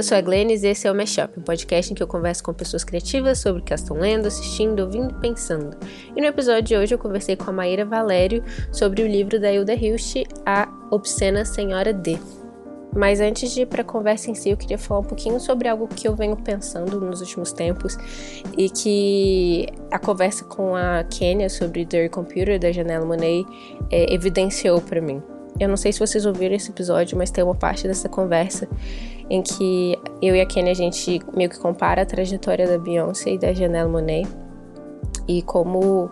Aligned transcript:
Eu 0.00 0.04
sou 0.04 0.16
a 0.16 0.20
Glennis 0.22 0.62
e 0.62 0.68
esse 0.68 0.88
é 0.88 0.90
o 0.90 0.94
Mashup, 0.94 1.38
um 1.38 1.42
podcast 1.42 1.92
em 1.92 1.94
que 1.94 2.02
eu 2.02 2.06
converso 2.06 2.42
com 2.42 2.54
pessoas 2.54 2.82
criativas 2.82 3.38
sobre 3.38 3.60
o 3.60 3.62
que 3.62 3.70
elas 3.70 3.82
estão 3.82 3.98
lendo, 3.98 4.28
assistindo, 4.28 4.80
ouvindo 4.80 5.10
e 5.10 5.20
pensando. 5.20 5.76
E 6.16 6.20
no 6.22 6.26
episódio 6.26 6.62
de 6.62 6.74
hoje 6.74 6.94
eu 6.94 6.98
conversei 6.98 7.36
com 7.36 7.50
a 7.50 7.52
Maíra 7.52 7.84
Valério 7.84 8.42
sobre 8.72 9.02
o 9.02 9.06
livro 9.06 9.38
da 9.38 9.52
Hilda 9.52 9.74
Hilst, 9.74 10.24
A 10.46 10.66
Obscena 10.90 11.44
Senhora 11.44 11.92
D. 11.92 12.18
Mas 12.96 13.20
antes 13.20 13.52
de 13.52 13.60
ir 13.60 13.66
para 13.66 13.82
a 13.82 13.84
conversa 13.84 14.30
em 14.30 14.34
si, 14.34 14.48
eu 14.48 14.56
queria 14.56 14.78
falar 14.78 15.00
um 15.00 15.04
pouquinho 15.04 15.38
sobre 15.38 15.68
algo 15.68 15.86
que 15.86 16.08
eu 16.08 16.16
venho 16.16 16.34
pensando 16.34 16.98
nos 16.98 17.20
últimos 17.20 17.52
tempos 17.52 17.98
e 18.56 18.70
que 18.70 19.66
a 19.90 19.98
conversa 19.98 20.46
com 20.46 20.74
a 20.74 21.04
Kenya 21.04 21.50
sobre 21.50 21.84
Dirty 21.84 22.08
Computer 22.08 22.58
da 22.58 22.72
Janela 22.72 23.04
Monet 23.04 23.44
é, 23.90 24.14
evidenciou 24.14 24.80
para 24.80 25.02
mim. 25.02 25.22
Eu 25.58 25.68
não 25.68 25.76
sei 25.76 25.92
se 25.92 25.98
vocês 25.98 26.24
ouviram 26.24 26.54
esse 26.54 26.70
episódio, 26.70 27.18
mas 27.18 27.30
tem 27.30 27.44
uma 27.44 27.54
parte 27.54 27.86
dessa 27.86 28.08
conversa 28.08 28.66
em 29.30 29.40
que 29.42 29.96
eu 30.20 30.34
e 30.34 30.40
a 30.40 30.46
Kenny 30.46 30.70
a 30.70 30.74
gente 30.74 31.20
meio 31.34 31.48
que 31.48 31.58
compara 31.58 32.02
a 32.02 32.06
trajetória 32.06 32.66
da 32.66 32.76
Beyoncé 32.76 33.30
e 33.30 33.38
da 33.38 33.54
Janelle 33.54 33.88
Monáe 33.88 34.26
e 35.28 35.40
como 35.42 36.10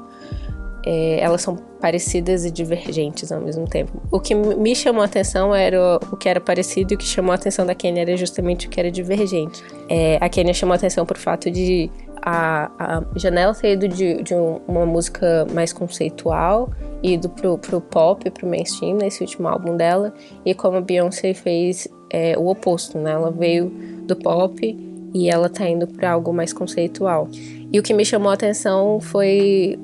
é, 0.86 1.18
elas 1.20 1.42
são 1.42 1.56
parecidas 1.80 2.44
e 2.44 2.50
divergentes 2.50 3.32
ao 3.32 3.40
mesmo 3.40 3.66
tempo. 3.66 4.00
O 4.10 4.20
que 4.20 4.34
me 4.34 4.74
chamou 4.74 5.02
a 5.02 5.06
atenção 5.06 5.54
era 5.54 5.98
o 6.10 6.16
que 6.16 6.28
era 6.28 6.40
parecido 6.40 6.92
e 6.92 6.94
o 6.94 6.98
que 6.98 7.04
chamou 7.04 7.32
a 7.32 7.34
atenção 7.34 7.66
da 7.66 7.74
Kenya 7.74 8.02
era 8.02 8.16
justamente 8.16 8.66
o 8.68 8.70
que 8.70 8.78
era 8.78 8.90
divergente. 8.90 9.62
É, 9.88 10.16
a 10.20 10.28
Kenya 10.28 10.54
chamou 10.54 10.72
a 10.72 10.76
atenção 10.76 11.04
por 11.04 11.16
fato 11.16 11.50
de 11.50 11.90
a, 12.22 12.70
a 12.78 13.04
Janela 13.16 13.54
ter 13.54 13.72
ido 13.72 13.88
de, 13.88 14.22
de 14.22 14.34
um, 14.34 14.60
uma 14.66 14.86
música 14.86 15.46
mais 15.52 15.72
conceitual 15.72 16.70
e 17.02 17.14
ido 17.14 17.28
pro, 17.28 17.58
pro 17.58 17.80
pop, 17.80 18.30
pro 18.30 18.46
mainstream 18.46 18.96
nesse 18.96 19.22
último 19.22 19.48
álbum 19.48 19.76
dela, 19.76 20.12
e 20.44 20.54
como 20.54 20.78
a 20.78 20.80
Beyoncé 20.80 21.32
fez 21.32 21.88
é, 22.10 22.36
o 22.38 22.46
oposto, 22.48 22.98
né? 22.98 23.12
Ela 23.12 23.30
veio 23.30 23.70
do 24.06 24.16
pop 24.16 24.76
e 25.14 25.28
ela 25.28 25.48
tá 25.48 25.68
indo 25.68 25.86
para 25.86 26.12
algo 26.12 26.32
mais 26.32 26.52
conceitual. 26.52 27.28
E 27.72 27.78
o 27.78 27.82
que 27.82 27.92
me 27.92 28.04
chamou 28.04 28.30
a 28.30 28.34
atenção 28.34 29.00
foi 29.00 29.78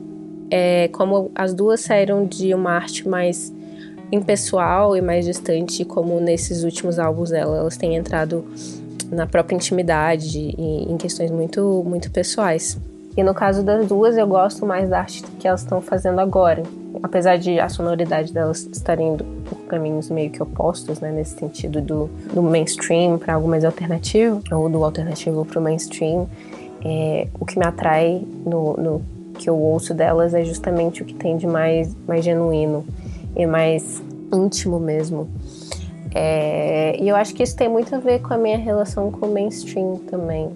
é, 0.51 0.89
como 0.89 1.31
as 1.35 1.53
duas 1.53 1.81
saíram 1.81 2.27
de 2.27 2.55
uma 2.55 2.73
arte 2.73 3.09
mais 3.09 3.53
impessoal 4.13 4.97
e 4.97 5.01
mais 5.01 5.25
distante, 5.25 5.85
como 5.85 6.21
nesses 6.21 6.63
últimos 6.63 6.99
álbuns 6.99 7.31
dela, 7.31 7.57
elas 7.59 7.77
têm 7.77 7.97
entrado 7.97 8.45
na 9.11 9.27
própria 9.27 9.57
intimidade 9.57 10.39
e 10.39 10.93
em 10.93 10.97
questões 10.97 11.31
muito, 11.31 11.83
muito 11.87 12.11
pessoais. 12.11 12.79
E 13.17 13.23
no 13.23 13.33
caso 13.33 13.63
das 13.63 13.87
duas, 13.87 14.17
eu 14.17 14.27
gosto 14.27 14.67
mais 14.67 14.89
da 14.89 15.01
arte 15.01 15.23
que 15.39 15.47
elas 15.47 15.61
estão 15.61 15.81
fazendo 15.81 16.19
agora. 16.21 16.63
Apesar 17.03 17.37
de 17.37 17.61
a 17.61 17.69
sonoridade 17.69 18.33
delas 18.33 18.69
estarem 18.73 19.09
indo 19.09 19.25
por 19.45 19.59
caminhos 19.67 20.11
meio 20.11 20.31
que 20.31 20.43
opostos, 20.43 21.01
né? 21.01 21.13
Nesse 21.13 21.39
sentido 21.39 21.81
do, 21.81 22.11
do 22.33 22.43
mainstream 22.43 23.19
para 23.19 23.35
algo 23.35 23.49
mais 23.49 23.65
alternativo, 23.65 24.43
ou 24.51 24.69
do 24.69 24.83
alternativo 24.83 25.45
para 25.45 25.61
o 25.61 25.63
mainstream. 25.63 26.29
É, 26.85 27.29
o 27.39 27.47
que 27.47 27.59
me 27.59 27.65
atrai 27.65 28.23
no, 28.45 28.75
no 28.77 29.03
que 29.39 29.49
eu 29.49 29.57
ouço 29.57 29.95
delas 29.95 30.35
é 30.35 30.45
justamente 30.45 31.03
o 31.03 31.05
que 31.05 31.15
tem 31.15 31.37
de 31.37 31.47
mais, 31.47 31.95
mais 32.07 32.25
genuíno 32.25 32.85
e 33.37 33.47
mais 33.47 34.03
íntimo 34.33 34.79
mesmo. 34.81 35.29
É, 36.15 36.97
e 37.01 37.09
eu 37.09 37.17
acho 37.17 37.35
que 37.35 37.43
isso 37.43 37.57
tem 37.57 37.69
muito 37.69 37.95
a 37.95 37.99
ver 37.99 38.21
com 38.21 38.33
a 38.35 38.39
minha 38.39 38.59
relação 38.59 39.11
com 39.11 39.27
o 39.27 39.33
mainstream 39.33 39.97
também. 40.11 40.51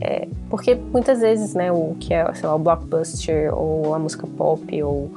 É, 0.00 0.26
porque 0.48 0.74
muitas 0.74 1.20
vezes, 1.20 1.54
né, 1.54 1.70
o 1.70 1.94
que 2.00 2.14
é, 2.14 2.32
sei 2.34 2.48
lá, 2.48 2.54
o 2.54 2.58
blockbuster 2.58 3.54
ou 3.54 3.94
a 3.94 3.98
música 3.98 4.26
pop 4.26 4.82
ou 4.82 5.10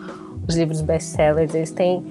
os 0.48 0.56
livros 0.56 0.82
best-sellers, 0.82 1.56
eles 1.56 1.72
têm 1.72 2.04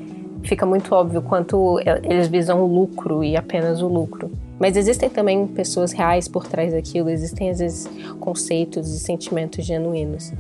fica 0.43 0.67
muito 0.67 0.93
óbvio 0.95 1.23
quanto 1.23 1.79
eles 2.03 2.27
visam 2.29 2.63
o 2.63 2.67
lucro 2.67 3.23
e 3.23 3.37
apenas 3.37 3.81
o 3.81 3.87
lucro. 3.87 4.31
Mas 4.59 4.77
existem 4.77 5.09
também 5.09 5.47
pessoas 5.47 5.93
reais 5.93 6.29
por 6.29 6.47
trás 6.47 6.73
daquilo, 6.73 7.09
existem 7.09 7.51
às 7.51 7.59
vezes 7.59 7.89
conceitos 8.21 8.93
e 8.95 9.01
sentimentos 9.01 9.65
genuínos. 9.65 10.33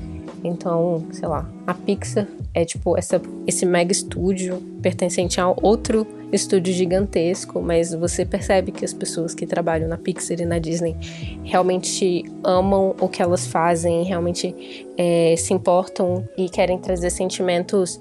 Então, 0.45 1.07
sei 1.13 1.29
lá, 1.29 1.49
a 1.67 1.75
Pixar 1.75 2.27
é 2.53 2.65
tipo 2.65 2.97
essa, 2.97 3.21
esse 3.47 3.65
mega 3.65 3.93
estúdio 3.93 4.61
pertencente 4.83 5.41
a 5.41 5.49
outro 5.49 6.07
estúdio 6.33 6.73
gigantesco, 6.73 7.61
mas 7.63 7.95
você 7.95 8.25
percebe 8.25 8.73
que 8.73 8.85
as 8.85 8.93
pessoas 8.93 9.35
que 9.35 9.47
trabalham 9.47 9.89
na 9.89 9.97
Pixar 9.97 10.41
e 10.41 10.45
na 10.45 10.59
Disney 10.59 10.97
realmente 11.45 12.25
amam 12.43 12.95
o 13.01 13.09
que 13.09 13.23
elas 13.23 13.47
fazem, 13.47 14.03
realmente 14.03 14.87
é, 14.97 15.35
se 15.37 15.53
importam 15.55 16.27
e 16.37 16.49
querem 16.49 16.79
trazer 16.79 17.11
sentimentos 17.11 17.99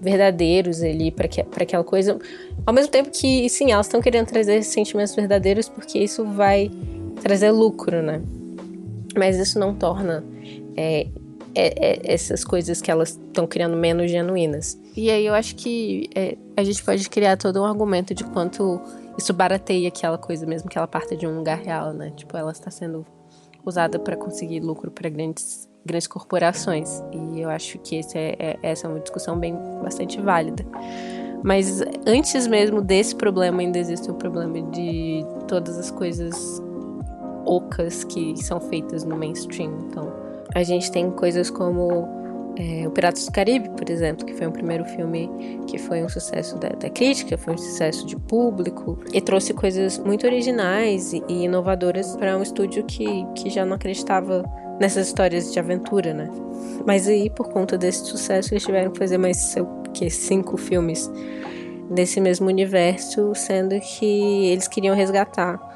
verdadeiros 0.00 0.82
ali 0.82 1.10
para 1.10 1.26
aquela 1.26 1.84
coisa. 1.84 2.18
Ao 2.64 2.72
mesmo 2.72 2.90
tempo 2.90 3.10
que, 3.10 3.48
sim, 3.48 3.72
elas 3.72 3.86
estão 3.86 4.00
querendo 4.00 4.26
trazer 4.26 4.62
sentimentos 4.62 5.14
verdadeiros 5.14 5.68
porque 5.68 5.98
isso 5.98 6.24
vai 6.24 6.70
trazer 7.22 7.50
lucro, 7.50 8.02
né? 8.02 8.22
Mas 9.16 9.36
isso 9.36 9.58
não 9.58 9.74
torna 9.74 10.24
é, 10.76 11.06
é, 11.54 12.08
é, 12.08 12.12
essas 12.14 12.44
coisas 12.44 12.80
que 12.80 12.90
elas 12.90 13.10
estão 13.10 13.46
criando 13.46 13.76
menos 13.76 14.10
genuínas. 14.10 14.78
E 14.96 15.10
aí 15.10 15.26
eu 15.26 15.34
acho 15.34 15.56
que 15.56 16.08
é, 16.14 16.36
a 16.56 16.62
gente 16.62 16.82
pode 16.82 17.08
criar 17.08 17.36
todo 17.36 17.60
um 17.60 17.64
argumento 17.64 18.14
de 18.14 18.24
quanto 18.24 18.80
isso 19.18 19.32
barateia 19.32 19.88
aquela 19.88 20.18
coisa 20.18 20.46
mesmo 20.46 20.68
que 20.68 20.78
ela 20.78 20.86
parte 20.86 21.16
de 21.16 21.26
um 21.26 21.36
lugar 21.36 21.58
real, 21.58 21.92
né? 21.92 22.12
Tipo, 22.16 22.36
ela 22.36 22.52
está 22.52 22.70
sendo 22.70 23.04
usada 23.64 23.98
para 23.98 24.16
conseguir 24.16 24.60
lucro 24.60 24.90
para 24.90 25.08
grandes 25.08 25.68
grandes 25.84 26.06
corporações. 26.06 27.02
E 27.12 27.40
eu 27.40 27.48
acho 27.48 27.78
que 27.78 28.00
é, 28.14 28.36
é, 28.38 28.58
essa 28.62 28.86
é 28.86 28.90
uma 28.90 29.00
discussão 29.00 29.38
bem 29.38 29.56
bastante 29.82 30.20
válida. 30.20 30.64
Mas 31.42 31.80
antes 32.06 32.46
mesmo 32.46 32.82
desse 32.82 33.14
problema 33.14 33.60
ainda 33.60 33.78
existe 33.78 34.10
o 34.10 34.14
problema 34.14 34.60
de 34.70 35.24
todas 35.48 35.78
as 35.78 35.90
coisas 35.90 36.60
ocas 37.46 38.04
que 38.04 38.36
são 38.42 38.60
feitas 38.60 39.04
no 39.04 39.16
mainstream. 39.16 39.86
Então, 39.88 40.12
a 40.54 40.62
gente 40.62 40.90
tem 40.90 41.10
coisas 41.10 41.50
como 41.50 42.08
é, 42.56 42.86
O 42.86 42.90
Piratas 42.90 43.26
do 43.26 43.32
Caribe, 43.32 43.70
por 43.70 43.88
exemplo, 43.88 44.26
que 44.26 44.34
foi 44.34 44.46
um 44.46 44.52
primeiro 44.52 44.84
filme 44.84 45.30
que 45.66 45.78
foi 45.78 46.02
um 46.02 46.08
sucesso 46.08 46.58
da, 46.58 46.68
da 46.70 46.90
crítica, 46.90 47.38
foi 47.38 47.54
um 47.54 47.58
sucesso 47.58 48.06
de 48.06 48.16
público 48.16 48.98
e 49.12 49.20
trouxe 49.20 49.54
coisas 49.54 49.98
muito 49.98 50.26
originais 50.26 51.12
e, 51.12 51.22
e 51.28 51.44
inovadoras 51.44 52.16
para 52.16 52.36
um 52.36 52.42
estúdio 52.42 52.84
que, 52.84 53.24
que 53.34 53.50
já 53.50 53.64
não 53.64 53.74
acreditava 53.76 54.44
nessas 54.80 55.08
histórias 55.08 55.52
de 55.52 55.58
aventura, 55.58 56.12
né? 56.12 56.28
Mas 56.86 57.06
aí, 57.06 57.30
por 57.30 57.48
conta 57.48 57.76
desse 57.76 58.06
sucesso, 58.06 58.52
eles 58.52 58.64
tiveram 58.64 58.90
que 58.90 58.98
fazer 58.98 59.18
mais, 59.18 59.36
sei 59.36 59.62
que, 59.92 60.08
cinco 60.10 60.56
filmes 60.56 61.10
desse 61.90 62.20
mesmo 62.20 62.48
universo, 62.48 63.32
sendo 63.34 63.78
que 63.80 64.46
eles 64.46 64.68
queriam 64.68 64.94
resgatar 64.94 65.69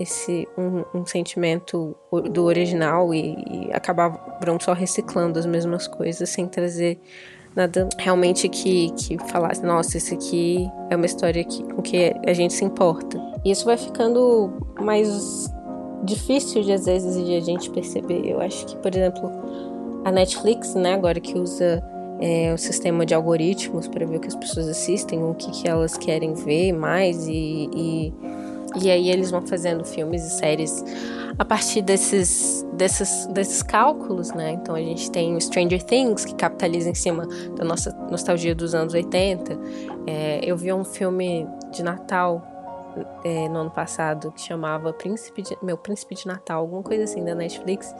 esse 0.00 0.48
um, 0.56 1.00
um 1.00 1.06
sentimento 1.06 1.94
do 2.32 2.44
original 2.44 3.12
e, 3.14 3.36
e 3.50 3.72
acabaram 3.72 4.58
só 4.60 4.72
reciclando 4.72 5.38
as 5.38 5.46
mesmas 5.46 5.86
coisas 5.86 6.28
sem 6.30 6.46
trazer 6.46 6.98
nada 7.54 7.88
realmente 7.98 8.48
que, 8.48 8.90
que 8.92 9.18
falasse, 9.28 9.62
nossa, 9.62 9.98
isso 9.98 10.14
aqui 10.14 10.70
é 10.88 10.96
uma 10.96 11.06
história 11.06 11.44
que, 11.44 11.62
com 11.64 11.82
que 11.82 12.14
a 12.26 12.32
gente 12.32 12.54
se 12.54 12.64
importa. 12.64 13.18
E 13.44 13.50
isso 13.50 13.64
vai 13.64 13.76
ficando 13.76 14.52
mais 14.80 15.52
difícil 16.04 16.62
de 16.62 16.72
às 16.72 16.86
vezes 16.86 17.24
de 17.24 17.36
a 17.36 17.40
gente 17.40 17.68
perceber. 17.70 18.24
Eu 18.24 18.40
acho 18.40 18.66
que, 18.66 18.76
por 18.76 18.94
exemplo, 18.94 19.30
a 20.04 20.12
Netflix, 20.12 20.74
né, 20.74 20.94
agora 20.94 21.20
que 21.20 21.38
usa 21.38 21.82
é, 22.20 22.52
o 22.54 22.58
sistema 22.58 23.04
de 23.04 23.14
algoritmos 23.14 23.88
para 23.88 24.06
ver 24.06 24.16
o 24.16 24.20
que 24.20 24.28
as 24.28 24.36
pessoas 24.36 24.68
assistem, 24.68 25.22
o 25.22 25.34
que, 25.34 25.50
que 25.50 25.68
elas 25.68 25.96
querem 25.96 26.34
ver 26.34 26.72
mais 26.72 27.26
e, 27.26 27.68
e 27.74 28.14
e 28.80 28.90
aí 28.90 29.10
eles 29.10 29.30
vão 29.30 29.42
fazendo 29.42 29.84
filmes 29.84 30.24
e 30.24 30.30
séries 30.30 30.84
a 31.38 31.44
partir 31.44 31.82
desses, 31.82 32.66
desses, 32.74 33.26
desses 33.28 33.62
cálculos, 33.62 34.30
né? 34.32 34.52
Então 34.52 34.74
a 34.74 34.80
gente 34.80 35.10
tem 35.10 35.34
o 35.34 35.40
Stranger 35.40 35.82
Things, 35.82 36.24
que 36.24 36.34
capitaliza 36.34 36.90
em 36.90 36.94
cima 36.94 37.26
da 37.56 37.64
nossa 37.64 37.92
nostalgia 38.10 38.54
dos 38.54 38.74
anos 38.74 38.92
80. 38.94 39.58
É, 40.06 40.40
eu 40.44 40.56
vi 40.56 40.72
um 40.72 40.84
filme 40.84 41.46
de 41.72 41.82
Natal 41.82 42.46
é, 43.24 43.48
no 43.48 43.60
ano 43.60 43.70
passado 43.70 44.30
que 44.32 44.40
chamava 44.40 44.92
Príncipe 44.92 45.42
de, 45.42 45.56
Meu 45.62 45.78
Príncipe 45.78 46.14
de 46.14 46.26
Natal, 46.26 46.60
alguma 46.60 46.82
coisa 46.82 47.04
assim 47.04 47.24
da 47.24 47.34
Netflix, 47.34 47.94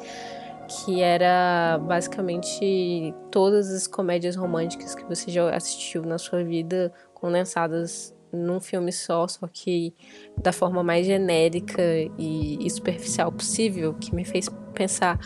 que 0.68 1.00
era 1.00 1.78
basicamente 1.82 3.14
todas 3.30 3.72
as 3.72 3.86
comédias 3.86 4.36
românticas 4.36 4.94
que 4.94 5.04
você 5.04 5.30
já 5.30 5.48
assistiu 5.54 6.02
na 6.02 6.18
sua 6.18 6.44
vida 6.44 6.92
condensadas 7.14 8.14
num 8.32 8.60
filme 8.60 8.92
só, 8.92 9.26
só 9.26 9.46
que 9.46 9.94
da 10.36 10.52
forma 10.52 10.82
mais 10.82 11.06
genérica 11.06 11.82
e, 12.18 12.68
superficial 12.70 13.30
possível, 13.32 13.94
que 13.94 14.14
me 14.14 14.24
fez 14.24 14.48
pensar 14.74 15.18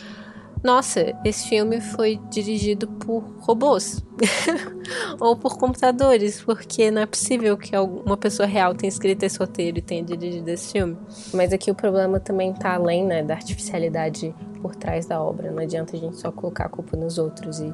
nossa, 0.65 1.15
esse 1.23 1.47
filme 1.47 1.79
foi 1.79 2.19
dirigido 2.31 2.89
por 2.89 3.23
robôs 3.41 4.03
ou 5.21 5.37
por 5.37 5.59
computadores, 5.59 6.41
porque 6.41 6.91
não 6.91 7.03
é 7.03 7.07
possível 7.07 7.55
que 7.59 7.77
uma 7.77 8.17
pessoa 8.17 8.47
real 8.47 8.75
tenha 8.75 8.89
escrito 8.89 9.25
esse 9.25 9.39
roteiro 9.39 9.77
e 9.77 9.83
tenha 9.83 10.03
dirigido 10.03 10.49
esse 10.49 10.73
filme. 10.73 10.97
Mas 11.35 11.53
aqui 11.53 11.71
o 11.71 11.75
problema 11.75 12.19
também 12.19 12.51
está 12.51 12.77
além 12.77 13.05
né, 13.05 13.23
da 13.23 13.35
artificialidade 13.35 14.35
por 14.63 14.75
trás 14.75 15.05
da 15.05 15.23
obra. 15.23 15.51
Não 15.51 15.63
adianta 15.63 15.99
a 15.99 16.01
gente 16.01 16.17
só 16.17 16.33
colocar 16.33 16.65
a 16.65 16.69
culpa 16.71 16.97
nos 16.97 17.19
outros 17.19 17.61
e 17.61 17.71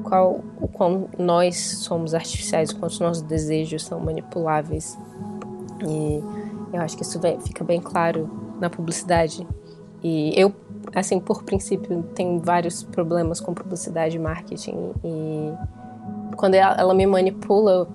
qual 0.00 0.40
o 0.60 0.68
quão 0.68 1.08
nós 1.18 1.56
somos 1.56 2.14
artificiais, 2.14 2.70
o 2.70 2.76
quanto 2.76 3.00
nossos 3.02 3.22
desejos 3.22 3.84
são 3.84 4.00
manipuláveis. 4.00 4.98
E 5.86 6.22
Eu 6.72 6.80
acho 6.82 6.96
que 6.96 7.02
isso 7.02 7.18
fica 7.44 7.64
bem 7.64 7.80
claro 7.80 8.30
na 8.60 8.70
publicidade. 8.70 9.46
E 10.02 10.32
eu, 10.40 10.52
assim, 10.94 11.18
por 11.18 11.42
princípio, 11.42 12.02
tenho 12.14 12.38
vários 12.40 12.82
problemas 12.82 13.40
com 13.40 13.52
publicidade 13.52 14.16
e 14.16 14.20
marketing. 14.20 14.92
E 15.04 15.52
quando 16.36 16.54
ela 16.54 16.94
me 16.94 17.06
manipula, 17.06 17.88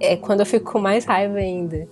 é 0.00 0.16
quando 0.16 0.40
eu 0.40 0.46
fico 0.46 0.72
com 0.72 0.78
mais 0.78 1.04
raiva 1.04 1.38
ainda. 1.38 1.88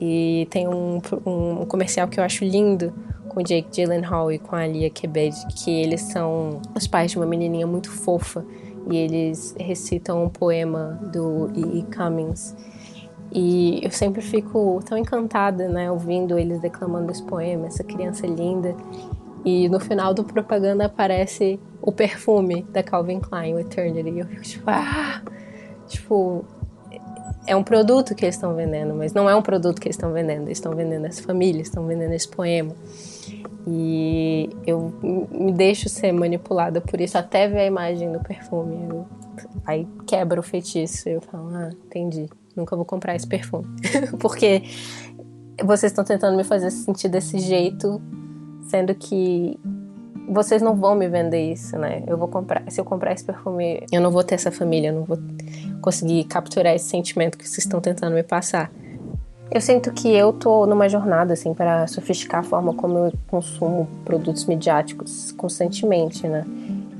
E 0.00 0.46
tem 0.50 0.68
um, 0.68 1.00
um 1.24 1.64
comercial 1.66 2.08
que 2.08 2.20
eu 2.20 2.24
acho 2.24 2.44
lindo 2.44 2.92
com 3.28 3.40
o 3.40 3.42
Jake 3.42 3.68
Gyllenhaal 3.72 4.30
e 4.30 4.38
com 4.38 4.54
a 4.54 4.66
Lia 4.66 4.90
Kebed, 4.90 5.34
que 5.56 5.70
eles 5.70 6.02
são 6.02 6.60
os 6.74 6.86
pais 6.86 7.10
de 7.10 7.16
uma 7.16 7.26
menininha 7.26 7.66
muito 7.66 7.90
fofa 7.90 8.44
e 8.90 8.96
eles 8.96 9.54
recitam 9.58 10.24
um 10.24 10.28
poema 10.28 10.98
do 11.12 11.50
E. 11.54 11.78
E. 11.78 11.82
Cummings. 11.84 12.56
E 13.32 13.80
eu 13.82 13.90
sempre 13.90 14.22
fico 14.22 14.80
tão 14.84 14.96
encantada, 14.96 15.68
né, 15.68 15.90
ouvindo 15.90 16.38
eles 16.38 16.60
declamando 16.60 17.10
esse 17.10 17.22
poema, 17.22 17.66
essa 17.66 17.82
criança 17.82 18.26
linda. 18.26 18.76
E 19.44 19.68
no 19.68 19.80
final 19.80 20.14
do 20.14 20.24
propaganda 20.24 20.86
aparece 20.86 21.58
o 21.82 21.92
perfume 21.92 22.62
da 22.70 22.82
Calvin 22.82 23.20
Klein, 23.20 23.54
o 23.54 23.58
Eternity. 23.58 24.08
E 24.08 24.18
eu 24.20 24.26
fico 24.26 24.42
tipo, 24.42 24.70
ah! 24.70 25.20
Tipo, 25.88 26.44
é 27.46 27.54
um 27.54 27.62
produto 27.62 28.14
que 28.14 28.24
eles 28.24 28.36
estão 28.36 28.54
vendendo, 28.54 28.94
mas 28.94 29.12
não 29.12 29.28
é 29.28 29.36
um 29.36 29.42
produto 29.42 29.80
que 29.80 29.88
eles 29.88 29.96
estão 29.96 30.12
vendendo. 30.12 30.44
Eles 30.44 30.58
estão 30.58 30.74
vendendo 30.74 31.06
essa 31.06 31.22
família, 31.22 31.60
estão 31.60 31.86
vendendo 31.86 32.12
esse 32.12 32.28
poema. 32.28 32.74
E 33.66 34.50
eu 34.66 34.92
me 35.30 35.52
deixo 35.52 35.88
ser 35.88 36.12
manipulada 36.12 36.80
por 36.80 37.00
isso, 37.00 37.16
até 37.16 37.48
ver 37.48 37.60
a 37.60 37.66
imagem 37.66 38.12
do 38.12 38.20
perfume. 38.20 38.76
Eu, 38.88 39.06
aí 39.66 39.88
quebra 40.06 40.38
o 40.38 40.42
feitiço. 40.42 41.08
Eu 41.08 41.20
falo, 41.22 41.48
ah, 41.54 41.70
entendi. 41.86 42.28
Nunca 42.54 42.76
vou 42.76 42.84
comprar 42.84 43.16
esse 43.16 43.26
perfume. 43.26 43.66
Porque 44.20 44.62
vocês 45.62 45.92
estão 45.92 46.04
tentando 46.04 46.36
me 46.36 46.44
fazer 46.44 46.70
sentir 46.70 47.08
desse 47.08 47.38
jeito, 47.38 48.00
sendo 48.68 48.94
que 48.94 49.58
vocês 50.28 50.62
não 50.62 50.74
vão 50.74 50.94
me 50.94 51.08
vender 51.08 51.52
isso, 51.52 51.78
né? 51.78 52.02
Eu 52.06 52.16
vou 52.16 52.28
comprar, 52.28 52.62
se 52.70 52.80
eu 52.80 52.84
comprar 52.84 53.12
esse 53.12 53.24
perfume, 53.24 53.84
eu 53.92 54.00
não 54.00 54.10
vou 54.10 54.24
ter 54.24 54.34
essa 54.34 54.50
família, 54.50 54.88
eu 54.88 54.94
não 54.94 55.04
vou 55.04 55.18
conseguir 55.80 56.24
capturar 56.24 56.74
esse 56.74 56.88
sentimento 56.88 57.36
que 57.36 57.46
vocês 57.46 57.64
estão 57.64 57.80
tentando 57.80 58.14
me 58.14 58.22
passar. 58.22 58.70
Eu 59.50 59.60
sinto 59.60 59.92
que 59.92 60.08
eu 60.08 60.32
tô 60.32 60.66
numa 60.66 60.88
jornada 60.88 61.34
assim 61.34 61.54
para 61.54 61.86
sofisticar 61.86 62.40
a 62.40 62.42
forma 62.42 62.74
como 62.74 62.98
eu 62.98 63.12
consumo 63.28 63.86
produtos 64.04 64.46
midiáticos 64.46 65.32
constantemente, 65.32 66.26
né? 66.26 66.44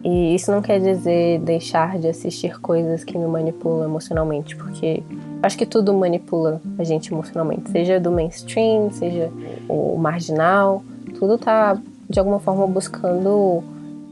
E 0.05 0.35
isso 0.35 0.53
não 0.53 0.61
quer 0.61 0.79
dizer 0.79 1.41
deixar 1.41 1.99
de 1.99 2.09
assistir 2.09 2.61
coisas 2.61 3.03
que 3.03 3.17
me 3.17 3.27
manipulam 3.27 3.85
emocionalmente, 3.85 4.55
porque 4.55 5.03
acho 5.43 5.57
que 5.57 5.65
tudo 5.65 5.95
manipula 5.95 6.61
a 6.79 6.85
gente 6.85 7.11
emocionalmente, 7.11 7.71
seja 7.71 7.99
do 7.99 8.13
mainstream, 8.13 8.93
seja 8.93 9.31
o 9.67 9.97
marginal, 9.97 10.83
tudo 11.19 11.39
tá 11.39 11.81
de 12.09 12.19
alguma 12.19 12.39
forma 12.39 12.67
buscando 12.67 13.65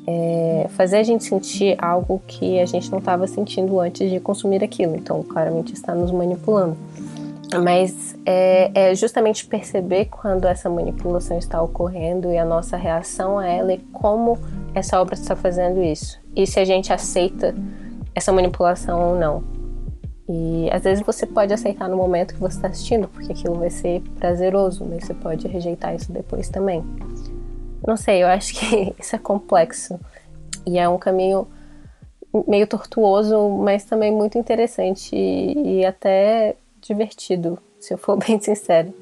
é, 0.06 0.66
fazer 0.70 0.96
a 0.96 1.02
gente 1.02 1.24
sentir 1.24 1.76
algo 1.78 2.22
que 2.26 2.58
a 2.58 2.66
gente 2.66 2.90
não 2.90 2.98
estava 2.98 3.26
sentindo 3.26 3.78
antes 3.78 4.10
de 4.10 4.18
consumir 4.18 4.64
aquilo. 4.64 4.96
Então, 4.96 5.22
claramente 5.22 5.74
está 5.74 5.94
nos 5.94 6.10
manipulando. 6.10 6.76
Mas 7.60 8.16
é, 8.24 8.70
é, 8.74 8.94
justamente 8.94 9.46
perceber 9.46 10.06
quando 10.06 10.46
essa 10.46 10.68
manipulação 10.68 11.38
está 11.38 11.60
ocorrendo 11.60 12.32
e 12.32 12.38
a 12.38 12.44
nossa 12.44 12.76
reação 12.76 13.38
a 13.38 13.46
ela 13.46 13.72
e 13.72 13.78
como 13.92 14.38
essa 14.74 15.00
obra 15.00 15.14
está 15.14 15.34
fazendo 15.36 15.82
isso. 15.82 16.20
E 16.34 16.46
se 16.46 16.60
a 16.60 16.64
gente 16.64 16.92
aceita 16.92 17.54
essa 18.14 18.32
manipulação 18.32 19.10
ou 19.10 19.18
não. 19.18 19.44
E 20.28 20.70
às 20.70 20.82
vezes 20.82 21.04
você 21.04 21.26
pode 21.26 21.52
aceitar 21.52 21.88
no 21.88 21.96
momento 21.96 22.34
que 22.34 22.40
você 22.40 22.56
está 22.56 22.68
assistindo, 22.68 23.08
porque 23.08 23.32
aquilo 23.32 23.56
vai 23.56 23.70
ser 23.70 24.00
prazeroso, 24.18 24.84
mas 24.84 25.04
você 25.04 25.14
pode 25.14 25.48
rejeitar 25.48 25.94
isso 25.94 26.12
depois 26.12 26.48
também. 26.48 26.84
Não 27.86 27.96
sei, 27.96 28.22
eu 28.22 28.28
acho 28.28 28.54
que 28.54 28.94
isso 28.98 29.16
é 29.16 29.18
complexo. 29.18 29.98
E 30.64 30.78
é 30.78 30.88
um 30.88 30.98
caminho 30.98 31.48
meio 32.46 32.66
tortuoso, 32.66 33.48
mas 33.58 33.84
também 33.84 34.10
muito 34.10 34.38
interessante 34.38 35.14
e, 35.14 35.80
e 35.80 35.84
até 35.84 36.56
divertido, 36.82 37.58
se 37.80 37.94
eu 37.94 37.98
for 37.98 38.16
bem 38.24 38.40
sincero. 38.40 38.92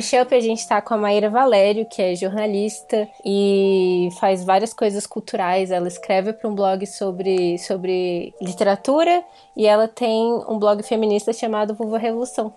No 0.00 0.16
Mashup 0.16 0.34
a 0.34 0.40
gente 0.40 0.60
está 0.60 0.80
com 0.80 0.94
a 0.94 0.96
Maíra 0.96 1.28
Valério, 1.28 1.84
que 1.84 2.00
é 2.00 2.14
jornalista 2.14 3.06
e 3.24 4.08
faz 4.18 4.42
várias 4.42 4.72
coisas 4.72 5.06
culturais. 5.06 5.70
Ela 5.70 5.88
escreve 5.88 6.32
para 6.32 6.48
um 6.48 6.54
blog 6.54 6.86
sobre, 6.86 7.58
sobre 7.58 8.32
literatura 8.40 9.22
e 9.54 9.66
ela 9.66 9.86
tem 9.86 10.32
um 10.48 10.58
blog 10.58 10.82
feminista 10.82 11.32
chamado 11.32 11.74
Vovô 11.74 11.96
Revolução. 11.96 12.52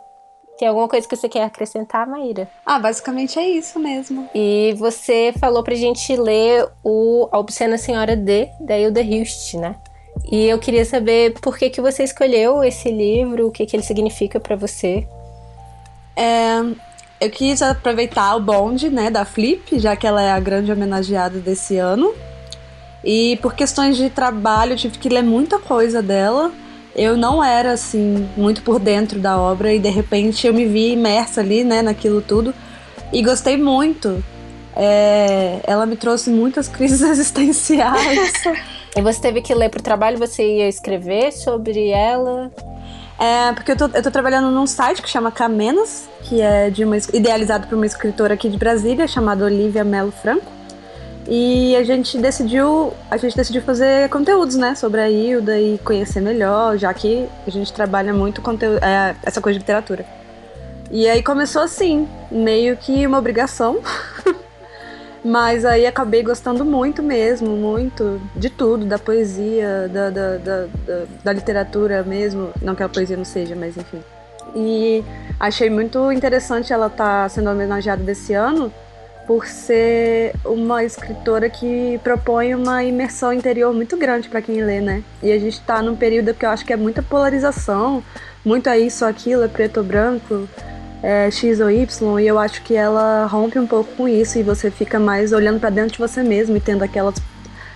Tem 0.58 0.68
alguma 0.68 0.88
coisa 0.88 1.08
que 1.08 1.16
você 1.16 1.28
quer 1.28 1.44
acrescentar, 1.44 2.08
Maíra? 2.08 2.48
Ah, 2.66 2.80
basicamente 2.80 3.38
é 3.38 3.50
isso 3.50 3.78
mesmo. 3.78 4.30
E 4.34 4.74
você 4.78 5.34
falou 5.38 5.64
pra 5.64 5.76
gente 5.76 6.16
ler 6.16 6.70
o 6.84 7.28
A 7.32 7.40
Obscena 7.40 7.78
Senhora 7.78 8.16
D, 8.16 8.48
da 8.62 8.78
Hilda 8.78 9.02
Hilst, 9.02 9.56
né? 9.56 9.76
E 10.32 10.46
eu 10.46 10.60
queria 10.60 10.86
saber 10.86 11.34
por 11.42 11.58
que, 11.58 11.70
que 11.70 11.82
você 11.82 12.04
escolheu 12.04 12.64
esse 12.64 12.90
livro, 12.90 13.48
o 13.48 13.52
que, 13.52 13.66
que 13.66 13.76
ele 13.76 13.84
significa 13.84 14.40
para 14.40 14.56
você. 14.56 15.06
É, 16.16 16.62
eu 17.24 17.30
quis 17.30 17.62
aproveitar 17.62 18.36
o 18.36 18.40
bonde, 18.42 18.90
né, 18.90 19.10
da 19.10 19.24
Flip, 19.24 19.80
já 19.80 19.96
que 19.96 20.06
ela 20.06 20.22
é 20.22 20.32
a 20.32 20.40
grande 20.40 20.72
homenageada 20.72 21.40
desse 21.40 21.78
ano. 21.78 22.14
E 23.04 23.38
por 23.42 23.54
questões 23.54 23.96
de 23.96 24.10
trabalho, 24.10 24.74
eu 24.74 24.78
tive 24.78 24.98
que 24.98 25.08
ler 25.08 25.24
muita 25.24 25.58
coisa 25.58 26.02
dela. 26.02 26.52
Eu 26.94 27.18
não 27.18 27.44
era, 27.44 27.72
assim, 27.72 28.28
muito 28.36 28.62
por 28.62 28.78
dentro 28.78 29.20
da 29.20 29.38
obra 29.38 29.74
e 29.74 29.80
de 29.80 29.90
repente 29.90 30.46
eu 30.46 30.54
me 30.54 30.66
vi 30.66 30.92
imersa 30.92 31.42
ali, 31.42 31.64
né, 31.64 31.82
naquilo 31.82 32.22
tudo. 32.22 32.54
E 33.12 33.22
gostei 33.22 33.58
muito. 33.58 34.24
É, 34.76 35.60
ela 35.66 35.86
me 35.86 35.96
trouxe 35.96 36.30
muitas 36.30 36.68
crises 36.70 37.02
existenciais. 37.02 38.34
e 38.96 39.02
você 39.02 39.22
teve 39.22 39.42
que 39.42 39.54
ler 39.54 39.70
pro 39.70 39.82
trabalho, 39.82 40.18
você 40.18 40.58
ia 40.58 40.68
escrever 40.68 41.32
sobre 41.32 41.90
ela? 41.90 42.52
É, 43.20 43.54
porque 43.54 43.72
eu 43.72 43.78
tô, 43.78 43.86
eu 43.94 44.04
tô 44.04 44.12
trabalhando 44.12 44.50
num 44.50 44.66
site 44.68 45.02
que 45.02 45.10
chama 45.10 45.32
Camenas, 45.32 46.10
que 46.24 46.42
é 46.42 46.70
de 46.70 46.84
uma, 46.84 46.98
idealizado 47.14 47.68
por 47.68 47.76
uma 47.76 47.86
escritora 47.86 48.34
aqui 48.34 48.50
de 48.50 48.58
Brasília, 48.58 49.08
chamada 49.08 49.46
Olivia 49.46 49.84
Melo 49.84 50.12
Franco. 50.12 50.52
E 51.28 51.76
a 51.76 51.84
gente 51.84 52.18
decidiu, 52.18 52.94
a 53.10 53.16
gente 53.16 53.36
decidiu 53.36 53.62
fazer 53.62 54.10
conteúdos, 54.10 54.56
né, 54.56 54.76
sobre 54.76 55.00
a 55.00 55.10
Hilda 55.10 55.58
e 55.58 55.78
conhecer 55.78 56.22
melhor, 56.22 56.78
já 56.78 56.94
que 56.94 57.28
a 57.48 57.50
gente 57.50 57.72
trabalha 57.72 58.14
muito 58.14 58.42
conteúdo, 58.42 58.84
é, 58.84 59.16
essa 59.24 59.40
coisa 59.40 59.58
de 59.58 59.64
literatura. 59.64 60.06
E 60.92 61.08
aí 61.08 61.24
começou 61.24 61.62
assim, 61.62 62.08
meio 62.30 62.76
que 62.78 63.08
uma 63.08 63.18
obrigação. 63.18 63.80
Mas 65.24 65.64
aí 65.64 65.86
acabei 65.86 66.22
gostando 66.22 66.66
muito 66.66 67.02
mesmo, 67.02 67.50
muito 67.52 68.20
de 68.36 68.50
tudo, 68.50 68.86
da 68.86 69.00
poesia, 69.00 69.88
da, 69.88 70.10
da, 70.10 70.38
da, 70.38 70.66
da, 71.24 71.32
literatura 71.32 72.04
mesmo. 72.04 72.52
Não 72.62 72.76
que 72.76 72.84
a 72.84 72.90
poesia 72.90 73.16
não 73.16 73.24
seja, 73.24 73.56
mas 73.56 73.78
enfim. 73.78 74.02
E 74.54 75.04
achei 75.40 75.70
muito 75.70 76.12
interessante 76.12 76.74
ela 76.74 76.88
estar 76.88 77.24
tá 77.24 77.30
sendo 77.30 77.50
homenageada 77.50 78.04
desse 78.04 78.34
ano 78.34 78.72
por 79.26 79.48
ser 79.48 80.34
uma 80.44 80.84
escritora 80.84 81.50
que 81.50 81.98
propõe 82.04 82.54
uma 82.54 82.84
imersão 82.84 83.32
interior 83.32 83.74
muito 83.74 83.96
grande 83.96 84.28
para 84.28 84.42
quem 84.42 84.62
lê, 84.62 84.82
né? 84.82 85.02
E 85.22 85.32
a 85.32 85.40
gente 85.40 85.54
está 85.54 85.82
num 85.82 85.96
período 85.96 86.34
que 86.34 86.46
eu 86.46 86.50
acho 86.50 86.66
que 86.66 86.74
é 86.74 86.76
muita 86.76 87.02
polarização, 87.02 88.04
muito 88.44 88.68
é 88.68 88.78
isso, 88.78 89.06
aquilo, 89.06 89.44
é 89.44 89.48
preto 89.48 89.78
ou 89.78 89.84
branco 89.84 90.50
é, 91.04 91.30
X 91.30 91.60
ou 91.60 91.70
Y, 91.70 92.20
e 92.22 92.26
eu 92.26 92.40
acho 92.40 92.64
que 92.64 92.74
ela 92.74 93.26
rompe 93.26 93.60
um 93.60 93.68
pouco 93.68 93.94
com 93.94 94.08
isso 94.08 94.40
e 94.40 94.44
você 94.44 94.72
fica 94.72 94.98
mais 94.98 95.34
olhando 95.34 95.60
para 95.60 95.70
dentro 95.70 95.92
de 95.92 96.00
você 96.00 96.24
mesmo 96.24 96.56
e 96.56 96.62
tendo 96.62 96.82
aquelas 96.82 97.16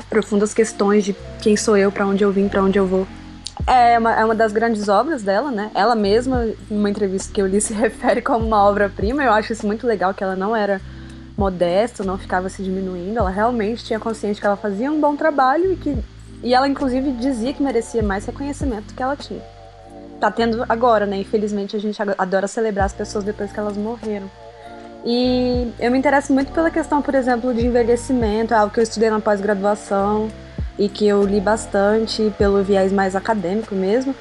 profundas 0.10 0.53
questões 0.53 1.03
de 1.03 1.13
quem 1.41 1.57
sou 1.57 1.75
eu, 1.75 1.91
para 1.91 2.07
onde 2.07 2.24
eu 2.24 2.31
vim, 2.31 2.48
para 2.48 2.63
onde 2.63 2.79
eu 2.79 2.88
vou. 2.88 3.05
É 3.67 4.00
uma, 4.00 4.17
é 4.17 4.24
uma 4.24 4.34
das 4.34 4.53
grandes 4.53 4.88
obras 4.88 5.24
dela, 5.24 5.51
né? 5.51 5.69
Ela 5.75 5.93
mesma, 5.93 6.46
em 6.72 6.77
uma 6.77 6.89
entrevista 6.89 7.34
que 7.34 7.41
eu 7.41 7.46
li, 7.46 7.60
se 7.62 7.74
refere 7.74 8.22
como 8.22 8.48
uma 8.48 8.63
obra-prima. 8.63 9.22
Eu 9.22 9.34
acho 9.34 9.51
isso 9.51 9.67
muito 9.67 9.86
legal, 9.86 10.13
que 10.13 10.24
ela 10.24 10.36
não 10.36 10.55
era 10.55 10.79
modesta, 11.38 12.05
não 12.05 12.17
ficava 12.17 12.48
se 12.48 12.63
diminuindo. 12.63 13.19
Ela 13.19 13.29
realmente 13.29 13.84
tinha 13.84 14.00
consciência 14.00 14.39
que 14.39 14.48
ela 14.48 14.55
fazia 14.55 14.89
um 14.89 15.01
bom 15.01 15.17
trabalho 15.17 15.74
e 15.74 15.75
que 15.75 15.98
e 16.43 16.53
ela 16.53 16.67
inclusive 16.67 17.12
dizia 17.13 17.51
que 17.51 17.63
merecia 17.63 18.03
mais 18.03 18.25
reconhecimento 18.25 18.93
que 18.93 19.01
ela 19.01 19.15
tinha 19.15 19.41
tá 20.19 20.31
tendo 20.31 20.65
agora, 20.67 21.05
né? 21.05 21.17
Infelizmente 21.17 21.75
a 21.75 21.79
gente 21.79 22.00
adora 22.17 22.47
celebrar 22.47 22.86
as 22.86 22.93
pessoas 22.93 23.24
depois 23.24 23.51
que 23.51 23.59
elas 23.59 23.77
morreram. 23.77 24.29
E 25.05 25.71
eu 25.79 25.91
me 25.91 25.97
interesso 25.97 26.33
muito 26.33 26.51
pela 26.51 26.69
questão, 26.69 27.01
por 27.01 27.15
exemplo, 27.15 27.53
de 27.53 27.65
envelhecimento, 27.65 28.53
é 28.53 28.57
algo 28.57 28.74
que 28.74 28.79
eu 28.79 28.83
estudei 28.83 29.09
na 29.09 29.19
pós-graduação 29.19 30.27
e 30.77 30.89
que 30.89 31.07
eu 31.07 31.24
li 31.24 31.39
bastante 31.39 32.33
pelo 32.38 32.63
viés 32.63 32.91
mais 32.91 33.15
acadêmico 33.15 33.74
mesmo. 33.74 34.13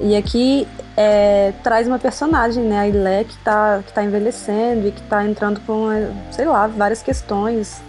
E 0.00 0.16
aqui 0.16 0.66
é, 0.96 1.52
traz 1.62 1.88
uma 1.88 1.98
personagem, 1.98 2.62
né, 2.64 2.78
a 2.78 2.88
Ilé, 2.88 3.24
que 3.24 3.34
está 3.34 3.82
que 3.84 3.92
tá 3.92 4.04
envelhecendo 4.04 4.88
e 4.88 4.92
que 4.92 5.00
está 5.00 5.24
entrando 5.24 5.60
com, 5.60 5.88
sei 6.30 6.46
lá, 6.46 6.66
várias 6.66 7.02
questões. 7.02 7.80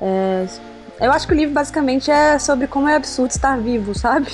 É, 0.00 0.46
eu 1.00 1.10
acho 1.10 1.26
que 1.26 1.32
o 1.32 1.36
livro 1.36 1.54
basicamente 1.54 2.10
é 2.10 2.38
sobre 2.38 2.66
como 2.66 2.88
é 2.88 2.96
absurdo 2.96 3.30
estar 3.30 3.58
vivo, 3.58 3.94
sabe? 3.98 4.28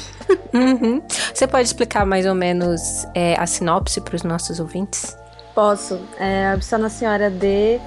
Uhum. 0.52 1.02
Você 1.32 1.46
pode 1.46 1.66
explicar 1.66 2.04
mais 2.04 2.26
ou 2.26 2.34
menos 2.34 3.06
é, 3.14 3.34
a 3.38 3.46
sinopse 3.46 4.00
para 4.00 4.16
os 4.16 4.22
nossos 4.22 4.60
ouvintes? 4.60 5.16
Posso. 5.54 6.00
É, 6.18 6.50
a 6.50 6.54
Obsessão 6.54 6.88
Senhora 6.88 7.30
D 7.30 7.80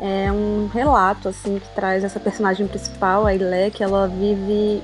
é 0.00 0.32
um 0.32 0.68
relato 0.72 1.28
assim 1.28 1.58
que 1.58 1.68
traz 1.74 2.02
essa 2.02 2.18
personagem 2.18 2.66
principal, 2.66 3.26
a 3.26 3.34
Ilé, 3.34 3.70
que 3.70 3.84
ela 3.84 4.08
vive 4.08 4.82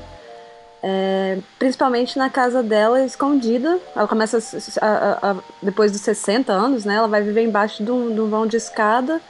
é, 0.83 1.39
principalmente 1.59 2.17
na 2.19 2.31
casa 2.31 2.63
dela 2.63 3.05
escondida. 3.05 3.79
Ela 3.97 4.07
começa 4.07 4.39
a, 4.81 4.87
a, 4.87 5.31
a, 5.31 5.37
depois 5.63 5.91
dos 5.91 6.01
60 6.03 6.53
anos, 6.53 6.85
né? 6.85 6.95
Ela 6.95 7.09
vai 7.09 7.23
viver 7.23 7.43
embaixo 7.43 7.83
de 7.83 7.91
um, 7.91 8.15
de 8.15 8.21
um 8.21 8.29
vão 8.29 8.47
de 8.47 8.57
escada, 8.57 9.21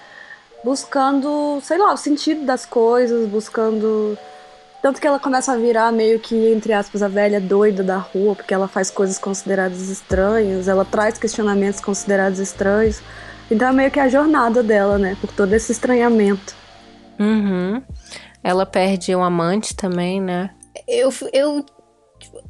buscando, 0.64 1.60
sei 1.62 1.78
lá, 1.78 1.92
o 1.92 1.96
sentido 1.96 2.44
das 2.44 2.66
coisas, 2.66 3.28
buscando 3.28 4.18
tanto 4.80 5.00
que 5.00 5.06
ela 5.06 5.18
começa 5.18 5.52
a 5.52 5.56
virar 5.56 5.90
meio 5.90 6.20
que, 6.20 6.34
entre 6.52 6.72
aspas, 6.72 7.02
a 7.02 7.08
velha 7.08 7.40
doida 7.40 7.82
da 7.82 7.96
rua, 7.96 8.36
porque 8.36 8.54
ela 8.54 8.68
faz 8.68 8.90
coisas 8.90 9.18
consideradas 9.18 9.88
estranhas, 9.88 10.68
ela 10.68 10.84
traz 10.84 11.18
questionamentos 11.18 11.80
considerados 11.80 12.38
estranhos. 12.38 13.00
Então 13.50 13.68
é 13.68 13.72
meio 13.72 13.90
que 13.90 13.98
a 13.98 14.08
jornada 14.08 14.62
dela, 14.62 14.96
né? 14.98 15.16
Por 15.20 15.32
todo 15.32 15.52
esse 15.52 15.72
estranhamento. 15.72 16.54
Uhum. 17.18 17.82
Ela 18.42 18.64
perde 18.64 19.14
um 19.16 19.22
amante 19.22 19.74
também, 19.74 20.20
né? 20.20 20.50
Eu, 20.86 21.12
eu. 21.32 21.66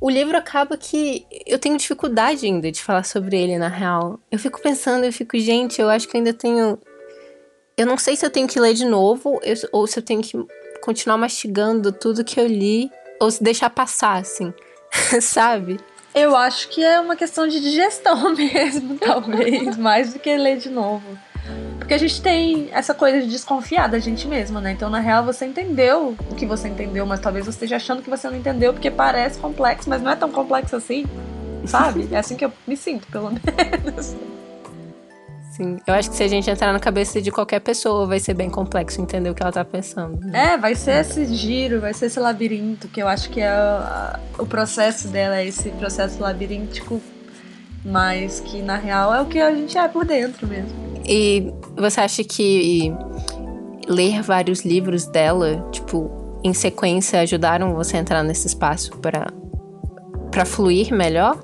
O 0.01 0.11
livro 0.11 0.37
acaba 0.37 0.77
que 0.77 1.27
eu 1.47 1.59
tenho 1.59 1.77
dificuldade 1.77 2.45
ainda 2.45 2.71
de 2.71 2.83
falar 2.83 3.05
sobre 3.05 3.41
ele, 3.41 3.59
na 3.59 3.69
real. 3.69 4.19
Eu 4.31 4.39
fico 4.39 4.61
pensando, 4.61 5.05
eu 5.05 5.13
fico, 5.13 5.39
gente, 5.39 5.81
eu 5.81 5.89
acho 5.89 6.07
que 6.07 6.17
ainda 6.17 6.35
tenho. 6.35 6.79
Eu 7.79 7.87
não 7.87 7.97
sei 7.97 8.17
se 8.17 8.27
eu 8.27 8.31
tenho 8.31 8.49
que 8.49 8.59
ler 8.59 8.75
de 8.75 8.85
novo 8.85 9.41
ou 9.71 9.87
se 9.87 9.97
eu 9.97 10.03
tenho 10.03 10.21
que 10.21 10.37
continuar 10.83 11.17
mastigando 11.17 11.93
tudo 11.93 12.25
que 12.25 12.41
eu 12.41 12.47
li 12.49 12.91
ou 13.21 13.31
se 13.31 13.41
deixar 13.41 13.71
passar, 13.71 14.17
assim, 14.17 14.53
sabe? 15.23 15.79
Eu 16.13 16.35
acho 16.35 16.69
que 16.71 16.83
é 16.83 16.99
uma 16.99 17.15
questão 17.15 17.47
de 17.47 17.61
digestão 17.61 18.31
mesmo, 18.35 18.99
talvez, 18.99 19.77
mais 19.79 20.13
do 20.13 20.19
que 20.19 20.37
ler 20.37 20.57
de 20.57 20.69
novo. 20.69 21.07
Porque 21.79 21.95
a 21.95 21.99
gente 21.99 22.21
tem 22.21 22.69
essa 22.73 22.93
coisa 22.93 23.21
de 23.21 23.29
desconfiar 23.29 23.89
da 23.89 24.01
gente 24.01 24.27
mesma, 24.27 24.61
né? 24.61 24.73
Então, 24.73 24.91
na 24.91 24.99
real, 24.99 25.25
você 25.25 25.47
entendeu 25.47 26.17
o 26.29 26.35
que 26.35 26.45
você 26.45 26.67
entendeu, 26.67 27.07
mas 27.07 27.21
talvez 27.21 27.45
você 27.45 27.51
esteja 27.51 27.77
achando 27.77 28.03
que 28.03 28.11
você 28.11 28.29
não 28.29 28.37
entendeu 28.37 28.73
porque 28.73 28.91
parece 28.91 29.39
complexo, 29.39 29.89
mas 29.89 30.03
não 30.03 30.11
é 30.11 30.17
tão 30.17 30.33
complexo 30.33 30.75
assim, 30.75 31.07
sabe? 31.65 32.09
É 32.11 32.19
assim 32.19 32.37
que 32.37 32.45
eu 32.45 32.53
me 32.67 32.77
sinto, 32.77 33.07
pelo 33.07 33.31
menos. 33.31 34.17
Sim. 35.59 35.77
Eu 35.85 35.95
acho 35.95 36.09
que 36.09 36.17
se 36.17 36.23
a 36.23 36.29
gente 36.29 36.49
entrar 36.49 36.73
na 36.73 36.79
cabeça 36.79 37.21
de 37.21 37.33
qualquer 37.33 37.59
pessoa, 37.59 38.07
vai 38.07 38.21
ser 38.21 38.33
bem 38.33 38.49
complexo 38.49 39.01
entender 39.01 39.29
o 39.29 39.35
que 39.35 39.43
ela 39.43 39.51
tá 39.51 39.65
pensando. 39.65 40.19
Né? 40.25 40.53
É, 40.53 40.57
vai 40.57 40.77
ser 40.77 41.01
esse 41.01 41.27
giro, 41.35 41.81
vai 41.81 41.93
ser 41.93 42.07
esse 42.07 42.21
labirinto, 42.21 42.87
que 42.87 43.03
eu 43.03 43.09
acho 43.09 43.29
que 43.29 43.41
é 43.41 43.49
a, 43.49 44.21
a, 44.39 44.43
o 44.43 44.47
processo 44.47 45.09
dela, 45.09 45.39
é 45.39 45.47
esse 45.47 45.69
processo 45.71 46.23
labiríntico, 46.23 47.03
mas 47.85 48.39
que 48.39 48.63
na 48.63 48.77
real 48.77 49.13
é 49.13 49.21
o 49.21 49.27
que 49.27 49.41
a 49.41 49.53
gente 49.53 49.77
é 49.77 49.89
por 49.89 50.05
dentro 50.05 50.47
mesmo. 50.47 50.71
E 51.05 51.53
você 51.77 52.01
acha 52.03 52.23
que 52.23 52.95
ler 53.89 54.23
vários 54.23 54.65
livros 54.65 55.07
dela, 55.07 55.69
tipo, 55.73 56.41
em 56.45 56.55
sequência, 56.55 57.21
ajudaram 57.21 57.75
você 57.75 57.97
a 57.97 58.01
entrar 58.01 58.23
nesse 58.23 58.47
espaço 58.47 58.97
para 58.99 59.27
para 60.31 60.45
fluir 60.45 60.95
melhor? 60.95 61.43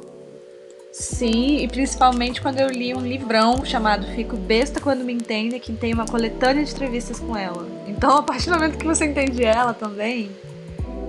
Sim, 0.94 1.56
e 1.58 1.66
principalmente 1.66 2.40
quando 2.40 2.60
eu 2.60 2.68
li 2.68 2.94
um 2.94 3.00
livrão 3.00 3.64
chamado 3.64 4.06
Fico 4.14 4.36
Besta 4.36 4.80
Quando 4.80 5.02
Me 5.02 5.12
Entende, 5.12 5.58
que 5.58 5.72
tem 5.72 5.92
uma 5.92 6.06
coletânea 6.06 6.64
de 6.64 6.70
entrevistas 6.70 7.18
com 7.18 7.36
ela. 7.36 7.66
Então, 7.88 8.14
a 8.18 8.22
partir 8.22 8.48
do 8.48 8.54
momento 8.54 8.78
que 8.78 8.86
você 8.86 9.04
entende 9.06 9.42
ela 9.42 9.74
também, 9.74 10.30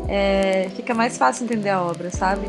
é, 0.09 0.71
fica 0.75 0.95
mais 0.95 1.19
fácil 1.19 1.43
entender 1.43 1.69
a 1.69 1.83
obra, 1.83 2.09
sabe? 2.09 2.47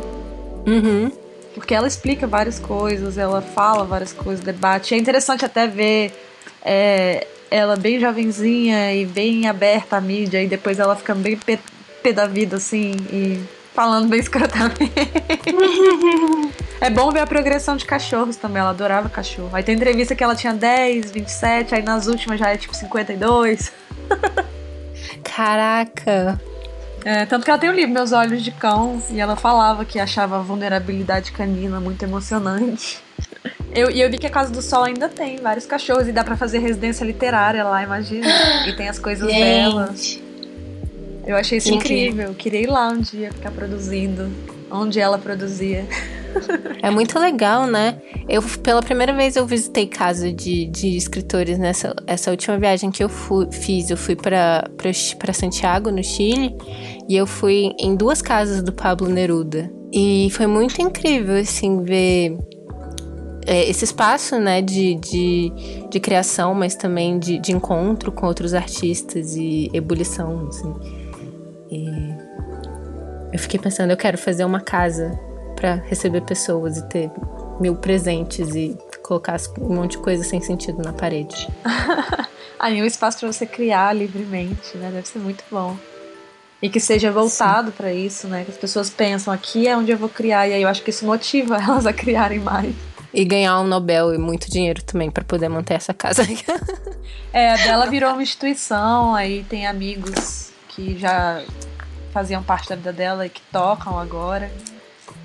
Uhum. 0.66 1.12
Porque 1.55 1.75
ela 1.75 1.87
explica 1.87 2.26
várias 2.26 2.59
coisas, 2.59 3.19
ela 3.19 3.43
fala 3.43 3.85
várias 3.85 4.14
coisas, 4.14 4.43
debate. 4.43 4.95
É 4.95 4.97
interessante 4.97 5.45
até 5.45 5.66
ver 5.66 6.12
é, 6.64 7.26
ela 7.50 7.76
bem 7.76 8.00
jovenzinha 8.00 8.95
e 8.95 9.05
bem 9.05 9.47
aberta 9.47 9.99
à 9.99 10.00
mídia, 10.00 10.43
e 10.43 10.47
depois 10.47 10.78
ela 10.78 10.97
fica 10.97 11.14
bem 11.14 11.37
pé, 11.37 11.59
da 12.14 12.26
vida, 12.26 12.57
assim, 12.57 12.93
e 13.12 13.43
falando 13.76 14.09
bem 14.09 14.18
escrotamente. 14.18 14.90
é 16.80 16.88
bom 16.88 17.12
ver 17.12 17.21
a 17.21 17.26
progressão 17.26 17.76
de 17.76 17.85
cachorros 17.85 18.37
também. 18.37 18.61
Ela 18.61 18.71
adorava 18.71 19.11
cachorro. 19.11 19.50
Aí 19.52 19.62
tem 19.62 19.76
entrevista 19.76 20.16
que 20.16 20.25
ela 20.25 20.35
tinha 20.35 20.54
10, 20.54 21.12
27, 21.12 21.75
aí 21.75 21.83
nas 21.83 22.06
últimas 22.06 22.40
já 22.40 22.49
é 22.49 22.56
tipo 22.56 22.75
52. 22.75 23.71
Caraca! 25.23 26.40
É, 27.04 27.26
tanto 27.26 27.45
que 27.45 27.50
ela 27.50 27.59
tem 27.59 27.68
o 27.68 27.73
um 27.73 27.76
livro 27.76 27.92
Meus 27.92 28.11
Olhos 28.11 28.42
de 28.42 28.50
Cão 28.50 29.00
e 29.11 29.21
ela 29.21 29.37
falava 29.37 29.85
que 29.85 30.00
achava 30.00 30.38
a 30.38 30.40
vulnerabilidade 30.40 31.30
canina 31.30 31.78
muito 31.78 32.02
emocionante. 32.02 32.99
Eu, 33.73 33.90
e 33.90 34.00
eu 34.00 34.11
vi 34.11 34.18
que 34.18 34.26
a 34.26 34.30
Casa 34.30 34.50
do 34.50 34.62
Sol 34.62 34.85
ainda 34.85 35.09
tem 35.09 35.37
vários 35.37 35.66
cachorros 35.66 36.09
e 36.09 36.12
dá 36.12 36.25
para 36.25 36.37
fazer 36.37 36.59
residência 36.59 37.04
literária 37.04 37.62
lá, 37.62 37.83
imagina. 37.83 38.26
E 38.66 38.73
tem 38.75 38.88
as 38.88 38.99
coisas 38.99 39.30
Gente. 39.30 39.38
dela. 39.38 39.95
Eu 41.26 41.37
achei 41.37 41.59
isso 41.59 41.75
incrível. 41.75 42.35
Queria 42.35 42.61
ir 42.61 42.66
lá 42.66 42.88
um 42.88 43.00
dia 43.00 43.33
ficar 43.33 43.50
produzindo 43.50 44.30
onde 44.71 45.00
ela 45.00 45.18
produzia. 45.18 45.87
É 46.83 46.90
muito 46.90 47.18
legal, 47.18 47.66
né? 47.66 48.00
Eu, 48.28 48.42
pela 48.62 48.83
primeira 48.83 49.12
vez, 49.12 49.37
eu 49.37 49.47
visitei 49.47 49.87
casa 49.87 50.33
de, 50.33 50.66
de 50.66 50.97
escritores 50.97 51.59
nessa 51.59 51.95
essa 52.06 52.30
última 52.30 52.59
viagem 52.59 52.90
que 52.90 53.02
eu 53.02 53.09
fui, 53.09 53.49
fiz. 53.50 53.90
Eu 53.90 53.97
fui 53.97 54.14
para 54.14 55.33
Santiago, 55.33 55.90
no 55.90 56.04
Chile, 56.04 56.54
e 57.09 57.16
eu 57.16 57.26
fui 57.26 57.73
em 57.78 57.97
duas 57.97 58.21
casas 58.21 58.62
do 58.62 58.73
Pablo 58.73 59.09
Neruda. 59.09 59.73
E 59.92 60.28
foi 60.33 60.47
muito 60.47 60.83
incrível, 60.83 61.37
assim, 61.37 61.83
ver 61.83 62.37
é, 63.47 63.68
esse 63.71 63.85
espaço, 63.85 64.38
né, 64.38 64.61
de, 64.61 64.97
de, 64.97 65.52
de 65.88 66.00
criação, 66.00 66.52
mas 66.52 66.75
também 66.75 67.18
de, 67.18 67.38
de 67.38 67.52
encontro 67.52 68.12
com 68.12 68.26
outros 68.26 68.52
artistas 68.52 69.37
e 69.37 69.71
ebulição, 69.73 70.49
assim. 70.49 70.75
E 71.71 71.87
eu 73.33 73.39
fiquei 73.39 73.59
pensando, 73.59 73.91
eu 73.91 73.97
quero 73.97 74.17
fazer 74.17 74.45
uma 74.45 74.61
casa 74.61 75.19
para 75.55 75.75
receber 75.75 76.21
pessoas 76.23 76.77
e 76.77 76.89
ter 76.89 77.11
mil 77.61 77.77
presentes 77.77 78.55
e 78.55 78.77
colocar 79.03 79.37
um 79.61 79.75
monte 79.75 79.93
de 79.93 79.99
coisa 79.99 80.23
sem 80.23 80.41
sentido 80.41 80.83
na 80.83 80.93
parede. 80.93 81.49
Aí 82.59 82.81
um 82.81 82.87
espaço 82.87 83.21
para 83.21 83.33
você 83.33 83.47
criar 83.47 83.93
livremente, 83.93 84.77
né? 84.77 84.91
Deve 84.91 85.07
ser 85.07 85.19
muito 85.19 85.45
bom. 85.51 85.77
E 86.61 86.71
que 86.71 86.81
seja 86.81 87.13
voltado 87.13 87.71
para 87.71 87.93
isso, 87.93 88.27
né? 88.29 88.45
Que 88.45 88.51
as 88.51 88.57
pessoas 88.57 88.89
pensam, 88.89 89.33
aqui 89.33 89.69
é 89.69 89.77
onde 89.77 89.93
eu 89.93 89.99
vou 89.99 90.09
criar. 90.09 90.49
E 90.49 90.55
aí 90.55 90.63
eu 90.63 90.69
acho 90.69 90.83
que 90.83 90.89
isso 90.89 91.05
motiva 91.05 91.57
elas 91.63 91.85
a 91.85 91.93
criarem 91.93 92.39
mais. 92.39 92.75
E 93.13 93.25
ganhar 93.25 93.61
um 93.61 93.67
Nobel 93.67 94.15
e 94.15 94.19
muito 94.19 94.51
dinheiro 94.51 94.83
também 94.83 95.11
para 95.11 95.23
poder 95.23 95.51
manter 95.51 95.75
essa 95.75 95.93
casa. 95.93 96.23
é, 97.33 97.51
a 97.51 97.57
dela 97.57 97.87
virou 97.87 98.13
uma 98.13 98.23
instituição, 98.23 99.15
aí 99.15 99.45
tem 99.45 99.67
amigos 99.67 100.51
que 100.76 100.99
já 100.99 101.42
faziam 102.12 102.42
parte 102.42 102.68
da 102.68 102.76
vida 102.76 102.92
dela 102.92 103.26
e 103.26 103.30
que 103.30 103.40
tocam 103.50 103.99
agora. 103.99 104.52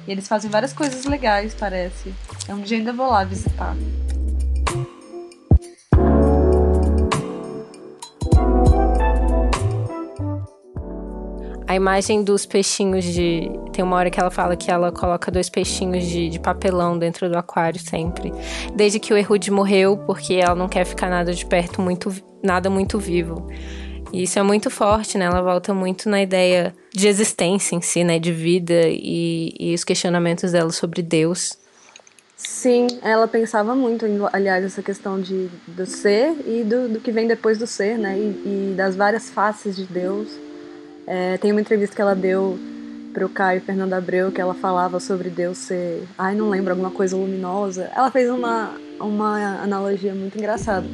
E 0.08 0.12
eles 0.12 0.28
fazem 0.28 0.50
várias 0.50 0.72
coisas 0.72 1.06
legais, 1.06 1.54
parece. 1.54 2.14
É 2.48 2.54
um 2.54 2.62
dia 2.62 2.78
ainda 2.78 2.94
vou 2.94 3.10
lá 3.10 3.26
visitar. 3.26 3.76
A 11.68 11.76
imagem 11.76 12.24
dos 12.24 12.46
peixinhos 12.46 13.06
de. 13.06 13.50
Tem 13.72 13.84
uma 13.84 13.96
hora 13.96 14.10
que 14.10 14.20
ela 14.20 14.30
fala 14.30 14.58
que 14.58 14.70
ela 14.70 14.92
coloca 14.92 15.32
dois 15.32 15.50
peixinhos 15.50 16.06
de, 16.06 16.28
de 16.28 16.38
papelão 16.38 17.00
dentro 17.00 17.30
do 17.30 17.38
aquário 17.38 17.80
sempre. 17.80 18.34
Desde 18.76 19.00
que 19.00 19.14
o 19.14 19.18
Erud 19.18 19.50
morreu, 19.50 19.98
porque 19.98 20.34
ela 20.34 20.56
não 20.56 20.68
quer 20.68 20.86
ficar 20.86 21.10
nada 21.10 21.34
de 21.34 21.46
perto, 21.46 21.82
muito, 21.82 22.14
nada 22.44 22.70
muito 22.70 23.00
vivo. 23.00 23.48
E 24.14 24.24
isso 24.24 24.38
é 24.38 24.44
muito 24.44 24.70
forte, 24.70 25.18
né? 25.18 25.26
Ela 25.26 25.42
volta 25.42 25.74
muito 25.74 26.10
na 26.10 26.22
ideia 26.22 26.76
de 26.94 27.08
existência 27.08 27.76
em 27.76 27.82
si, 27.82 28.04
né? 28.04 28.20
De 28.20 28.32
vida 28.32 28.82
e, 28.88 29.54
e 29.60 29.74
os 29.74 29.84
questionamentos 29.84 30.52
dela 30.52 30.72
sobre 30.72 31.02
Deus. 31.02 31.58
Sim, 32.36 32.88
ela 33.04 33.28
pensava 33.28 33.76
muito, 33.76 34.06
em, 34.06 34.20
aliás, 34.34 34.66
essa 34.66 34.82
questão 34.82 35.22
de, 35.22 35.48
do 35.68 35.86
ser 35.86 36.34
e 36.46 36.64
do, 36.64 36.90
do 36.90 37.00
que 37.00 37.12
vem 37.12 37.28
depois 37.28 37.58
do 37.58 37.68
ser, 37.68 37.98
né? 37.98 38.18
E, 38.18 38.72
e 38.72 38.74
das 38.76 38.96
várias 38.96 39.30
faces 39.30 39.76
de 39.76 39.86
Deus. 39.86 40.28
É, 41.08 41.38
tem 41.38 41.52
uma 41.52 41.62
entrevista 41.62 41.96
que 41.96 42.02
ela 42.02 42.16
deu 42.16 42.60
para 43.14 43.26
o 43.26 43.30
Caio 43.30 43.62
Fernando 43.62 43.94
Abreu 43.94 44.32
que 44.32 44.40
ela 44.40 44.54
falava 44.54 45.00
sobre 45.00 45.30
Deus 45.30 45.58
ser, 45.58 46.08
ai, 46.18 46.34
não 46.34 46.50
lembro, 46.50 46.72
alguma 46.72 46.92
coisa 46.92 47.16
luminosa. 47.16 47.92
Ela 47.96 48.10
fez 48.10 48.30
uma, 48.30 48.76
uma 49.00 49.62
analogia 49.62 50.14
muito 50.14 50.38
engraçada 50.38 50.88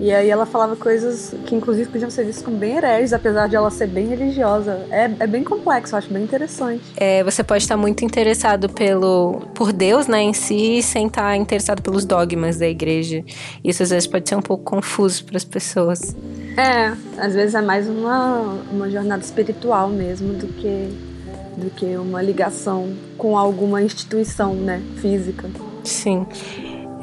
E 0.00 0.12
aí 0.12 0.30
ela 0.30 0.46
falava 0.46 0.74
coisas 0.76 1.34
que 1.46 1.54
inclusive 1.54 1.88
podiam 1.90 2.10
ser 2.10 2.24
vistas 2.24 2.44
como 2.44 2.56
bem 2.56 2.76
hereges, 2.76 3.12
apesar 3.12 3.48
de 3.48 3.56
ela 3.56 3.70
ser 3.70 3.86
bem 3.86 4.06
religiosa. 4.08 4.86
É, 4.90 5.10
é 5.20 5.26
bem 5.26 5.44
complexo, 5.44 5.94
eu 5.94 5.98
acho 5.98 6.12
bem 6.12 6.24
interessante. 6.24 6.82
É, 6.96 7.22
você 7.22 7.44
pode 7.44 7.62
estar 7.62 7.76
muito 7.76 8.04
interessado 8.04 8.68
pelo 8.68 9.42
por 9.54 9.72
Deus, 9.72 10.06
né, 10.06 10.22
em 10.22 10.32
si, 10.32 10.82
sem 10.82 11.06
estar 11.06 11.36
interessado 11.36 11.82
pelos 11.82 12.04
dogmas 12.04 12.58
da 12.58 12.66
igreja. 12.66 13.24
Isso 13.62 13.82
às 13.82 13.90
vezes 13.90 14.06
pode 14.06 14.28
ser 14.28 14.36
um 14.36 14.42
pouco 14.42 14.64
confuso 14.64 15.24
para 15.24 15.36
as 15.36 15.44
pessoas. 15.44 16.16
É, 16.56 16.92
às 17.18 17.34
vezes 17.34 17.54
é 17.54 17.62
mais 17.62 17.88
uma, 17.88 18.58
uma 18.70 18.90
jornada 18.90 19.22
espiritual 19.22 19.88
mesmo 19.88 20.34
do 20.34 20.48
que, 20.48 20.88
do 21.56 21.70
que 21.70 21.96
uma 21.96 22.20
ligação 22.20 22.92
com 23.16 23.38
alguma 23.38 23.82
instituição, 23.82 24.54
né, 24.54 24.82
física. 24.96 25.48
Sim. 25.84 26.26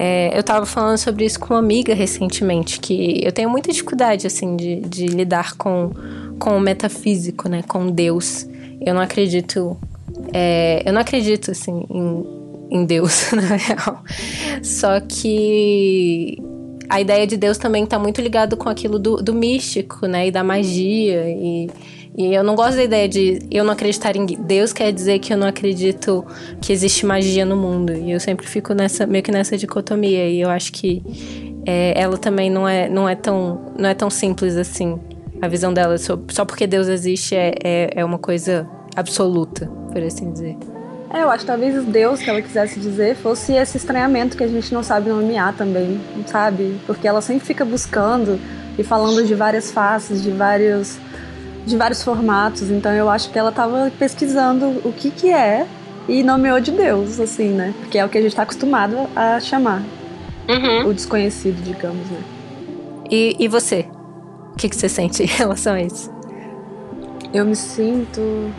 É, 0.01 0.31
eu 0.37 0.41
tava 0.41 0.65
falando 0.65 0.97
sobre 0.97 1.25
isso 1.25 1.37
com 1.37 1.53
uma 1.53 1.59
amiga 1.59 1.93
recentemente, 1.93 2.79
que 2.79 3.19
eu 3.21 3.33
tenho 3.33 3.49
muita 3.49 3.69
dificuldade, 3.69 4.25
assim, 4.25 4.55
de, 4.55 4.79
de 4.79 5.07
lidar 5.07 5.57
com, 5.57 5.91
com 6.39 6.55
o 6.55 6.59
metafísico, 6.61 7.49
né? 7.49 7.61
Com 7.67 7.87
Deus. 7.87 8.47
Eu 8.79 8.93
não 8.93 9.01
acredito. 9.01 9.77
É, 10.33 10.81
eu 10.85 10.93
não 10.93 11.01
acredito, 11.01 11.51
assim, 11.51 11.85
em, 11.89 12.25
em 12.71 12.85
Deus, 12.85 13.29
na 13.35 13.57
real. 13.57 14.01
Só 14.63 15.01
que 15.01 16.41
a 16.87 17.01
ideia 17.01 17.27
de 17.27 17.35
Deus 17.35 17.57
também 17.57 17.85
tá 17.85 17.99
muito 17.99 18.21
ligado 18.21 18.55
com 18.55 18.69
aquilo 18.69 18.97
do, 18.97 19.17
do 19.17 19.33
místico, 19.33 20.05
né? 20.07 20.27
E 20.27 20.31
da 20.31 20.45
magia. 20.45 21.29
E 21.29 21.69
e 22.17 22.33
eu 22.33 22.43
não 22.43 22.55
gosto 22.55 22.75
da 22.75 22.83
ideia 22.83 23.07
de 23.07 23.39
eu 23.51 23.63
não 23.63 23.73
acreditar 23.73 24.15
em 24.15 24.25
Deus 24.25 24.73
quer 24.73 24.91
dizer 24.91 25.19
que 25.19 25.31
eu 25.31 25.37
não 25.37 25.47
acredito 25.47 26.25
que 26.61 26.73
existe 26.73 27.05
magia 27.05 27.45
no 27.45 27.55
mundo. 27.55 27.93
E 27.93 28.11
eu 28.11 28.19
sempre 28.19 28.47
fico 28.47 28.73
nessa 28.73 29.05
meio 29.05 29.23
que 29.23 29.31
nessa 29.31 29.57
dicotomia. 29.57 30.27
E 30.27 30.41
eu 30.41 30.49
acho 30.49 30.71
que 30.73 31.01
é, 31.65 31.93
ela 31.95 32.17
também 32.17 32.49
não 32.49 32.67
é, 32.67 32.89
não 32.89 33.07
é 33.07 33.15
tão 33.15 33.73
não 33.77 33.89
é 33.89 33.93
tão 33.93 34.09
simples 34.09 34.57
assim. 34.57 34.99
A 35.41 35.47
visão 35.47 35.73
dela 35.73 35.95
só 35.97 36.43
porque 36.45 36.67
Deus 36.67 36.87
existe 36.87 37.35
é, 37.35 37.53
é, 37.63 37.89
é 37.95 38.03
uma 38.03 38.17
coisa 38.17 38.67
absoluta, 38.95 39.67
por 39.91 40.01
assim 40.03 40.31
dizer. 40.31 40.57
É, 41.11 41.23
eu 41.23 41.29
acho 41.29 41.45
que 41.45 41.47
talvez 41.47 41.83
Deus 41.85 42.19
que 42.19 42.29
ela 42.29 42.41
quisesse 42.41 42.79
dizer 42.79 43.15
fosse 43.15 43.53
esse 43.53 43.77
estranhamento 43.77 44.35
que 44.35 44.43
a 44.43 44.47
gente 44.47 44.73
não 44.73 44.83
sabe 44.83 45.09
nomear 45.09 45.55
também, 45.55 45.99
sabe? 46.27 46.77
Porque 46.85 47.07
ela 47.07 47.21
sempre 47.21 47.45
fica 47.45 47.63
buscando 47.63 48.39
e 48.77 48.83
falando 48.83 49.25
de 49.25 49.33
várias 49.33 49.71
faces, 49.71 50.21
de 50.21 50.29
vários 50.29 50.99
de 51.69 51.77
vários 51.77 52.03
formatos, 52.03 52.69
então 52.69 52.91
eu 52.91 53.09
acho 53.09 53.29
que 53.29 53.37
ela 53.37 53.49
estava 53.49 53.91
pesquisando 53.97 54.81
o 54.83 54.91
que 54.91 55.11
que 55.11 55.31
é 55.31 55.65
e 56.07 56.23
nomeou 56.23 56.59
de 56.59 56.71
Deus, 56.71 57.19
assim, 57.19 57.49
né? 57.49 57.73
Porque 57.79 57.97
é 57.97 58.05
o 58.05 58.09
que 58.09 58.17
a 58.17 58.21
gente 58.21 58.31
está 58.31 58.41
acostumado 58.41 58.97
a 59.15 59.39
chamar. 59.39 59.83
Uhum. 60.49 60.89
O 60.89 60.93
desconhecido, 60.93 61.61
digamos, 61.63 62.09
né? 62.09 62.19
E, 63.09 63.35
e 63.39 63.47
você? 63.47 63.85
O 64.51 64.55
que, 64.57 64.67
que 64.67 64.75
você 64.75 64.89
sente 64.89 65.21
em 65.23 65.27
relação 65.27 65.73
a 65.73 65.81
isso? 65.81 66.11
Eu 67.31 67.45
me 67.45 67.55
sinto 67.55 68.51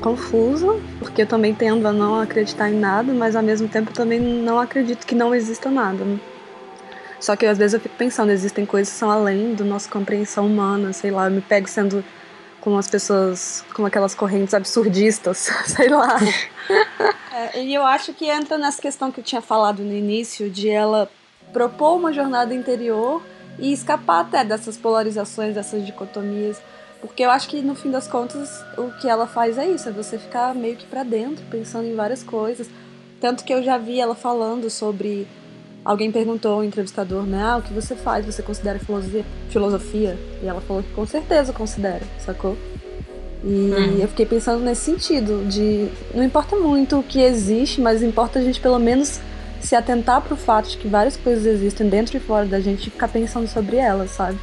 confusa, 0.00 0.78
porque 0.98 1.22
eu 1.22 1.26
também 1.26 1.54
tendo 1.54 1.88
a 1.88 1.92
não 1.92 2.20
acreditar 2.20 2.70
em 2.70 2.78
nada, 2.78 3.12
mas 3.12 3.34
ao 3.34 3.42
mesmo 3.42 3.66
tempo 3.66 3.92
também 3.92 4.20
não 4.20 4.60
acredito 4.60 5.06
que 5.06 5.14
não 5.14 5.34
exista 5.34 5.70
nada. 5.70 6.04
Né? 6.04 6.18
Só 7.18 7.34
que 7.34 7.46
às 7.46 7.58
vezes 7.58 7.74
eu 7.74 7.80
fico 7.80 7.96
pensando, 7.96 8.30
existem 8.30 8.64
coisas 8.64 8.92
que 8.92 8.98
são 8.98 9.10
além 9.10 9.54
da 9.54 9.64
nossa 9.64 9.90
compreensão 9.90 10.46
humana, 10.46 10.92
sei 10.92 11.10
lá, 11.10 11.26
eu 11.26 11.30
me 11.30 11.40
pego 11.40 11.68
sendo 11.68 12.04
com 12.68 12.76
as 12.76 12.86
pessoas, 12.86 13.64
com 13.74 13.86
aquelas 13.86 14.14
correntes 14.14 14.52
absurdistas, 14.52 15.48
sei 15.66 15.88
lá. 15.88 16.18
é, 17.32 17.64
e 17.64 17.74
eu 17.74 17.82
acho 17.82 18.12
que 18.12 18.26
entra 18.26 18.58
nessa 18.58 18.80
questão 18.80 19.10
que 19.10 19.20
eu 19.20 19.24
tinha 19.24 19.40
falado 19.40 19.82
no 19.82 19.92
início, 19.92 20.50
de 20.50 20.68
ela 20.68 21.10
propor 21.50 21.96
uma 21.96 22.12
jornada 22.12 22.54
interior 22.54 23.22
e 23.58 23.72
escapar 23.72 24.20
até 24.20 24.44
dessas 24.44 24.76
polarizações, 24.76 25.54
dessas 25.54 25.84
dicotomias. 25.84 26.60
Porque 27.00 27.24
eu 27.24 27.30
acho 27.30 27.48
que 27.48 27.62
no 27.62 27.74
fim 27.74 27.90
das 27.90 28.06
contas 28.06 28.62
o 28.76 28.90
que 29.00 29.08
ela 29.08 29.26
faz 29.26 29.56
é 29.56 29.66
isso, 29.66 29.88
é 29.88 29.92
você 29.92 30.18
ficar 30.18 30.54
meio 30.54 30.76
que 30.76 30.84
para 30.84 31.02
dentro, 31.02 31.42
pensando 31.50 31.86
em 31.86 31.94
várias 31.94 32.22
coisas. 32.22 32.68
Tanto 33.18 33.44
que 33.44 33.54
eu 33.54 33.62
já 33.62 33.78
vi 33.78 33.98
ela 33.98 34.14
falando 34.14 34.68
sobre 34.68 35.26
alguém 35.84 36.10
perguntou 36.10 36.52
ao 36.52 36.64
entrevistador, 36.64 37.24
né? 37.24 37.42
Ah, 37.42 37.56
o 37.58 37.62
que 37.62 37.72
você 37.72 37.94
faz? 37.94 38.26
Você 38.26 38.42
considera 38.42 38.78
filosofia? 38.78 39.24
filosofia? 39.50 40.18
E 40.42 40.46
ela 40.46 40.60
falou 40.60 40.82
que 40.82 40.92
com 40.92 41.06
certeza 41.06 41.52
considera, 41.52 42.02
sacou? 42.18 42.56
E 43.44 43.46
hum. 43.48 43.98
eu 44.00 44.08
fiquei 44.08 44.26
pensando 44.26 44.64
nesse 44.64 44.82
sentido, 44.82 45.44
de 45.48 45.88
não 46.12 46.24
importa 46.24 46.56
muito 46.56 46.98
o 46.98 47.02
que 47.02 47.20
existe, 47.20 47.80
mas 47.80 48.02
importa 48.02 48.38
a 48.38 48.42
gente 48.42 48.60
pelo 48.60 48.78
menos 48.78 49.20
se 49.60 49.74
atentar 49.74 50.20
para 50.20 50.34
o 50.34 50.36
fato 50.36 50.68
de 50.68 50.76
que 50.76 50.88
várias 50.88 51.16
coisas 51.16 51.46
existem 51.46 51.88
dentro 51.88 52.16
e 52.16 52.20
fora 52.20 52.46
da 52.46 52.60
gente 52.60 52.86
e 52.86 52.90
ficar 52.90 53.08
pensando 53.08 53.46
sobre 53.48 53.76
elas, 53.76 54.10
sabe? 54.10 54.38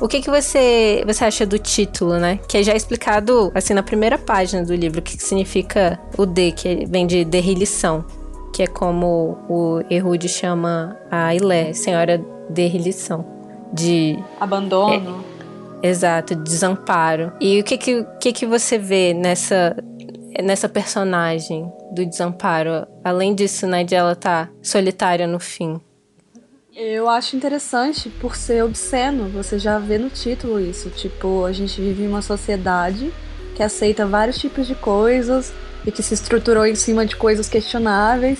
O 0.00 0.06
que, 0.06 0.20
que 0.20 0.30
você, 0.30 1.02
você 1.06 1.24
acha 1.24 1.44
do 1.44 1.58
título, 1.58 2.18
né? 2.18 2.38
Que 2.48 2.58
é 2.58 2.62
já 2.62 2.74
explicado, 2.74 3.50
assim, 3.54 3.74
na 3.74 3.82
primeira 3.82 4.16
página 4.16 4.64
do 4.64 4.74
livro, 4.74 5.00
o 5.00 5.02
que, 5.02 5.16
que 5.16 5.22
significa 5.22 5.98
o 6.16 6.24
D, 6.24 6.52
que 6.52 6.86
vem 6.86 7.06
de 7.06 7.24
derrilição, 7.24 8.04
que 8.52 8.62
é 8.62 8.66
como 8.66 9.38
o 9.48 9.80
Erud 9.90 10.28
chama 10.28 10.96
a 11.10 11.34
Ilé, 11.34 11.72
Senhora 11.72 12.24
Derrilição, 12.48 13.24
de... 13.72 14.18
Abandono. 14.40 15.24
É, 15.82 15.88
exato, 15.88 16.36
desamparo. 16.36 17.32
E 17.40 17.60
o 17.60 17.64
que 17.64 17.76
que, 17.76 18.06
que 18.20 18.32
que 18.32 18.46
você 18.46 18.78
vê 18.78 19.12
nessa, 19.12 19.76
nessa 20.42 20.68
personagem 20.68 21.70
do 21.92 22.06
desamparo? 22.06 22.86
Além 23.02 23.34
disso, 23.34 23.66
né, 23.66 23.82
de 23.82 23.96
ela 23.96 24.12
estar 24.12 24.46
tá 24.46 24.52
solitária 24.62 25.26
no 25.26 25.40
fim. 25.40 25.80
Eu 26.80 27.08
acho 27.08 27.34
interessante 27.34 28.08
por 28.08 28.36
ser 28.36 28.62
obsceno, 28.62 29.28
você 29.30 29.58
já 29.58 29.80
vê 29.80 29.98
no 29.98 30.08
título 30.08 30.60
isso. 30.60 30.88
Tipo, 30.90 31.44
a 31.44 31.50
gente 31.50 31.80
vive 31.80 32.04
em 32.04 32.06
uma 32.06 32.22
sociedade 32.22 33.12
que 33.56 33.64
aceita 33.64 34.06
vários 34.06 34.38
tipos 34.38 34.64
de 34.64 34.76
coisas 34.76 35.52
e 35.84 35.90
que 35.90 36.04
se 36.04 36.14
estruturou 36.14 36.64
em 36.64 36.76
cima 36.76 37.04
de 37.04 37.16
coisas 37.16 37.48
questionáveis. 37.48 38.38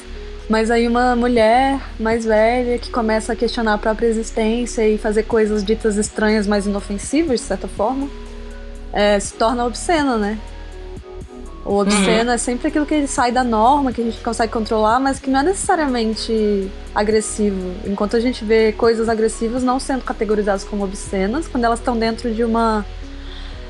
Mas 0.48 0.70
aí 0.70 0.86
uma 0.86 1.16
mulher 1.16 1.80
mais 1.98 2.24
velha 2.24 2.78
que 2.78 2.92
começa 2.92 3.32
a 3.32 3.36
questionar 3.36 3.74
a 3.74 3.78
própria 3.78 4.06
existência 4.06 4.88
e 4.88 4.96
fazer 4.96 5.24
coisas 5.24 5.64
ditas 5.64 5.96
estranhas, 5.96 6.46
mas 6.46 6.64
inofensivas, 6.64 7.40
de 7.40 7.46
certa 7.46 7.66
forma, 7.66 8.08
é, 8.92 9.18
se 9.18 9.34
torna 9.34 9.66
obscena, 9.66 10.16
né? 10.16 10.38
O 11.64 11.80
obsceno 11.80 12.30
uhum. 12.30 12.34
é 12.34 12.38
sempre 12.38 12.68
aquilo 12.68 12.86
que 12.86 13.06
sai 13.06 13.30
da 13.30 13.44
norma, 13.44 13.92
que 13.92 14.00
a 14.00 14.04
gente 14.04 14.20
consegue 14.20 14.52
controlar, 14.52 14.98
mas 14.98 15.18
que 15.18 15.28
não 15.28 15.40
é 15.40 15.42
necessariamente 15.42 16.70
agressivo. 16.94 17.74
Enquanto 17.86 18.16
a 18.16 18.20
gente 18.20 18.44
vê 18.44 18.72
coisas 18.72 19.08
agressivas 19.08 19.62
não 19.62 19.78
sendo 19.78 20.02
categorizadas 20.02 20.64
como 20.64 20.84
obscenas, 20.84 21.46
quando 21.46 21.64
elas 21.64 21.78
estão 21.78 21.98
dentro 21.98 22.32
de 22.32 22.42
uma 22.42 22.86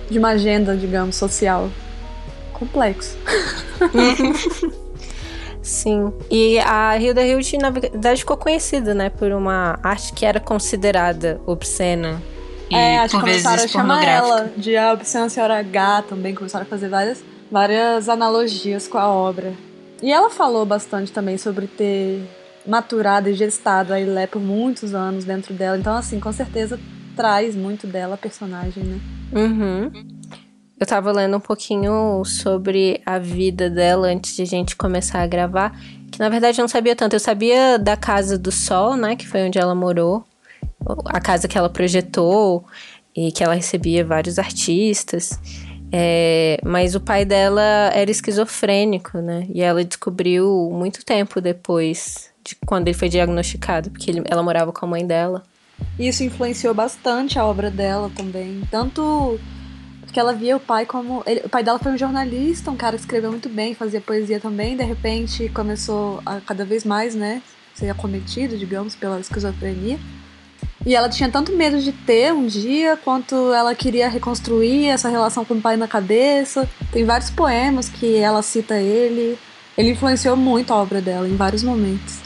de 0.09 0.19
uma 0.19 0.29
agenda, 0.31 0.77
digamos, 0.77 1.17
social. 1.17 1.69
Complexo. 2.53 3.17
Sim. 5.63 6.13
E 6.31 6.59
a 6.61 6.97
Hilda 6.97 7.23
Hilt, 7.23 7.53
na 7.55 7.69
verdade, 7.71 8.21
ficou 8.21 8.37
conhecida, 8.37 8.95
né, 8.95 9.11
por 9.11 9.33
uma 9.33 9.79
arte 9.83 10.15
que 10.15 10.25
era 10.25 10.41
considerada 10.41 11.41
obscena. 11.47 12.23
E 12.71 12.75
é, 12.75 12.99
acho 12.99 13.17
que 13.17 13.21
começaram 13.21 13.65
a 13.65 13.69
chamar 13.69 14.05
ela 14.05 14.51
de 14.57 14.77
a 14.77 14.93
obscena 14.93 15.29
senhora 15.29 15.59
H 15.59 16.03
também, 16.03 16.35
começaram 16.35 16.65
a 16.65 16.69
fazer 16.69 16.89
várias 16.89 17.23
várias 17.51 18.09
analogias 18.09 18.87
com 18.87 18.99
a 18.99 19.09
obra. 19.09 19.53
E 20.03 20.13
ela 20.13 20.31
falou 20.31 20.65
bastante 20.65 21.11
também 21.11 21.39
sobre 21.39 21.67
ter 21.67 22.23
maturado 22.67 23.29
e 23.29 23.35
gestado 23.35 23.93
a 23.93 24.01
Ilé 24.01 24.27
por 24.27 24.41
muitos 24.41 24.95
anos 24.95 25.25
dentro 25.25 25.55
dela. 25.55 25.77
Então, 25.77 25.97
assim, 25.97 26.21
com 26.21 26.33
certeza 26.33 26.79
traz 27.17 27.57
muito 27.57 27.87
dela 27.87 28.15
a 28.15 28.19
personagem, 28.19 28.85
né? 28.85 29.01
Uhum. 29.33 29.91
Eu 30.79 30.87
tava 30.87 31.11
lendo 31.11 31.37
um 31.37 31.41
pouquinho 31.41 32.25
sobre 32.25 33.03
a 33.05 33.19
vida 33.19 33.69
dela 33.69 34.07
antes 34.07 34.37
de 34.37 34.43
a 34.43 34.47
gente 34.47 34.77
começar 34.77 35.21
a 35.23 35.27
gravar, 35.27 35.77
que 36.13 36.21
na 36.21 36.29
verdade 36.29 36.61
eu 36.61 36.63
não 36.63 36.69
sabia 36.69 36.95
tanto. 36.95 37.17
Eu 37.17 37.21
sabia 37.21 37.77
da 37.77 37.97
Casa 37.97 38.39
do 38.39 38.53
Sol, 38.53 38.97
né, 38.97 39.17
que 39.17 39.27
foi 39.27 39.43
onde 39.43 39.59
ela 39.59 39.75
morou, 39.75 40.25
a 41.07 41.21
casa 41.21 41.49
que 41.49 41.59
ela 41.59 41.69
projetou 41.69 42.65
e 43.17 43.33
que 43.33 43.43
ela 43.43 43.55
recebia 43.55 44.05
vários 44.05 44.39
artistas. 44.39 45.41
É, 45.93 46.59
mas 46.65 46.95
o 46.95 47.01
pai 47.01 47.25
dela 47.25 47.91
era 47.95 48.11
esquizofrênico, 48.11 49.19
né? 49.19 49.47
E 49.53 49.63
ela 49.63 49.85
descobriu 49.85 50.71
muito 50.73 51.05
tempo 51.05 51.41
depois 51.41 52.31
de 52.45 52.55
quando 52.67 52.89
ele 52.89 52.97
foi 52.97 53.09
diagnosticado, 53.09 53.91
porque 53.91 54.11
ele, 54.11 54.23
ela 54.27 54.43
morava 54.43 54.73
com 54.73 54.85
a 54.85 54.89
mãe 54.89 55.07
dela. 55.07 55.43
Isso 55.99 56.23
influenciou 56.23 56.75
bastante 56.75 57.39
a 57.39 57.45
obra 57.45 57.71
dela 57.71 58.11
também. 58.15 58.63
Tanto 58.71 59.39
que 60.13 60.19
ela 60.19 60.33
via 60.33 60.57
o 60.57 60.61
pai 60.61 60.87
como. 60.87 61.23
Ele, 61.27 61.41
o 61.45 61.49
pai 61.49 61.63
dela 61.63 61.79
foi 61.79 61.93
um 61.93 61.99
jornalista, 61.99 62.71
um 62.71 62.77
cara 62.77 62.97
que 62.97 63.03
escreveu 63.03 63.31
muito 63.31 63.49
bem, 63.49 63.75
fazia 63.75 64.01
poesia 64.01 64.41
também. 64.41 64.77
De 64.77 64.83
repente 64.83 65.49
começou 65.51 66.21
a 66.25 66.41
cada 66.41 66.65
vez 66.65 66.85
mais, 66.85 67.15
né? 67.15 67.43
Ser 67.75 67.91
acometido, 67.91 68.57
digamos, 68.57 68.95
pela 68.95 69.21
esquizofrenia. 69.21 69.99
E 70.89 70.95
ela 70.95 71.11
tinha 71.11 71.29
tanto 71.29 71.53
medo 71.53 71.79
de 71.83 71.93
ter 71.93 72.33
um 72.33 72.47
dia, 72.47 72.97
quanto 72.97 73.53
ela 73.53 73.75
queria 73.75 74.09
reconstruir 74.09 74.87
essa 74.87 75.11
relação 75.11 75.45
com 75.45 75.53
o 75.53 75.61
pai 75.61 75.77
na 75.77 75.87
cabeça. 75.87 76.67
Tem 76.91 77.05
vários 77.05 77.29
poemas 77.29 77.91
que 77.91 78.17
ela 78.17 78.41
cita 78.41 78.81
ele. 78.81 79.39
Ele 79.77 79.91
influenciou 79.91 80.35
muito 80.35 80.73
a 80.73 80.77
obra 80.77 81.03
dela 81.03 81.29
em 81.29 81.37
vários 81.37 81.63
momentos. 81.63 82.21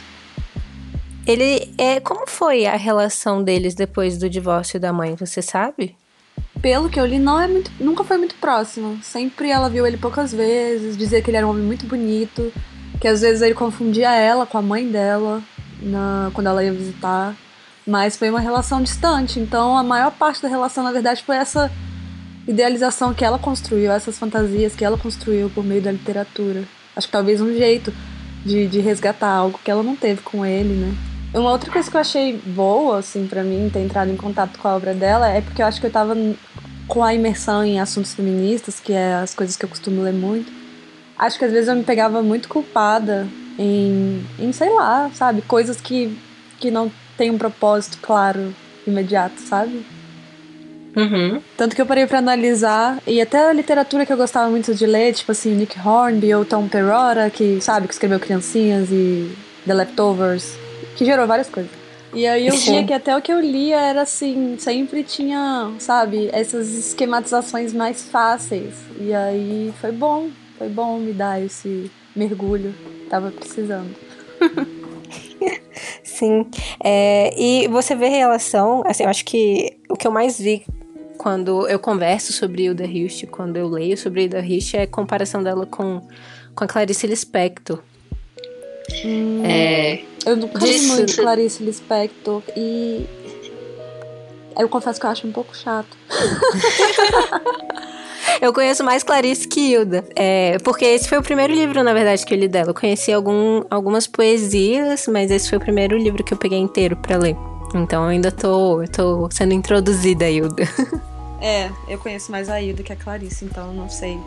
ele 1.27 1.73
é. 1.77 1.99
Como 1.99 2.25
foi 2.25 2.65
a 2.65 2.77
relação 2.77 3.43
deles 3.43 3.75
depois 3.75 4.17
do 4.17 4.29
divórcio 4.29 4.79
da 4.79 4.93
mãe? 4.93 5.13
Você 5.15 5.41
sabe? 5.41 5.97
Pelo 6.61 6.89
que 6.89 6.97
eu 6.97 7.05
li, 7.05 7.19
não 7.19 7.41
é 7.41 7.49
muito, 7.49 7.69
nunca 7.81 8.05
foi 8.05 8.17
muito 8.17 8.35
próximo. 8.35 8.97
Sempre 9.03 9.49
ela 9.49 9.69
viu 9.69 9.85
ele 9.85 9.97
poucas 9.97 10.31
vezes, 10.31 10.95
dizia 10.95 11.21
que 11.21 11.29
ele 11.29 11.35
era 11.35 11.45
um 11.45 11.49
homem 11.49 11.65
muito 11.65 11.85
bonito, 11.85 12.49
que 13.01 13.09
às 13.09 13.19
vezes 13.19 13.41
ele 13.41 13.55
confundia 13.55 14.15
ela 14.15 14.45
com 14.45 14.57
a 14.57 14.61
mãe 14.61 14.87
dela 14.87 15.43
na, 15.81 16.31
quando 16.33 16.47
ela 16.47 16.63
ia 16.63 16.71
visitar. 16.71 17.35
Mas 17.85 18.15
foi 18.15 18.29
uma 18.29 18.39
relação 18.39 18.81
distante, 18.81 19.39
então 19.39 19.77
a 19.77 19.83
maior 19.83 20.11
parte 20.11 20.41
da 20.41 20.47
relação, 20.47 20.83
na 20.83 20.91
verdade, 20.91 21.23
foi 21.23 21.35
essa 21.35 21.69
idealização 22.47 23.13
que 23.13 23.25
ela 23.25 23.37
construiu, 23.37 23.91
essas 23.91 24.17
fantasias 24.17 24.75
que 24.75 24.85
ela 24.85 24.97
construiu 24.97 25.49
por 25.49 25.63
meio 25.63 25.81
da 25.81 25.91
literatura. 25.91 26.63
Acho 26.95 27.07
que 27.07 27.11
talvez 27.11 27.41
um 27.41 27.53
jeito 27.53 27.93
de, 28.45 28.67
de 28.67 28.79
resgatar 28.79 29.29
algo 29.29 29.59
que 29.63 29.71
ela 29.71 29.83
não 29.83 29.95
teve 29.95 30.21
com 30.21 30.45
ele, 30.45 30.73
né? 30.73 30.95
Uma 31.33 31.51
outra 31.51 31.71
coisa 31.71 31.89
que 31.89 31.97
eu 31.97 32.01
achei 32.01 32.37
boa, 32.37 32.99
assim, 32.99 33.25
para 33.25 33.43
mim, 33.43 33.69
ter 33.71 33.79
entrado 33.79 34.11
em 34.11 34.15
contato 34.15 34.59
com 34.59 34.67
a 34.67 34.75
obra 34.75 34.93
dela, 34.93 35.27
é 35.27 35.41
porque 35.41 35.61
eu 35.61 35.65
acho 35.65 35.81
que 35.81 35.87
eu 35.87 35.91
tava 35.91 36.15
com 36.87 37.03
a 37.03 37.13
imersão 37.13 37.63
em 37.63 37.79
assuntos 37.79 38.13
feministas, 38.13 38.79
que 38.79 38.93
é 38.93 39.15
as 39.15 39.33
coisas 39.33 39.55
que 39.55 39.65
eu 39.65 39.69
costumo 39.69 40.03
ler 40.03 40.13
muito. 40.13 40.51
Acho 41.17 41.39
que 41.39 41.45
às 41.45 41.51
vezes 41.51 41.67
eu 41.67 41.75
me 41.75 41.83
pegava 41.83 42.21
muito 42.21 42.47
culpada 42.47 43.27
em, 43.57 44.23
em 44.37 44.51
sei 44.51 44.69
lá, 44.69 45.09
sabe? 45.13 45.41
Coisas 45.41 45.81
que, 45.81 46.15
que 46.59 46.69
não 46.69 46.91
tem 47.17 47.29
um 47.29 47.37
propósito 47.37 47.99
claro, 48.01 48.53
imediato, 48.85 49.39
sabe? 49.41 49.85
Uhum. 50.95 51.41
Tanto 51.57 51.75
que 51.75 51.81
eu 51.81 51.85
parei 51.85 52.05
para 52.05 52.19
analisar, 52.19 53.01
e 53.07 53.19
até 53.19 53.49
a 53.49 53.53
literatura 53.53 54.05
que 54.05 54.13
eu 54.13 54.17
gostava 54.17 54.49
muito 54.49 54.73
de 54.75 54.85
ler, 54.85 55.13
tipo 55.13 55.31
assim, 55.31 55.55
Nick 55.55 55.77
Hornby 55.79 56.33
ou 56.35 56.45
Tom 56.45 56.67
Perrotta, 56.67 57.29
que 57.29 57.59
sabe, 57.61 57.87
que 57.87 57.93
escreveu 57.93 58.19
Criancinhas 58.19 58.89
e 58.91 59.31
The 59.65 59.73
Leftovers, 59.73 60.55
que 60.95 61.03
gerou 61.03 61.25
várias 61.25 61.49
coisas. 61.49 61.71
E 62.13 62.27
aí 62.27 62.45
eu 62.45 62.55
via 62.55 62.83
que 62.83 62.93
até 62.93 63.17
o 63.17 63.21
que 63.21 63.33
eu 63.33 63.39
lia 63.39 63.79
era 63.79 64.03
assim, 64.03 64.55
sempre 64.59 65.03
tinha, 65.03 65.71
sabe, 65.79 66.29
essas 66.31 66.69
esquematizações 66.71 67.73
mais 67.73 68.03
fáceis. 68.03 68.75
E 68.99 69.11
aí 69.11 69.73
foi 69.81 69.91
bom, 69.91 70.29
foi 70.59 70.69
bom 70.69 70.99
me 70.99 71.11
dar 71.11 71.41
esse 71.41 71.91
mergulho. 72.15 72.73
Tava 73.09 73.31
precisando. 73.31 73.95
Sim. 76.03 76.45
É, 76.83 77.33
e 77.37 77.67
você 77.67 77.95
vê 77.95 78.07
relação, 78.07 78.83
assim, 78.85 79.03
eu 79.03 79.09
acho 79.09 79.25
que 79.25 79.77
o 79.89 79.95
que 79.95 80.07
eu 80.07 80.11
mais 80.11 80.39
vi 80.39 80.65
quando 81.17 81.67
eu 81.67 81.79
converso 81.79 82.33
sobre 82.33 82.63
Hilda 82.63 82.85
Hilst, 82.85 83.25
quando 83.27 83.57
eu 83.57 83.67
leio 83.67 83.97
sobre 83.97 84.23
Hilda 84.23 84.39
Hilst, 84.39 84.73
é 84.73 84.81
a 84.81 84.87
comparação 84.87 85.41
dela 85.41 85.65
com, 85.65 86.01
com 86.53 86.63
a 86.63 86.67
Clarice 86.67 87.07
Lispector. 87.07 87.79
Hum, 89.05 89.43
é, 89.45 90.03
eu 90.25 90.35
nunca 90.35 90.65
li 90.65 90.79
muito 90.81 91.15
Clarice 91.15 91.63
Lispector 91.63 92.43
e 92.55 93.05
eu 94.57 94.67
confesso 94.67 94.99
que 94.99 95.05
eu 95.05 95.09
acho 95.09 95.25
um 95.27 95.31
pouco 95.31 95.55
chato. 95.55 95.97
Eu 98.41 98.53
conheço 98.53 98.83
mais 98.83 99.03
Clarice 99.03 99.47
que 99.47 99.71
Hilda. 99.71 100.03
É, 100.15 100.57
porque 100.59 100.85
esse 100.85 101.07
foi 101.07 101.17
o 101.17 101.23
primeiro 101.23 101.53
livro, 101.53 101.83
na 101.83 101.93
verdade, 101.93 102.25
que 102.25 102.33
eu 102.33 102.37
li 102.37 102.47
dela. 102.47 102.69
Eu 102.69 102.73
conheci 102.73 103.11
algum, 103.11 103.63
algumas 103.69 104.07
poesias, 104.07 105.07
mas 105.07 105.31
esse 105.31 105.49
foi 105.49 105.57
o 105.57 105.61
primeiro 105.61 105.97
livro 105.97 106.23
que 106.23 106.33
eu 106.33 106.37
peguei 106.37 106.59
inteiro 106.59 106.95
para 106.97 107.17
ler. 107.17 107.35
Então 107.73 108.03
eu 108.03 108.09
ainda 108.09 108.31
tô, 108.31 108.81
eu 108.81 108.87
tô 108.87 109.29
sendo 109.31 109.53
introduzida 109.53 110.25
a 110.25 110.29
Hilda. 110.29 110.63
É, 111.45 111.69
eu 111.89 111.99
conheço 111.99 112.31
mais 112.31 112.47
a 112.47 112.61
Hilda 112.61 112.83
que 112.83 112.93
a 112.93 112.95
Clarice, 112.95 113.43
então 113.43 113.67
eu 113.67 113.73
não 113.73 113.89
sei. 113.89 114.17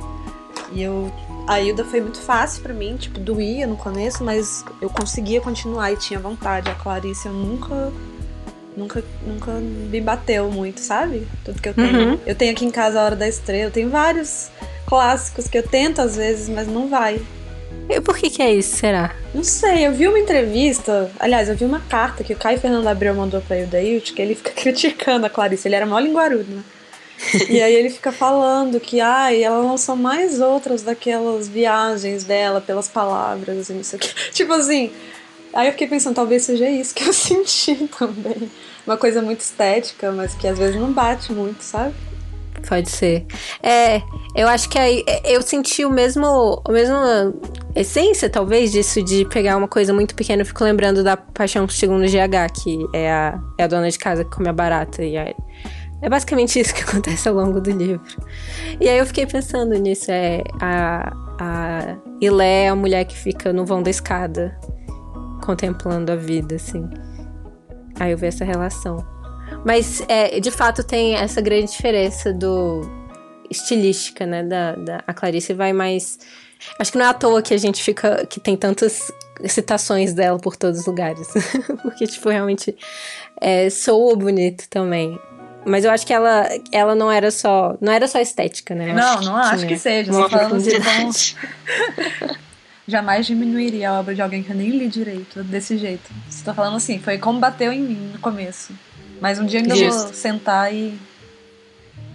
E 0.70 0.82
eu. 0.82 1.10
A 1.46 1.58
Hilda 1.58 1.82
foi 1.82 2.00
muito 2.00 2.20
fácil 2.20 2.62
para 2.62 2.74
mim, 2.74 2.94
tipo, 2.98 3.18
doía 3.18 3.66
no 3.66 3.74
começo, 3.74 4.22
mas 4.22 4.62
eu 4.82 4.90
conseguia 4.90 5.40
continuar 5.40 5.90
e 5.92 5.96
tinha 5.96 6.20
vontade. 6.20 6.68
A 6.68 6.74
Clarice 6.74 7.26
eu 7.26 7.32
nunca. 7.32 7.90
Nunca, 8.76 9.02
nunca 9.26 9.52
me 9.52 10.00
bateu 10.00 10.50
muito, 10.50 10.80
sabe? 10.80 11.26
Tudo 11.44 11.62
que 11.62 11.68
eu 11.68 11.74
tenho. 11.74 12.10
Uhum. 12.10 12.18
Eu 12.26 12.34
tenho 12.34 12.52
aqui 12.52 12.64
em 12.64 12.70
casa 12.70 13.00
a 13.00 13.04
Hora 13.04 13.16
da 13.16 13.26
Estrela, 13.26 13.68
eu 13.68 13.70
tenho 13.70 13.88
vários 13.88 14.50
clássicos 14.86 15.48
que 15.48 15.56
eu 15.56 15.62
tento 15.62 16.00
às 16.00 16.16
vezes, 16.16 16.48
mas 16.48 16.68
não 16.68 16.86
vai. 16.88 17.20
E 17.88 18.00
por 18.00 18.16
que 18.18 18.28
que 18.28 18.42
é 18.42 18.52
isso, 18.52 18.76
será? 18.76 19.14
Não 19.34 19.44
sei, 19.44 19.86
eu 19.86 19.92
vi 19.92 20.06
uma 20.06 20.18
entrevista, 20.18 21.10
aliás, 21.18 21.48
eu 21.48 21.56
vi 21.56 21.64
uma 21.64 21.80
carta 21.80 22.22
que 22.22 22.32
o 22.32 22.36
Caio 22.36 22.58
Fernando 22.58 22.86
Abreu 22.86 23.14
mandou 23.14 23.40
pra 23.40 23.58
Hilda 23.58 23.80
Hilde, 23.80 24.12
que 24.12 24.20
ele 24.20 24.34
fica 24.34 24.50
criticando 24.60 25.24
a 25.24 25.30
Clarice, 25.30 25.66
ele 25.66 25.76
era 25.76 25.86
mó 25.86 25.98
linguarudo, 25.98 26.50
né? 26.50 26.62
e 27.48 27.62
aí 27.62 27.74
ele 27.74 27.88
fica 27.88 28.12
falando 28.12 28.78
que 28.78 29.00
ai, 29.00 29.42
ela 29.42 29.58
lançou 29.58 29.96
mais 29.96 30.38
outras 30.40 30.82
daquelas 30.82 31.48
viagens 31.48 32.24
dela 32.24 32.60
pelas 32.60 32.88
palavras 32.88 33.70
e 33.70 33.72
não 33.72 33.82
sei 33.82 33.98
o 33.98 34.02
que. 34.02 34.14
Tipo 34.32 34.52
assim. 34.52 34.90
Aí 35.56 35.68
eu 35.68 35.72
fiquei 35.72 35.86
pensando, 35.88 36.14
talvez 36.14 36.42
seja 36.42 36.68
isso 36.68 36.94
que 36.94 37.02
eu 37.02 37.12
senti 37.14 37.88
também. 37.98 38.50
Uma 38.86 38.98
coisa 38.98 39.22
muito 39.22 39.40
estética, 39.40 40.12
mas 40.12 40.34
que 40.34 40.46
às 40.46 40.58
vezes 40.58 40.78
não 40.78 40.92
bate 40.92 41.32
muito, 41.32 41.62
sabe? 41.62 41.94
Pode 42.68 42.90
ser. 42.90 43.24
É, 43.62 44.02
eu 44.34 44.48
acho 44.48 44.68
que 44.68 44.78
aí 44.78 45.02
eu 45.24 45.40
senti 45.40 45.82
o 45.82 45.90
mesmo, 45.90 46.62
a 46.62 46.70
mesma 46.70 47.34
essência, 47.74 48.28
talvez, 48.28 48.70
disso 48.70 49.02
de 49.02 49.24
pegar 49.24 49.56
uma 49.56 49.66
coisa 49.66 49.94
muito 49.94 50.14
pequena. 50.14 50.42
Eu 50.42 50.46
fico 50.46 50.62
lembrando 50.62 51.02
da 51.02 51.16
Paixão 51.16 51.66
Segundo 51.68 52.04
GH, 52.04 52.52
que 52.62 52.86
é 52.92 53.10
a, 53.10 53.40
é 53.56 53.64
a 53.64 53.66
dona 53.66 53.88
de 53.88 53.98
casa 53.98 54.24
que 54.24 54.30
come 54.30 54.50
a 54.50 54.52
barata. 54.52 55.02
E 55.02 55.16
é 55.16 55.34
basicamente 56.10 56.60
isso 56.60 56.74
que 56.74 56.82
acontece 56.84 57.28
ao 57.28 57.34
longo 57.34 57.62
do 57.62 57.70
livro. 57.70 58.02
E 58.78 58.90
aí 58.90 58.98
eu 58.98 59.06
fiquei 59.06 59.24
pensando 59.24 59.74
nisso. 59.78 60.10
É 60.10 60.42
a, 60.60 61.12
a 61.40 61.96
Ilé 62.20 62.64
é 62.64 62.68
a 62.68 62.76
mulher 62.76 63.06
que 63.06 63.16
fica 63.16 63.54
no 63.54 63.64
vão 63.64 63.82
da 63.82 63.88
escada, 63.88 64.54
contemplando 65.46 66.10
a 66.10 66.16
vida, 66.16 66.56
assim. 66.56 66.90
Aí 67.98 68.10
eu 68.12 68.18
vi 68.18 68.26
essa 68.26 68.44
relação. 68.44 69.06
Mas, 69.64 70.02
é, 70.08 70.40
de 70.40 70.50
fato, 70.50 70.82
tem 70.82 71.14
essa 71.14 71.40
grande 71.40 71.70
diferença 71.70 72.32
do 72.32 72.82
estilística, 73.48 74.26
né? 74.26 74.42
Da, 74.42 74.72
da, 74.72 75.04
a 75.06 75.14
Clarice 75.14 75.54
vai 75.54 75.72
mais. 75.72 76.18
Acho 76.78 76.92
que 76.92 76.98
não 76.98 77.06
é 77.06 77.08
à 77.08 77.14
toa 77.14 77.40
que 77.40 77.54
a 77.54 77.58
gente 77.58 77.82
fica. 77.82 78.26
que 78.26 78.40
tem 78.40 78.56
tantas 78.56 79.10
citações 79.46 80.12
dela 80.12 80.38
por 80.38 80.56
todos 80.56 80.80
os 80.80 80.86
lugares. 80.86 81.28
Porque, 81.82 82.06
tipo, 82.06 82.28
realmente 82.28 82.76
é, 83.40 83.70
soa 83.70 84.16
bonito 84.16 84.68
também. 84.68 85.18
Mas 85.64 85.84
eu 85.84 85.90
acho 85.90 86.06
que 86.06 86.12
ela, 86.12 86.48
ela 86.70 86.94
não 86.94 87.10
era 87.10 87.30
só. 87.30 87.76
Não 87.80 87.92
era 87.92 88.06
só 88.06 88.20
estética, 88.20 88.74
né? 88.74 88.90
Eu 88.90 88.94
não, 88.94 89.02
acho 89.02 89.24
não 89.24 89.36
acho 89.36 89.66
que 89.66 89.78
seja. 89.78 90.12
Só 90.12 90.28
falando 90.28 90.56
assim, 90.56 91.34
Jamais 92.88 93.26
diminuiria 93.26 93.90
a 93.90 94.00
obra 94.00 94.14
de 94.14 94.22
alguém 94.22 94.42
que 94.42 94.50
eu 94.50 94.56
nem 94.56 94.70
li 94.70 94.88
direito, 94.88 95.42
desse 95.42 95.76
jeito. 95.76 96.08
Você 96.28 96.44
tá 96.44 96.54
falando 96.54 96.76
assim, 96.76 97.00
foi 97.00 97.18
como 97.18 97.40
bateu 97.40 97.72
em 97.72 97.82
mim 97.82 98.10
no 98.12 98.18
começo. 98.20 98.72
Mas 99.20 99.38
um 99.38 99.46
dia 99.46 99.60
ainda 99.60 99.74
Just. 99.74 99.98
vou 99.98 100.14
sentar 100.14 100.72
e. 100.72 100.98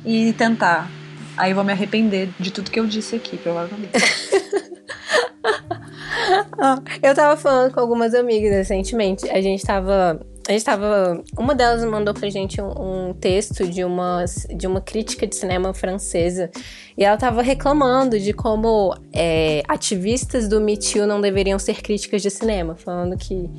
e 0.06 0.34
tentar. 0.34 0.90
Aí 1.36 1.52
eu 1.52 1.56
vou 1.56 1.64
me 1.64 1.72
arrepender 1.72 2.30
de 2.40 2.52
tudo 2.52 2.72
que 2.72 2.80
eu 2.80 2.86
disse 2.86 3.16
aqui, 3.16 3.38
provavelmente. 3.38 3.92
eu 7.02 7.16
tava 7.16 7.36
falando 7.36 7.74
com 7.74 7.80
algumas 7.80 8.14
amigas 8.14 8.52
recentemente. 8.52 9.30
A 9.30 9.42
gente 9.42 9.66
tava 9.66 10.22
a 10.48 10.52
gente 10.52 10.66
tava. 10.66 11.24
Uma 11.38 11.54
delas 11.54 11.84
mandou 11.86 12.14
pra 12.14 12.30
gente 12.30 12.60
um, 12.60 13.10
um, 13.10 13.14
texto 13.14 13.68
de 13.68 13.84
uma, 13.84 14.26
de 14.56 14.66
uma 14.66 14.82
crítica 14.82 15.28
de 15.28 15.36
cinema 15.36 15.74
francesa. 15.74 16.50
E 16.98 17.04
ela 17.04 17.16
tava 17.18 17.42
reclamando 17.42 18.20
de 18.20 18.34
como 18.34 18.96
é, 19.14 19.62
ativistas 19.68 20.48
do 20.48 20.60
Me 20.60 20.78
Too 20.78 21.06
não 21.06 21.22
deveriam 21.22 21.60
ser 21.60 21.82
críticas 21.82 22.22
de 22.22 22.30
cinema. 22.30 22.76
Falando 22.76 23.18
que 23.18 23.50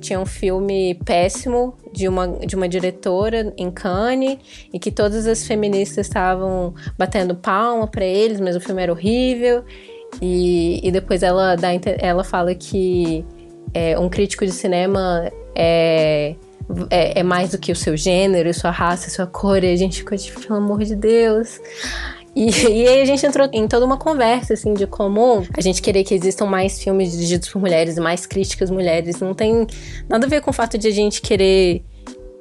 tinha 0.00 0.18
um 0.18 0.26
filme 0.26 0.94
péssimo 1.04 1.76
de 1.92 2.08
uma, 2.08 2.28
de 2.28 2.56
uma 2.56 2.68
diretora 2.68 3.52
em 3.56 3.70
Cannes 3.70 4.38
e 4.72 4.78
que 4.78 4.90
todas 4.90 5.26
as 5.26 5.46
feministas 5.46 6.06
estavam 6.06 6.74
batendo 6.98 7.34
palma 7.34 7.86
para 7.86 8.04
eles, 8.04 8.40
mas 8.40 8.56
o 8.56 8.60
filme 8.60 8.82
era 8.82 8.92
horrível. 8.92 9.64
E, 10.20 10.86
e 10.86 10.90
depois 10.90 11.22
ela, 11.22 11.54
dá, 11.56 11.68
ela 11.98 12.24
fala 12.24 12.54
que 12.54 13.24
é, 13.72 13.98
um 13.98 14.08
crítico 14.08 14.44
de 14.44 14.52
cinema 14.52 15.30
é, 15.54 16.34
é, 16.90 17.20
é, 17.20 17.22
mais 17.22 17.50
do 17.50 17.58
que 17.58 17.72
o 17.72 17.76
seu 17.76 17.96
gênero, 17.96 18.52
sua 18.54 18.70
raça, 18.70 19.10
sua 19.10 19.26
cor, 19.26 19.62
e 19.62 19.72
a 19.72 19.76
gente 19.76 19.98
ficou 19.98 20.16
tipo, 20.16 20.40
pelo 20.40 20.56
amor 20.56 20.82
de 20.84 20.96
Deus. 20.96 21.60
E, 22.34 22.50
e, 22.50 22.88
aí 22.88 23.02
a 23.02 23.04
gente 23.04 23.24
entrou 23.26 23.48
em 23.52 23.68
toda 23.68 23.84
uma 23.84 23.98
conversa, 23.98 24.54
assim, 24.54 24.72
de 24.74 24.86
como 24.86 25.46
a 25.56 25.60
gente 25.60 25.82
querer 25.82 26.02
que 26.04 26.14
existam 26.14 26.46
mais 26.46 26.82
filmes 26.82 27.12
dirigidos 27.12 27.48
por 27.48 27.60
mulheres, 27.60 27.98
mais 27.98 28.24
críticas 28.26 28.70
mulheres. 28.70 29.20
Não 29.20 29.34
tem 29.34 29.66
nada 30.08 30.26
a 30.26 30.28
ver 30.28 30.40
com 30.40 30.50
o 30.50 30.54
fato 30.54 30.78
de 30.78 30.88
a 30.88 30.90
gente 30.90 31.20
querer 31.20 31.84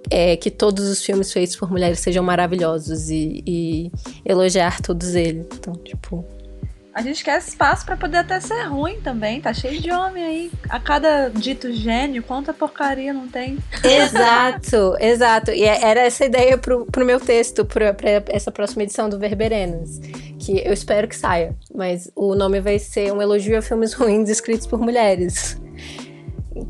é, 0.10 0.36
que 0.38 0.50
todos 0.50 0.88
os 0.88 1.04
filmes 1.04 1.32
feitos 1.32 1.56
por 1.56 1.70
mulheres 1.70 2.00
sejam 2.00 2.24
maravilhosos 2.24 3.10
e, 3.10 3.44
e 3.46 3.92
elogiar 4.26 4.82
todos 4.82 5.14
eles. 5.14 5.46
Então, 5.54 5.74
tipo, 5.74 6.26
a 6.94 7.02
gente 7.02 7.24
quer 7.24 7.38
espaço 7.40 7.86
para 7.86 7.96
poder 7.96 8.18
até 8.18 8.40
ser 8.40 8.64
ruim 8.64 9.00
também. 9.02 9.40
Tá 9.40 9.54
cheio 9.54 9.82
de 9.82 9.92
homem 9.92 10.24
aí. 10.24 10.52
A 10.70 10.80
cada 10.80 11.30
dito 11.30 11.72
gênio, 11.72 12.24
quanta 12.24 12.54
porcaria 12.54 13.14
não 13.14 13.28
tem. 13.28 13.58
Exato, 13.84 14.96
exato. 15.00 15.52
E 15.52 15.64
é, 15.64 15.84
era 15.86 16.02
essa 16.02 16.26
ideia 16.26 16.58
pro, 16.58 16.86
pro 16.86 17.06
meu 17.06 17.20
texto, 17.20 17.64
pra, 17.66 17.94
pra 17.94 18.24
essa 18.28 18.52
próxima 18.52 18.84
edição 18.84 19.10
do 19.10 19.20
Verberenas. 19.20 20.00
Que 20.40 20.66
eu 20.66 20.74
espero 20.74 21.08
que 21.08 21.16
saia. 21.16 21.56
Mas 21.74 22.12
o 22.16 22.36
nome 22.36 22.60
vai 22.60 22.80
ser 22.80 23.14
Um 23.14 23.22
Elogio 23.22 23.58
a 23.58 23.62
Filmes 23.62 23.94
Ruins 23.96 24.30
Escritos 24.30 24.68
por 24.68 24.80
Mulheres. 24.80 25.61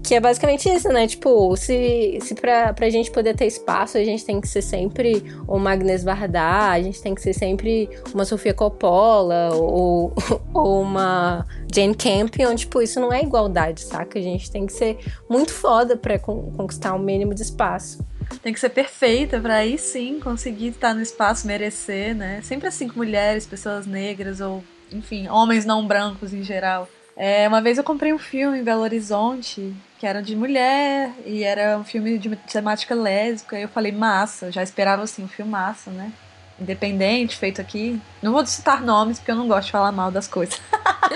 Que 0.04 0.14
é 0.14 0.20
basicamente 0.20 0.70
isso, 0.70 0.90
né? 0.90 1.08
Tipo, 1.08 1.56
se, 1.58 2.20
se 2.22 2.36
pra, 2.36 2.72
pra 2.72 2.90
gente 2.90 3.10
poder 3.10 3.36
ter 3.36 3.48
espaço, 3.48 3.98
a 3.98 4.04
gente 4.04 4.24
tem 4.24 4.40
que 4.40 4.48
ser 4.48 4.62
sempre 4.62 5.24
uma 5.48 5.72
Agnes 5.72 6.04
Varda, 6.04 6.70
a 6.70 6.82
gente 6.82 7.02
tem 7.02 7.16
que 7.16 7.22
ser 7.22 7.34
sempre 7.34 7.90
uma 8.14 8.24
Sofia 8.24 8.54
Coppola 8.54 9.50
ou, 9.54 10.14
ou 10.54 10.82
uma 10.82 11.46
Jane 11.74 11.96
Campion. 11.96 12.56
Tipo, 12.56 12.82
isso 12.82 13.00
não 13.00 13.12
é 13.12 13.24
igualdade, 13.24 13.82
saca? 13.82 14.20
A 14.20 14.22
gente 14.22 14.52
tem 14.52 14.68
que 14.68 14.74
ser 14.74 15.00
muito 15.28 15.52
foda 15.52 15.98
pra 15.98 16.20
conquistar 16.20 16.94
o 16.94 16.98
um 16.98 17.00
mínimo 17.00 17.34
de 17.34 17.42
espaço. 17.42 18.06
Tem 18.44 18.54
que 18.54 18.60
ser 18.60 18.70
perfeita 18.70 19.40
para 19.40 19.56
aí 19.56 19.78
sim 19.78 20.20
conseguir 20.20 20.68
estar 20.68 20.94
no 20.94 21.02
espaço, 21.02 21.48
merecer, 21.48 22.16
né? 22.16 22.40
Sempre 22.44 22.68
assim 22.68 22.88
com 22.88 22.98
mulheres, 22.98 23.48
pessoas 23.48 23.88
negras 23.88 24.40
ou, 24.40 24.64
enfim, 24.92 25.28
homens 25.28 25.66
não 25.66 25.86
brancos 25.86 26.34
em 26.34 26.44
geral. 26.44 26.88
É, 27.16 27.48
uma 27.48 27.62
vez 27.62 27.78
eu 27.78 27.84
comprei 27.84 28.14
um 28.14 28.20
filme 28.20 28.60
em 28.60 28.64
Belo 28.64 28.82
Horizonte 28.82 29.74
que 30.02 30.08
era 30.08 30.20
de 30.20 30.36
mulher 30.36 31.12
e 31.28 31.44
era 31.44 31.78
um 31.78 31.84
filme 31.84 32.18
de 32.18 32.36
temática 32.52 32.96
lésbica. 32.96 33.60
E 33.60 33.62
eu 33.62 33.68
falei, 33.68 33.92
massa, 33.92 34.52
já 34.52 34.64
esperava 34.64 35.04
assim, 35.04 35.24
um 35.24 35.28
filme 35.28 35.52
massa, 35.52 35.92
né? 35.92 36.12
Independente, 36.60 37.38
feito 37.38 37.62
aqui. 37.62 38.02
Não 38.20 38.32
vou 38.32 38.44
citar 38.48 38.82
nomes 38.82 39.20
porque 39.20 39.30
eu 39.30 39.36
não 39.36 39.48
gosto 39.48 39.68
de 39.68 39.72
falar 39.72 39.92
mal 39.92 40.10
das 40.10 40.28
coisas. 40.28 40.60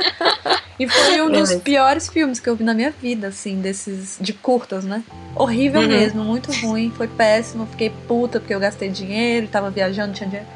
e 0.79 0.87
foi 0.87 1.19
um 1.19 1.31
dos 1.31 1.55
piores 1.55 2.07
filmes 2.07 2.39
que 2.39 2.47
eu 2.47 2.55
vi 2.55 2.63
na 2.63 2.75
minha 2.75 2.91
vida, 2.91 3.29
assim, 3.29 3.59
desses 3.59 4.19
de 4.21 4.33
curtas, 4.33 4.85
né? 4.85 5.03
Horrível 5.35 5.81
uhum. 5.81 5.87
mesmo, 5.87 6.23
muito 6.23 6.51
ruim, 6.61 6.93
foi 6.95 7.07
péssimo. 7.07 7.65
Fiquei 7.65 7.89
puta 7.89 8.39
porque 8.39 8.53
eu 8.53 8.59
gastei 8.59 8.91
dinheiro, 8.91 9.47
tava 9.47 9.71
viajando, 9.71 10.13
tinha 10.13 10.29
dinheiro. 10.29 10.47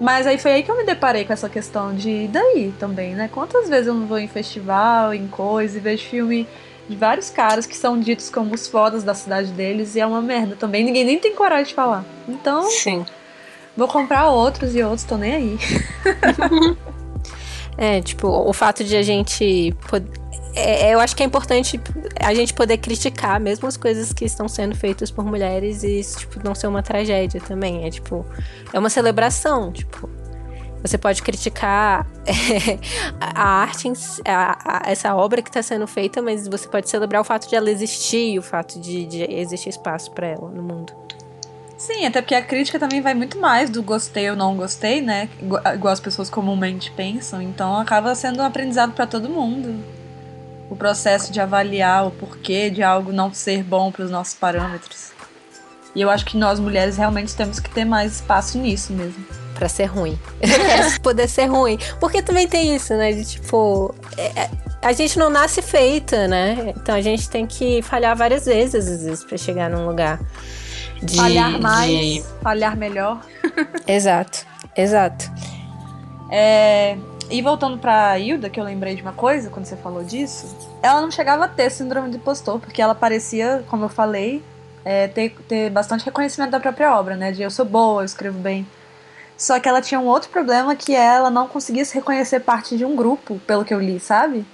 Mas 0.00 0.26
aí 0.26 0.38
foi 0.38 0.52
aí 0.52 0.62
que 0.62 0.70
eu 0.70 0.76
me 0.76 0.84
deparei 0.84 1.24
com 1.24 1.32
essa 1.32 1.48
questão 1.48 1.94
de 1.94 2.28
daí 2.28 2.72
também, 2.78 3.14
né? 3.14 3.28
Quantas 3.32 3.68
vezes 3.68 3.88
eu 3.88 3.94
não 3.94 4.06
vou 4.06 4.18
em 4.18 4.28
festival, 4.28 5.12
em 5.12 5.26
coisa, 5.26 5.76
e 5.76 5.80
vejo 5.80 6.04
filme 6.04 6.46
de 6.88 6.96
vários 6.96 7.30
caras 7.30 7.66
que 7.66 7.76
são 7.76 7.98
ditos 7.98 8.30
como 8.30 8.54
os 8.54 8.66
fodas 8.66 9.02
da 9.02 9.12
cidade 9.12 9.50
deles 9.52 9.94
e 9.94 10.00
é 10.00 10.06
uma 10.06 10.22
merda 10.22 10.56
também. 10.56 10.84
Ninguém 10.84 11.04
nem 11.04 11.18
tem 11.18 11.34
coragem 11.34 11.66
de 11.66 11.74
falar. 11.74 12.04
Então, 12.28 12.62
Sim. 12.70 13.04
vou 13.76 13.88
comprar 13.88 14.30
outros 14.30 14.74
e 14.74 14.82
outros, 14.82 15.04
tô 15.04 15.16
nem 15.16 15.34
aí. 15.34 15.58
é, 17.78 18.02
tipo, 18.02 18.26
o 18.26 18.52
fato 18.52 18.82
de 18.82 18.96
a 18.96 19.02
gente 19.02 19.72
é, 20.54 20.92
eu 20.92 20.98
acho 20.98 21.14
que 21.14 21.22
é 21.22 21.26
importante 21.26 21.80
a 22.20 22.34
gente 22.34 22.52
poder 22.52 22.78
criticar 22.78 23.38
mesmo 23.38 23.68
as 23.68 23.76
coisas 23.76 24.12
que 24.12 24.24
estão 24.24 24.48
sendo 24.48 24.74
feitas 24.74 25.08
por 25.08 25.24
mulheres 25.24 25.84
e 25.84 26.00
isso, 26.00 26.18
tipo, 26.18 26.40
não 26.44 26.54
ser 26.54 26.66
uma 26.66 26.82
tragédia 26.82 27.40
também. 27.40 27.86
É 27.86 27.90
tipo, 27.90 28.26
é 28.72 28.78
uma 28.78 28.90
celebração, 28.90 29.72
tipo. 29.72 30.10
Você 30.82 30.96
pode 30.96 31.22
criticar 31.22 32.06
é, 32.26 32.78
a 33.20 33.42
arte, 33.62 33.92
a, 34.24 34.86
a, 34.86 34.90
essa 34.90 35.14
obra 35.14 35.42
que 35.42 35.48
está 35.48 35.62
sendo 35.62 35.86
feita, 35.86 36.20
mas 36.20 36.46
você 36.48 36.68
pode 36.68 36.88
celebrar 36.90 37.20
o 37.20 37.24
fato 37.24 37.48
de 37.48 37.54
ela 37.54 37.70
existir 37.70 38.38
o 38.38 38.42
fato 38.42 38.80
de, 38.80 39.06
de 39.06 39.22
existir 39.22 39.70
espaço 39.70 40.10
para 40.12 40.26
ela 40.26 40.50
no 40.50 40.62
mundo. 40.62 40.92
Sim, 41.78 42.04
até 42.04 42.20
porque 42.20 42.34
a 42.34 42.42
crítica 42.42 42.76
também 42.76 43.00
vai 43.00 43.14
muito 43.14 43.38
mais 43.38 43.70
do 43.70 43.80
gostei 43.84 44.28
ou 44.28 44.36
não 44.36 44.56
gostei, 44.56 45.00
né? 45.00 45.28
Igual 45.40 45.92
as 45.92 46.00
pessoas 46.00 46.28
comumente 46.28 46.90
pensam. 46.90 47.40
Então 47.40 47.78
acaba 47.78 48.14
sendo 48.16 48.42
um 48.42 48.44
aprendizado 48.44 48.92
para 48.92 49.06
todo 49.06 49.28
mundo 49.28 49.82
o 50.68 50.76
processo 50.76 51.32
de 51.32 51.40
avaliar 51.40 52.08
o 52.08 52.10
porquê 52.10 52.68
de 52.68 52.82
algo 52.82 53.12
não 53.12 53.32
ser 53.32 53.62
bom 53.62 53.92
para 53.92 54.04
os 54.04 54.10
nossos 54.10 54.34
parâmetros. 54.34 55.12
E 55.94 56.02
eu 56.02 56.10
acho 56.10 56.24
que 56.24 56.36
nós 56.36 56.60
mulheres 56.60 56.96
realmente 56.96 57.34
temos 57.34 57.60
que 57.60 57.70
ter 57.70 57.84
mais 57.84 58.16
espaço 58.16 58.58
nisso 58.58 58.92
mesmo. 58.92 59.24
Pra 59.54 59.68
ser 59.68 59.86
ruim. 59.86 60.18
poder 61.02 61.28
ser 61.28 61.46
ruim. 61.46 61.78
Porque 61.98 62.22
também 62.22 62.46
tem 62.46 62.76
isso, 62.76 62.94
né? 62.94 63.12
De 63.12 63.24
tipo. 63.24 63.94
É, 64.16 64.42
é, 64.42 64.50
a 64.82 64.92
gente 64.92 65.18
não 65.18 65.30
nasce 65.30 65.62
feita, 65.62 66.28
né? 66.28 66.74
Então 66.76 66.94
a 66.94 67.00
gente 67.00 67.28
tem 67.28 67.46
que 67.46 67.82
falhar 67.82 68.16
várias 68.16 68.46
vezes, 68.46 68.88
às 68.88 69.02
vezes, 69.02 69.24
pra 69.24 69.36
chegar 69.36 69.68
num 69.68 69.86
lugar. 69.86 70.20
De, 71.02 71.16
falhar 71.16 71.60
mais, 71.60 71.90
de... 71.90 72.24
falhar 72.42 72.76
melhor. 72.76 73.20
exato, 73.86 74.46
exato. 74.76 75.30
É, 76.30 76.96
e 77.30 77.42
voltando 77.42 77.78
pra 77.78 78.18
Hilda, 78.18 78.48
que 78.48 78.58
eu 78.58 78.64
lembrei 78.64 78.94
de 78.94 79.02
uma 79.02 79.12
coisa 79.12 79.50
quando 79.50 79.66
você 79.66 79.76
falou 79.76 80.02
disso, 80.02 80.56
ela 80.82 81.00
não 81.00 81.10
chegava 81.10 81.44
a 81.44 81.48
ter 81.48 81.70
síndrome 81.70 82.10
de 82.10 82.16
impostor, 82.16 82.58
porque 82.58 82.80
ela 82.80 82.94
parecia, 82.94 83.64
como 83.68 83.84
eu 83.84 83.88
falei, 83.88 84.42
é, 84.84 85.08
ter, 85.08 85.36
ter 85.46 85.70
bastante 85.70 86.04
reconhecimento 86.04 86.50
da 86.50 86.60
própria 86.60 86.98
obra, 86.98 87.16
né? 87.16 87.32
De 87.32 87.42
eu 87.42 87.50
sou 87.50 87.64
boa, 87.64 88.02
eu 88.02 88.06
escrevo 88.06 88.38
bem. 88.38 88.66
Só 89.36 89.60
que 89.60 89.68
ela 89.68 89.80
tinha 89.80 90.00
um 90.00 90.06
outro 90.06 90.30
problema 90.30 90.74
que 90.74 90.94
é 90.94 91.04
ela 91.16 91.30
não 91.30 91.46
conseguia 91.46 91.84
se 91.84 91.94
reconhecer 91.94 92.40
parte 92.40 92.76
de 92.76 92.84
um 92.84 92.96
grupo, 92.96 93.38
pelo 93.46 93.64
que 93.64 93.72
eu 93.72 93.80
li, 93.80 94.00
sabe? 94.00 94.44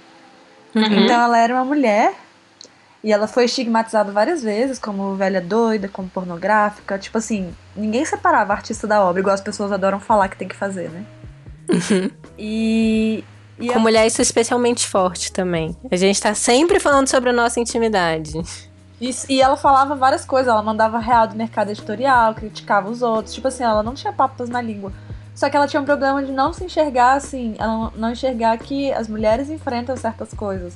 Uhum. 0.75 0.83
Então 0.83 1.21
ela 1.21 1.39
era 1.39 1.53
uma 1.53 1.63
mulher 1.63 2.13
e 3.05 3.13
ela 3.13 3.27
foi 3.27 3.45
estigmatizada 3.45 4.11
várias 4.11 4.41
vezes 4.41 4.79
como 4.79 5.13
velha 5.13 5.39
doida, 5.39 5.87
como 5.87 6.09
pornográfica. 6.09 6.97
Tipo 6.97 7.19
assim, 7.19 7.53
ninguém 7.75 8.03
separava 8.03 8.51
a 8.51 8.55
artista 8.55 8.87
da 8.87 9.03
obra, 9.05 9.19
igual 9.19 9.35
as 9.35 9.41
pessoas 9.41 9.71
adoram 9.71 9.99
falar 9.99 10.27
que 10.27 10.35
tem 10.35 10.47
que 10.47 10.55
fazer, 10.55 10.89
né? 10.89 11.05
Uhum. 11.69 12.09
E, 12.35 13.23
e 13.59 13.67
Com 13.67 13.77
a... 13.77 13.79
mulher 13.79 14.07
isso 14.07 14.21
é 14.21 14.23
especialmente 14.23 14.87
forte 14.87 15.31
também. 15.31 15.77
A 15.91 15.95
gente 15.95 16.19
tá 16.19 16.33
sempre 16.33 16.79
falando 16.79 17.07
sobre 17.07 17.29
a 17.29 17.33
nossa 17.33 17.59
intimidade. 17.59 18.33
Isso, 18.99 19.27
e 19.29 19.39
ela 19.39 19.55
falava 19.55 19.95
várias 19.95 20.25
coisas, 20.25 20.51
ela 20.51 20.63
mandava 20.63 20.97
real 20.97 21.27
do 21.27 21.35
mercado 21.35 21.69
editorial, 21.69 22.33
criticava 22.33 22.89
os 22.89 23.03
outros, 23.03 23.35
tipo 23.35 23.47
assim, 23.47 23.63
ela 23.63 23.83
não 23.83 23.93
tinha 23.93 24.11
papas 24.11 24.49
na 24.49 24.59
língua. 24.59 24.91
Só 25.35 25.47
que 25.47 25.55
ela 25.55 25.67
tinha 25.67 25.79
um 25.79 25.85
problema 25.85 26.23
de 26.23 26.31
não 26.31 26.51
se 26.51 26.63
enxergar 26.63 27.13
assim, 27.13 27.53
ela 27.59 27.93
não 27.95 28.13
enxergar 28.13 28.57
que 28.57 28.91
as 28.91 29.07
mulheres 29.07 29.47
enfrentam 29.51 29.95
certas 29.95 30.33
coisas. 30.33 30.75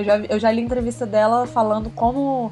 Eu 0.00 0.04
já, 0.04 0.16
eu 0.18 0.38
já 0.38 0.50
li 0.50 0.62
entrevista 0.62 1.04
dela 1.04 1.46
falando 1.46 1.90
como 1.90 2.50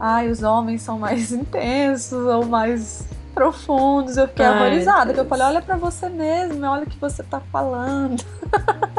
ai, 0.00 0.28
os 0.28 0.42
homens 0.42 0.82
são 0.82 0.98
mais 0.98 1.32
intensos 1.32 2.26
ou 2.26 2.46
mais 2.46 3.04
profundos. 3.34 4.16
Eu 4.16 4.28
fiquei 4.28 4.46
Ai, 4.46 4.54
horrorizada. 4.54 5.06
Deus. 5.06 5.14
Que 5.14 5.20
eu 5.20 5.26
falei, 5.26 5.46
olha 5.46 5.62
para 5.62 5.76
você 5.76 6.08
mesmo, 6.08 6.64
olha 6.66 6.84
o 6.84 6.86
que 6.86 6.98
você 6.98 7.22
tá 7.22 7.40
falando. 7.52 8.24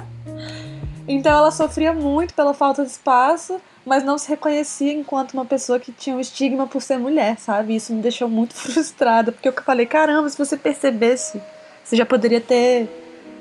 então 1.07 1.31
ela 1.31 1.51
sofria 1.51 1.93
muito 1.93 2.33
pela 2.33 2.53
falta 2.53 2.83
de 2.83 2.91
espaço, 2.91 3.59
mas 3.85 4.03
não 4.03 4.17
se 4.17 4.29
reconhecia 4.29 4.93
enquanto 4.93 5.33
uma 5.33 5.45
pessoa 5.45 5.79
que 5.79 5.91
tinha 5.91 6.15
um 6.15 6.19
estigma 6.19 6.67
por 6.67 6.81
ser 6.81 6.97
mulher, 6.97 7.37
sabe? 7.39 7.75
Isso 7.75 7.93
me 7.93 8.01
deixou 8.01 8.29
muito 8.29 8.53
frustrada, 8.55 9.31
porque 9.31 9.49
eu 9.49 9.53
falei, 9.53 9.85
caramba, 9.85 10.29
se 10.29 10.37
você 10.37 10.55
percebesse, 10.55 11.41
você 11.83 11.95
já 11.95 12.05
poderia 12.05 12.39
ter 12.39 12.87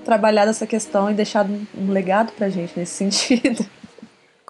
trabalhado 0.05 0.51
essa 0.51 0.67
questão 0.67 1.11
e 1.11 1.15
deixado 1.15 1.53
um 1.77 1.93
legado 1.93 2.33
pra 2.33 2.49
gente 2.49 2.73
nesse 2.79 2.95
sentido. 2.95 3.65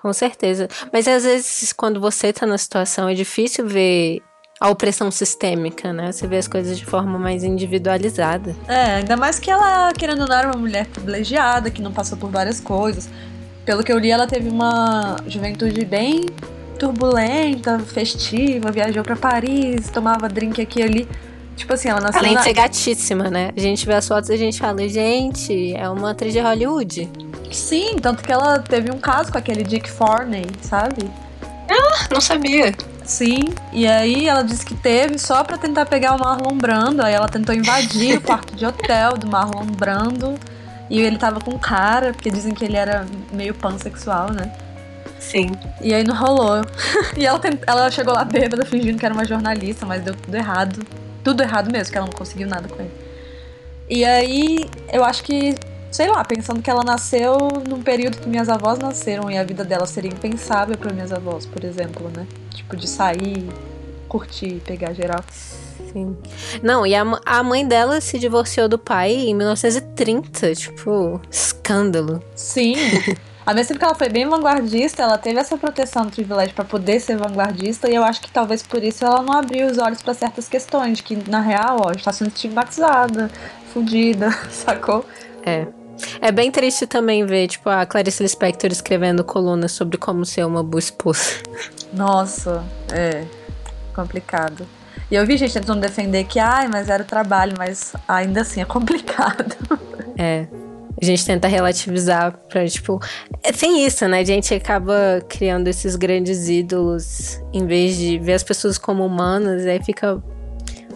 Com 0.01 0.13
certeza. 0.13 0.69
Mas 0.93 1.09
às 1.09 1.25
vezes, 1.25 1.73
quando 1.73 2.01
você 2.01 2.33
tá 2.33 2.47
na 2.47 2.57
situação, 2.57 3.09
é 3.09 3.15
difícil 3.15 3.67
ver 3.67 4.23
a 4.61 4.69
opressão 4.69 5.11
sistêmica, 5.11 5.93
né? 5.93 6.13
Você 6.13 6.27
vê 6.27 6.37
as 6.37 6.47
coisas 6.47 6.79
de 6.79 6.85
forma 6.85 7.19
mais 7.19 7.43
individualizada. 7.43 8.55
É, 8.69 8.97
ainda 8.97 9.17
mais 9.17 9.39
que 9.41 9.51
ela, 9.51 9.93
querendo 9.93 10.23
ou 10.23 10.29
não, 10.29 10.37
era 10.37 10.49
uma 10.49 10.59
mulher 10.59 10.87
privilegiada, 10.87 11.71
que 11.71 11.83
não 11.83 11.93
passou 11.93 12.17
por 12.17 12.31
várias 12.31 12.61
coisas. 12.61 13.09
Pelo 13.65 13.83
que 13.83 13.93
eu 13.93 13.99
li, 13.99 14.11
ela 14.11 14.27
teve 14.27 14.49
uma 14.49 15.17
juventude 15.27 15.85
bem 15.85 16.27
turbulenta, 16.79 17.81
festiva, 17.81 18.71
viajou 18.71 19.03
para 19.03 19.17
Paris, 19.17 19.91
tomava 19.91 20.29
drink 20.29 20.63
aqui 20.63 20.79
e 20.79 20.83
ali. 20.83 21.09
Tipo 21.57 21.75
assim, 21.75 21.89
ela 21.89 22.01
nasceu. 22.01 22.21
Além 22.21 22.35
na... 22.35 22.41
de 22.41 22.47
ser 22.47 22.53
gatíssima, 22.53 23.29
né? 23.29 23.51
A 23.57 23.61
gente 23.61 23.85
vê 23.85 23.95
as 23.95 24.07
fotos 24.07 24.31
e 24.31 24.33
a 24.33 24.37
gente 24.37 24.61
fala, 24.61 24.89
gente, 24.89 25.75
é 25.75 25.89
uma 25.89 26.13
atriz 26.13 26.33
de 26.33 26.39
Hollywood. 26.39 27.11
Sim, 27.51 27.97
tanto 27.97 28.23
que 28.23 28.33
ela 28.33 28.59
teve 28.59 28.91
um 28.91 28.99
caso 28.99 29.33
com 29.33 29.39
aquele 29.39 29.63
Dick 29.63 29.91
Forney, 29.91 30.47
sabe? 30.63 31.11
Ah, 31.71 32.07
não 32.11 32.21
sabia. 32.21 32.75
Sim, 33.05 33.41
e 33.73 33.87
aí 33.87 34.29
ela 34.29 34.43
disse 34.43 34.67
que 34.67 34.75
teve 34.75 35.19
só 35.19 35.43
para 35.43 35.57
tentar 35.57 35.87
pegar 35.87 36.15
o 36.15 36.19
Marlon 36.19 36.57
Brando. 36.59 37.03
Aí 37.03 37.15
ela 37.15 37.29
tentou 37.29 37.55
invadir 37.55 38.19
o 38.19 38.21
quarto 38.21 38.55
de 38.55 38.67
hotel 38.67 39.17
do 39.17 39.27
Marlon 39.27 39.65
Brando. 39.65 40.35
E 40.91 41.01
ele 41.01 41.19
tava 41.19 41.41
com 41.41 41.59
cara, 41.59 42.13
porque 42.13 42.31
dizem 42.31 42.55
que 42.55 42.65
ele 42.65 42.77
era 42.77 43.07
meio 43.33 43.55
pansexual, 43.55 44.31
né? 44.31 44.53
Sim. 45.19 45.53
E 45.81 45.93
aí 45.95 46.05
não 46.05 46.15
rolou. 46.15 46.63
e 47.17 47.27
ela, 47.27 47.39
tent... 47.39 47.61
ela 47.67 47.91
chegou 47.91 48.15
lá 48.15 48.25
bêbada, 48.25 48.65
fingindo 48.65 48.99
que 48.99 49.05
era 49.05 49.15
uma 49.15 49.25
jornalista, 49.25 49.85
mas 49.85 50.03
deu 50.03 50.15
tudo 50.15 50.35
errado. 50.35 50.81
Tudo 51.25 51.43
errado 51.43 51.71
mesmo, 51.71 51.93
que 51.93 51.99
ela 51.99 52.07
não 52.07 52.15
conseguiu 52.15 52.47
nada 52.47 52.69
com 52.69 52.81
ele. 52.81 52.93
E 53.89 54.05
aí, 54.05 54.69
eu 54.93 55.05
acho 55.05 55.23
que 55.23 55.55
sei 55.90 56.09
lá, 56.09 56.24
pensando 56.24 56.62
que 56.62 56.70
ela 56.70 56.85
nasceu 56.85 57.37
num 57.66 57.83
período 57.83 58.18
que 58.18 58.29
minhas 58.29 58.48
avós 58.48 58.79
nasceram 58.79 59.31
e 59.31 59.38
a 59.38 59.44
vida 59.44 59.64
dela 59.64 59.87
seria 59.87 60.11
impensável 60.11 60.77
para 60.77 60.92
minhas 60.92 61.12
avós, 61.12 61.46
por 61.46 61.64
exemplo, 61.64 62.11
né? 62.14 62.27
Tipo, 62.51 62.77
de 62.77 62.88
sair, 62.88 63.48
curtir, 64.09 64.61
pegar 64.64 64.92
geral. 64.92 65.22
Sim. 65.92 66.16
Não, 66.62 66.87
e 66.87 66.94
a, 66.94 67.03
a 67.24 67.42
mãe 67.42 67.66
dela 67.66 68.01
se 68.01 68.18
divorciou 68.18 68.68
do 68.68 68.79
pai 68.79 69.12
em 69.12 69.35
1930, 69.35 70.55
tipo, 70.55 71.20
escândalo. 71.31 72.22
Sim. 72.35 72.74
Ao 73.48 73.55
mesmo 73.55 73.68
tempo 73.68 73.79
que 73.79 73.85
ela 73.87 73.94
foi 73.94 74.11
bem 74.11 74.29
vanguardista, 74.29 75.03
ela 75.03 75.16
teve 75.16 75.40
essa 75.40 75.57
proteção 75.57 76.05
do 76.05 76.12
privilégio 76.12 76.55
para 76.55 76.66
poder 76.66 77.01
ser 77.01 77.16
vanguardista, 77.16 77.88
e 77.88 77.94
eu 77.94 78.05
acho 78.05 78.20
que 78.20 78.31
talvez 78.31 78.62
por 78.62 78.85
isso 78.85 79.03
ela 79.03 79.22
não 79.22 79.33
abriu 79.33 79.66
os 79.66 79.79
olhos 79.79 80.03
para 80.03 80.12
certas 80.12 80.46
questões, 80.46 81.01
que 81.01 81.16
na 81.31 81.40
real, 81.40 81.79
ó, 81.87 81.92
está 81.92 82.12
sendo 82.12 82.29
estigmatizada, 82.29 83.31
fudida, 83.72 84.31
sacou? 84.53 85.03
É. 85.42 85.66
É 86.21 86.31
bem 86.31 86.51
triste 86.51 86.87
também 86.87 87.25
ver, 87.25 87.49
tipo, 87.49 87.69
a 87.69 87.85
Clarice 87.87 88.23
Lispector 88.23 88.71
escrevendo 88.71 89.25
colunas 89.25 89.73
sobre 89.73 89.97
como 89.97 90.25
ser 90.25 90.45
uma 90.45 90.63
boa 90.63 90.79
esposa. 90.79 91.43
Nossa, 91.93 92.65
é 92.93 93.25
complicado. 93.95 94.67
E 95.11 95.15
eu 95.15 95.27
vi 95.27 95.37
gente 95.37 95.55
tentando 95.55 95.81
defender 95.81 96.25
que, 96.25 96.39
ai, 96.39 96.69
mas 96.69 96.89
era 96.89 97.03
o 97.03 97.07
trabalho, 97.07 97.55
mas 97.57 97.95
ainda 98.07 98.43
assim 98.43 98.61
é 98.61 98.65
complicado. 98.65 99.57
É. 100.21 100.49
A 101.01 101.05
gente 101.05 101.25
tenta 101.25 101.47
relativizar 101.47 102.37
pra, 102.49 102.67
tipo. 102.67 103.01
É, 103.45 103.53
tem 103.53 103.87
isso, 103.87 104.09
né? 104.09 104.19
A 104.19 104.25
gente 104.25 104.53
acaba 104.53 105.23
criando 105.29 105.69
esses 105.69 105.95
grandes 105.95 106.49
ídolos 106.49 107.41
em 107.53 107.65
vez 107.65 107.97
de 107.97 108.19
ver 108.19 108.33
as 108.33 108.43
pessoas 108.43 108.77
como 108.77 109.07
humanas, 109.07 109.65
aí 109.65 109.81
fica 109.81 110.21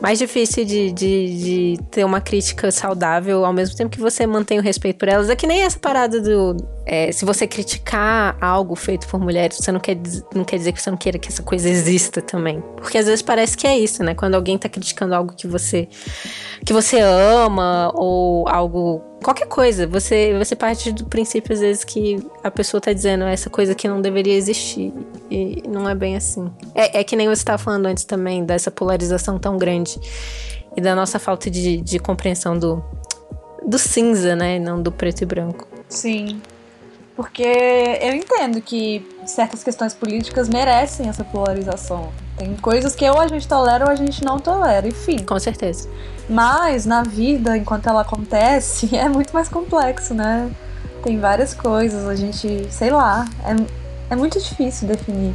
mais 0.02 0.18
difícil 0.18 0.64
de, 0.64 0.90
de, 0.90 1.76
de, 1.76 1.78
ter 1.88 2.04
uma 2.04 2.20
crítica 2.20 2.72
saudável 2.72 3.44
ao 3.44 3.52
mesmo 3.52 3.76
tempo 3.76 3.88
que 3.88 4.00
você 4.00 4.26
mantém 4.26 4.58
o 4.58 4.62
respeito 4.62 4.98
por 4.98 5.08
elas. 5.08 5.30
É 5.30 5.36
que 5.36 5.46
nem 5.46 5.62
essa 5.62 5.78
parada 5.78 6.20
do. 6.20 6.56
É, 6.84 7.12
se 7.12 7.24
você 7.24 7.46
criticar 7.46 8.36
algo 8.40 8.74
feito 8.74 9.06
por 9.06 9.20
mulheres, 9.20 9.58
você 9.58 9.70
não 9.70 9.78
quer, 9.78 9.96
não 10.34 10.42
quer 10.42 10.56
dizer 10.56 10.72
que 10.72 10.82
você 10.82 10.90
não 10.90 10.98
queira 10.98 11.20
que 11.20 11.28
essa 11.28 11.44
coisa 11.44 11.68
exista 11.68 12.20
também. 12.20 12.60
Porque 12.78 12.98
às 12.98 13.06
vezes 13.06 13.22
parece 13.22 13.56
que 13.56 13.64
é 13.64 13.78
isso, 13.78 14.02
né? 14.02 14.12
Quando 14.12 14.34
alguém 14.34 14.58
tá 14.58 14.68
criticando 14.68 15.14
algo 15.14 15.34
que 15.34 15.46
você, 15.46 15.88
que 16.66 16.72
você 16.72 16.98
ama 16.98 17.92
ou 17.94 18.48
algo 18.48 19.11
qualquer 19.22 19.46
coisa. 19.46 19.86
Você, 19.86 20.36
você 20.36 20.56
parte 20.56 20.92
do 20.92 21.04
princípio, 21.06 21.52
às 21.52 21.60
vezes, 21.60 21.84
que 21.84 22.18
a 22.42 22.50
pessoa 22.50 22.80
tá 22.80 22.92
dizendo 22.92 23.24
essa 23.24 23.48
coisa 23.48 23.74
que 23.74 23.88
não 23.88 24.00
deveria 24.00 24.34
existir. 24.34 24.92
E 25.30 25.62
não 25.68 25.88
é 25.88 25.94
bem 25.94 26.16
assim. 26.16 26.50
É, 26.74 27.00
é 27.00 27.04
que 27.04 27.16
nem 27.16 27.28
você 27.28 27.40
estava 27.40 27.58
falando 27.58 27.86
antes 27.86 28.04
também, 28.04 28.44
dessa 28.44 28.70
polarização 28.70 29.38
tão 29.38 29.56
grande. 29.56 29.98
E 30.76 30.80
da 30.80 30.94
nossa 30.94 31.18
falta 31.18 31.50
de, 31.50 31.80
de 31.80 31.98
compreensão 31.98 32.58
do, 32.58 32.82
do 33.66 33.78
cinza, 33.78 34.34
né? 34.34 34.58
Não 34.58 34.82
do 34.82 34.90
preto 34.90 35.22
e 35.22 35.26
branco. 35.26 35.66
Sim. 35.88 36.40
Porque 37.14 37.42
eu 37.42 38.14
entendo 38.14 38.60
que 38.60 39.06
certas 39.26 39.62
questões 39.62 39.92
políticas 39.92 40.48
merecem 40.48 41.08
essa 41.08 41.22
polarização. 41.22 42.10
Tem 42.36 42.56
coisas 42.56 42.94
que 42.94 43.08
ou 43.08 43.20
a 43.20 43.28
gente 43.28 43.46
tolera 43.46 43.84
ou 43.84 43.90
a 43.90 43.94
gente 43.94 44.24
não 44.24 44.38
tolera, 44.38 44.88
enfim. 44.88 45.18
Com 45.18 45.38
certeza. 45.38 45.88
Mas 46.28 46.86
na 46.86 47.02
vida, 47.02 47.56
enquanto 47.56 47.88
ela 47.88 48.00
acontece, 48.00 48.94
é 48.96 49.08
muito 49.08 49.32
mais 49.32 49.48
complexo, 49.48 50.14
né? 50.14 50.50
Tem 51.02 51.18
várias 51.18 51.52
coisas, 51.52 52.08
a 52.08 52.14
gente, 52.14 52.66
sei 52.70 52.90
lá, 52.90 53.26
é, 53.44 54.12
é 54.12 54.16
muito 54.16 54.38
difícil 54.38 54.88
definir. 54.88 55.34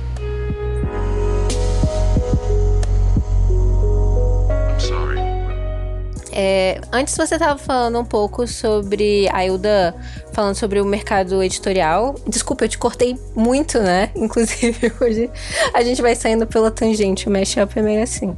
É, 6.39 6.79
antes 6.93 7.17
você 7.17 7.33
estava 7.33 7.57
falando 7.57 7.99
um 7.99 8.05
pouco 8.05 8.45
sobre 8.45 9.27
a 9.33 9.43
Ilda 9.43 9.95
falando 10.31 10.53
sobre 10.53 10.79
o 10.79 10.85
mercado 10.85 11.41
editorial. 11.41 12.13
Desculpa, 12.27 12.65
eu 12.65 12.69
te 12.69 12.77
cortei 12.77 13.17
muito, 13.35 13.79
né? 13.79 14.11
Inclusive, 14.15 14.93
hoje 15.01 15.31
a 15.73 15.81
gente 15.81 15.99
vai 15.99 16.13
saindo 16.15 16.45
pela 16.45 16.69
tangente, 16.69 17.27
o 17.27 17.31
mashup 17.31 17.79
é 17.79 17.81
meio 17.81 18.03
assim. 18.03 18.35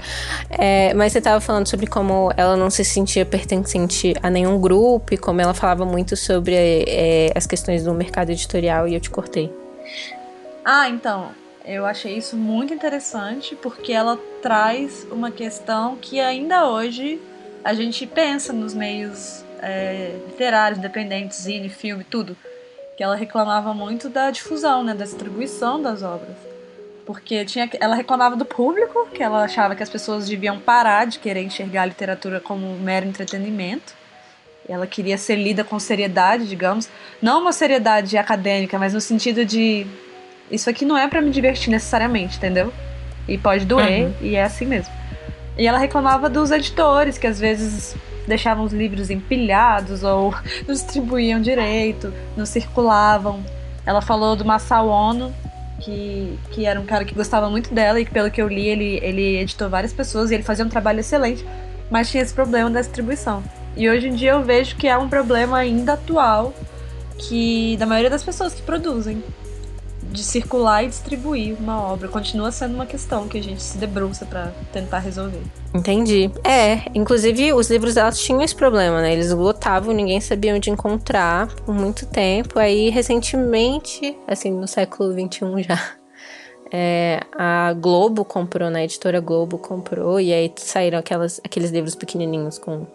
É, 0.49 0.93
mas 0.93 1.11
você 1.11 1.17
estava 1.17 1.41
falando 1.41 1.67
sobre 1.67 1.87
como 1.87 2.31
ela 2.37 2.55
não 2.55 2.69
se 2.69 2.85
sentia 2.85 3.25
pertencente 3.25 4.13
a 4.23 4.29
nenhum 4.29 4.61
grupo 4.61 5.13
e 5.13 5.17
como 5.17 5.41
ela 5.41 5.53
falava 5.53 5.83
muito 5.83 6.15
sobre 6.15 6.55
é, 6.87 7.33
as 7.35 7.45
questões 7.45 7.83
do 7.83 7.93
mercado 7.93 8.29
editorial 8.29 8.87
e 8.87 8.93
eu 8.93 9.01
te 9.01 9.09
cortei. 9.09 9.53
Ah, 10.63 10.87
então. 10.87 11.31
Eu 11.65 11.85
achei 11.85 12.17
isso 12.17 12.37
muito 12.37 12.73
interessante 12.73 13.55
porque 13.55 13.91
ela 13.91 14.17
traz 14.41 15.05
uma 15.11 15.29
questão 15.29 15.97
que 15.97 16.19
ainda 16.19 16.67
hoje 16.67 17.21
a 17.63 17.73
gente 17.73 18.05
pensa 18.05 18.53
nos 18.53 18.73
meios 18.73 19.43
é, 19.61 20.17
literários, 20.27 20.79
independentes, 20.79 21.41
zine, 21.41 21.69
filme, 21.69 22.03
tudo. 22.03 22.35
Que 22.97 23.03
ela 23.03 23.15
reclamava 23.15 23.73
muito 23.73 24.09
da 24.09 24.29
difusão, 24.31 24.83
né, 24.83 24.93
da 24.93 25.05
distribuição 25.05 25.81
das 25.81 26.03
obras. 26.03 26.35
Porque 27.05 27.43
tinha, 27.45 27.69
ela 27.79 27.95
reclamava 27.95 28.35
do 28.35 28.45
público, 28.45 29.07
que 29.13 29.23
ela 29.23 29.43
achava 29.43 29.75
que 29.75 29.81
as 29.81 29.89
pessoas 29.89 30.27
deviam 30.27 30.59
parar 30.59 31.05
de 31.05 31.17
querer 31.17 31.41
enxergar 31.41 31.83
a 31.83 31.85
literatura 31.85 32.39
como 32.39 32.75
mero 32.77 33.07
entretenimento. 33.07 33.93
Ela 34.67 34.85
queria 34.85 35.17
ser 35.17 35.35
lida 35.35 35.63
com 35.63 35.79
seriedade, 35.79 36.47
digamos. 36.47 36.87
Não 37.19 37.41
uma 37.41 37.51
seriedade 37.51 38.15
acadêmica, 38.17 38.77
mas 38.77 38.93
no 38.93 39.01
sentido 39.01 39.43
de. 39.43 39.87
Isso 40.51 40.69
aqui 40.69 40.85
não 40.85 40.95
é 40.97 41.07
para 41.07 41.21
me 41.21 41.31
divertir 41.31 41.71
necessariamente, 41.71 42.37
entendeu? 42.37 42.71
E 43.27 43.37
pode 43.37 43.65
doer, 43.65 44.05
uhum. 44.05 44.13
e 44.21 44.35
é 44.35 44.43
assim 44.43 44.65
mesmo. 44.65 44.93
E 45.59 45.67
ela 45.67 45.77
reclamava 45.77 46.29
dos 46.29 46.51
editores, 46.51 47.17
que 47.17 47.27
às 47.27 47.37
vezes 47.37 47.93
deixavam 48.25 48.63
os 48.63 48.71
livros 48.71 49.09
empilhados 49.09 50.03
ou 50.03 50.31
não 50.65 50.73
distribuíam 50.73 51.41
direito, 51.41 52.13
não 52.37 52.45
circulavam. 52.45 53.43
Ela 53.85 54.01
falou 54.01 54.37
do 54.37 54.45
Masao 54.45 54.87
Ono, 54.87 55.35
que, 55.81 56.39
que 56.51 56.65
era 56.65 56.79
um 56.79 56.85
cara 56.85 57.03
que 57.03 57.13
gostava 57.13 57.49
muito 57.49 57.73
dela 57.73 57.99
e 57.99 58.05
que, 58.05 58.11
pelo 58.11 58.31
que 58.31 58.41
eu 58.41 58.47
li, 58.47 58.67
ele, 58.69 58.99
ele 59.03 59.37
editou 59.37 59.69
várias 59.69 59.91
pessoas 59.91 60.31
e 60.31 60.35
ele 60.35 60.43
fazia 60.43 60.63
um 60.63 60.69
trabalho 60.69 61.01
excelente, 61.01 61.45
mas 61.91 62.09
tinha 62.09 62.23
esse 62.23 62.33
problema 62.33 62.69
da 62.69 62.79
distribuição. 62.79 63.43
E 63.75 63.89
hoje 63.89 64.07
em 64.07 64.15
dia 64.15 64.31
eu 64.31 64.43
vejo 64.43 64.77
que 64.77 64.87
é 64.87 64.97
um 64.97 65.09
problema 65.09 65.57
ainda 65.57 65.93
atual 65.93 66.53
que 67.17 67.75
da 67.77 67.85
maioria 67.85 68.09
das 68.09 68.23
pessoas 68.23 68.53
que 68.53 68.61
produzem 68.61 69.21
de 70.11 70.23
circular 70.23 70.83
e 70.83 70.87
distribuir 70.87 71.55
uma 71.59 71.81
obra. 71.81 72.07
Continua 72.07 72.51
sendo 72.51 72.75
uma 72.75 72.85
questão 72.85 73.27
que 73.27 73.37
a 73.37 73.43
gente 73.43 73.61
se 73.61 73.77
debruça 73.77 74.25
para 74.25 74.51
tentar 74.73 74.99
resolver. 74.99 75.41
Entendi. 75.73 76.31
É, 76.43 76.83
inclusive 76.95 77.53
os 77.53 77.69
livros 77.69 77.95
delas 77.95 78.19
tinham 78.19 78.41
esse 78.41 78.55
problema, 78.55 79.01
né? 79.01 79.13
Eles 79.13 79.31
lotavam, 79.31 79.93
ninguém 79.93 80.19
sabia 80.19 80.55
onde 80.55 80.69
encontrar 80.69 81.47
por 81.65 81.73
muito 81.73 82.05
tempo. 82.05 82.57
Aí, 82.59 82.89
recentemente, 82.89 84.17
assim, 84.27 84.51
no 84.51 84.67
século 84.67 85.11
XXI 85.11 85.63
já, 85.63 85.79
é, 86.71 87.21
a 87.37 87.73
Globo 87.73 88.25
comprou, 88.25 88.69
né? 88.69 88.81
A 88.81 88.83
editora 88.83 89.19
Globo 89.19 89.57
comprou, 89.57 90.19
e 90.19 90.33
aí 90.33 90.51
saíram 90.57 90.99
aquelas, 90.99 91.39
aqueles 91.43 91.71
livros 91.71 91.95
pequenininhos 91.95 92.57
com 92.57 92.85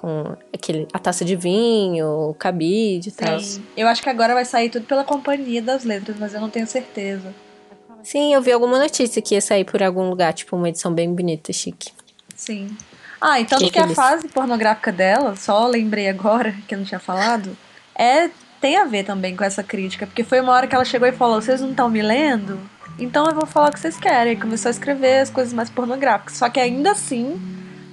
com 0.00 0.34
aquele, 0.52 0.88
a 0.94 0.98
taça 0.98 1.26
de 1.26 1.36
vinho, 1.36 2.30
o 2.30 2.34
cabide 2.34 3.10
e 3.10 3.12
tal. 3.12 3.38
Eu 3.76 3.86
acho 3.86 4.02
que 4.02 4.08
agora 4.08 4.32
vai 4.32 4.46
sair 4.46 4.70
tudo 4.70 4.86
pela 4.86 5.04
Companhia 5.04 5.60
das 5.60 5.84
Letras, 5.84 6.16
mas 6.18 6.32
eu 6.32 6.40
não 6.40 6.48
tenho 6.48 6.66
certeza. 6.66 7.34
Sim, 8.02 8.32
eu 8.32 8.40
vi 8.40 8.50
alguma 8.50 8.78
notícia 8.78 9.20
que 9.20 9.34
ia 9.34 9.42
sair 9.42 9.64
por 9.64 9.82
algum 9.82 10.08
lugar, 10.08 10.32
tipo 10.32 10.56
uma 10.56 10.70
edição 10.70 10.90
bem 10.90 11.12
bonita, 11.12 11.52
chique. 11.52 11.92
Sim. 12.34 12.74
Ah, 13.20 13.38
e 13.38 13.44
tanto 13.44 13.64
que, 13.64 13.72
que 13.72 13.78
a 13.78 13.88
fase 13.88 14.26
pornográfica 14.28 14.90
dela, 14.90 15.36
só 15.36 15.66
lembrei 15.66 16.08
agora 16.08 16.56
que 16.66 16.74
eu 16.74 16.78
não 16.78 16.86
tinha 16.86 17.00
falado, 17.00 17.54
é 17.94 18.30
tem 18.58 18.76
a 18.76 18.84
ver 18.84 19.04
também 19.04 19.36
com 19.36 19.44
essa 19.44 19.62
crítica, 19.62 20.06
porque 20.06 20.24
foi 20.24 20.40
uma 20.40 20.52
hora 20.52 20.66
que 20.66 20.74
ela 20.74 20.84
chegou 20.84 21.06
e 21.06 21.12
falou: 21.12 21.42
"Vocês 21.42 21.60
não 21.60 21.70
estão 21.70 21.90
me 21.90 22.00
lendo? 22.00 22.58
Então 22.98 23.26
eu 23.26 23.34
vou 23.34 23.46
falar 23.46 23.68
o 23.68 23.72
que 23.72 23.80
vocês 23.80 23.98
querem". 23.98 24.32
E 24.32 24.36
começou 24.36 24.70
a 24.70 24.72
escrever 24.72 25.20
as 25.20 25.28
coisas 25.30 25.52
mais 25.52 25.68
pornográficas, 25.68 26.38
só 26.38 26.48
que 26.48 26.58
ainda 26.58 26.92
assim 26.92 27.38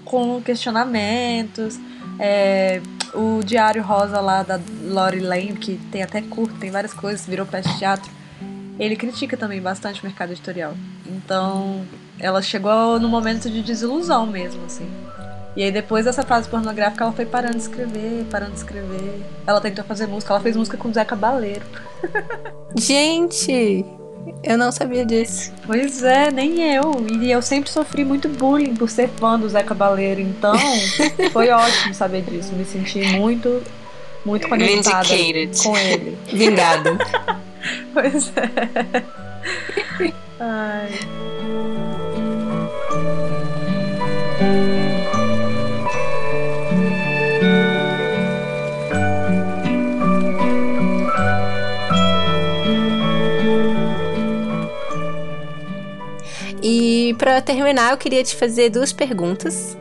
com 0.08 0.42
questionamentos, 0.42 1.78
é, 2.20 2.82
o 3.14 3.44
Diário 3.44 3.84
Rosa 3.84 4.20
lá 4.20 4.44
da 4.44 4.60
Lori 4.84 5.20
Lane, 5.20 5.54
que 5.54 5.78
tem 5.92 6.04
até 6.04 6.22
curto, 6.22 6.56
tem 6.56 6.72
várias 6.72 6.94
coisas, 6.94 7.26
virou 7.26 7.46
peça 7.46 7.70
teatro, 7.78 8.10
ele 8.80 8.96
critica 8.96 9.36
também 9.36 9.62
bastante 9.62 10.02
o 10.02 10.06
mercado 10.06 10.32
editorial. 10.32 10.74
Então, 11.06 11.86
ela 12.20 12.42
chegou 12.42 13.00
no 13.00 13.10
momento 13.10 13.50
de 13.50 13.62
desilusão 13.62 14.26
mesmo, 14.26 14.66
assim. 14.66 14.90
E 15.56 15.64
aí 15.64 15.72
depois 15.72 16.06
dessa 16.06 16.22
fase 16.22 16.48
pornográfica 16.48 17.04
ela 17.04 17.14
foi 17.14 17.26
parando 17.26 17.56
de 17.56 17.64
escrever, 17.64 18.26
parando 18.30 18.52
de 18.52 18.58
escrever. 18.58 19.26
Ela 19.46 19.60
tentou 19.60 19.84
fazer 19.84 20.06
música, 20.06 20.32
ela 20.32 20.40
fez 20.40 20.56
música 20.56 20.78
com 20.78 20.90
o 20.90 20.94
Zé 20.94 21.04
Cabaleiro. 21.04 21.66
Gente! 22.78 23.84
Eu 24.44 24.58
não 24.58 24.72
sabia 24.72 25.06
disso. 25.06 25.52
Pois 25.66 26.04
é, 26.04 26.32
nem 26.32 26.62
eu. 26.76 27.06
E 27.20 27.32
eu 27.32 27.42
sempre 27.42 27.70
sofri 27.70 28.06
muito 28.06 28.30
bullying 28.30 28.76
por 28.76 28.90
ser 28.90 29.10
fã 29.10 29.38
do 29.38 29.50
Zé 29.50 29.64
Cabaleiro. 29.64 30.22
Então, 30.22 30.56
foi 31.34 31.50
ótimo 31.50 31.94
saber 31.94 32.24
disso. 32.24 32.54
Me 32.54 32.66
senti 32.66 33.00
muito, 33.18 33.62
muito 34.26 34.48
conectada 34.48 35.04
Vindicated. 35.04 35.64
com 35.64 35.78
ele. 35.78 36.18
Vingado. 36.32 36.98
pois 37.94 38.32
é. 38.36 39.04
Ai. 40.40 40.92
Para 57.18 57.42
terminar, 57.42 57.92
eu 57.92 57.98
queria 57.98 58.24
te 58.24 58.36
fazer 58.36 58.70
duas 58.70 58.94
perguntas. 58.94 59.78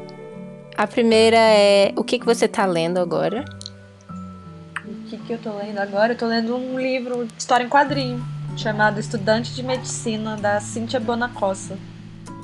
A 0.76 0.86
primeira 0.86 1.36
é: 1.36 1.92
o 1.96 2.02
que, 2.02 2.18
que 2.18 2.26
você 2.26 2.48
tá 2.48 2.64
lendo 2.64 2.98
agora? 2.98 3.44
O 4.84 5.08
que, 5.08 5.18
que 5.18 5.32
eu 5.32 5.38
tô 5.38 5.56
lendo 5.56 5.78
agora? 5.78 6.14
Eu 6.14 6.16
tô 6.16 6.26
lendo 6.26 6.56
um 6.56 6.80
livro 6.80 7.26
de 7.26 7.32
história 7.38 7.64
em 7.64 7.68
quadrinho 7.68 8.24
chamado 8.56 8.98
Estudante 8.98 9.54
de 9.54 9.62
Medicina, 9.62 10.36
da 10.36 10.60
Cíntia 10.60 10.98
Bonacossa. 10.98 11.76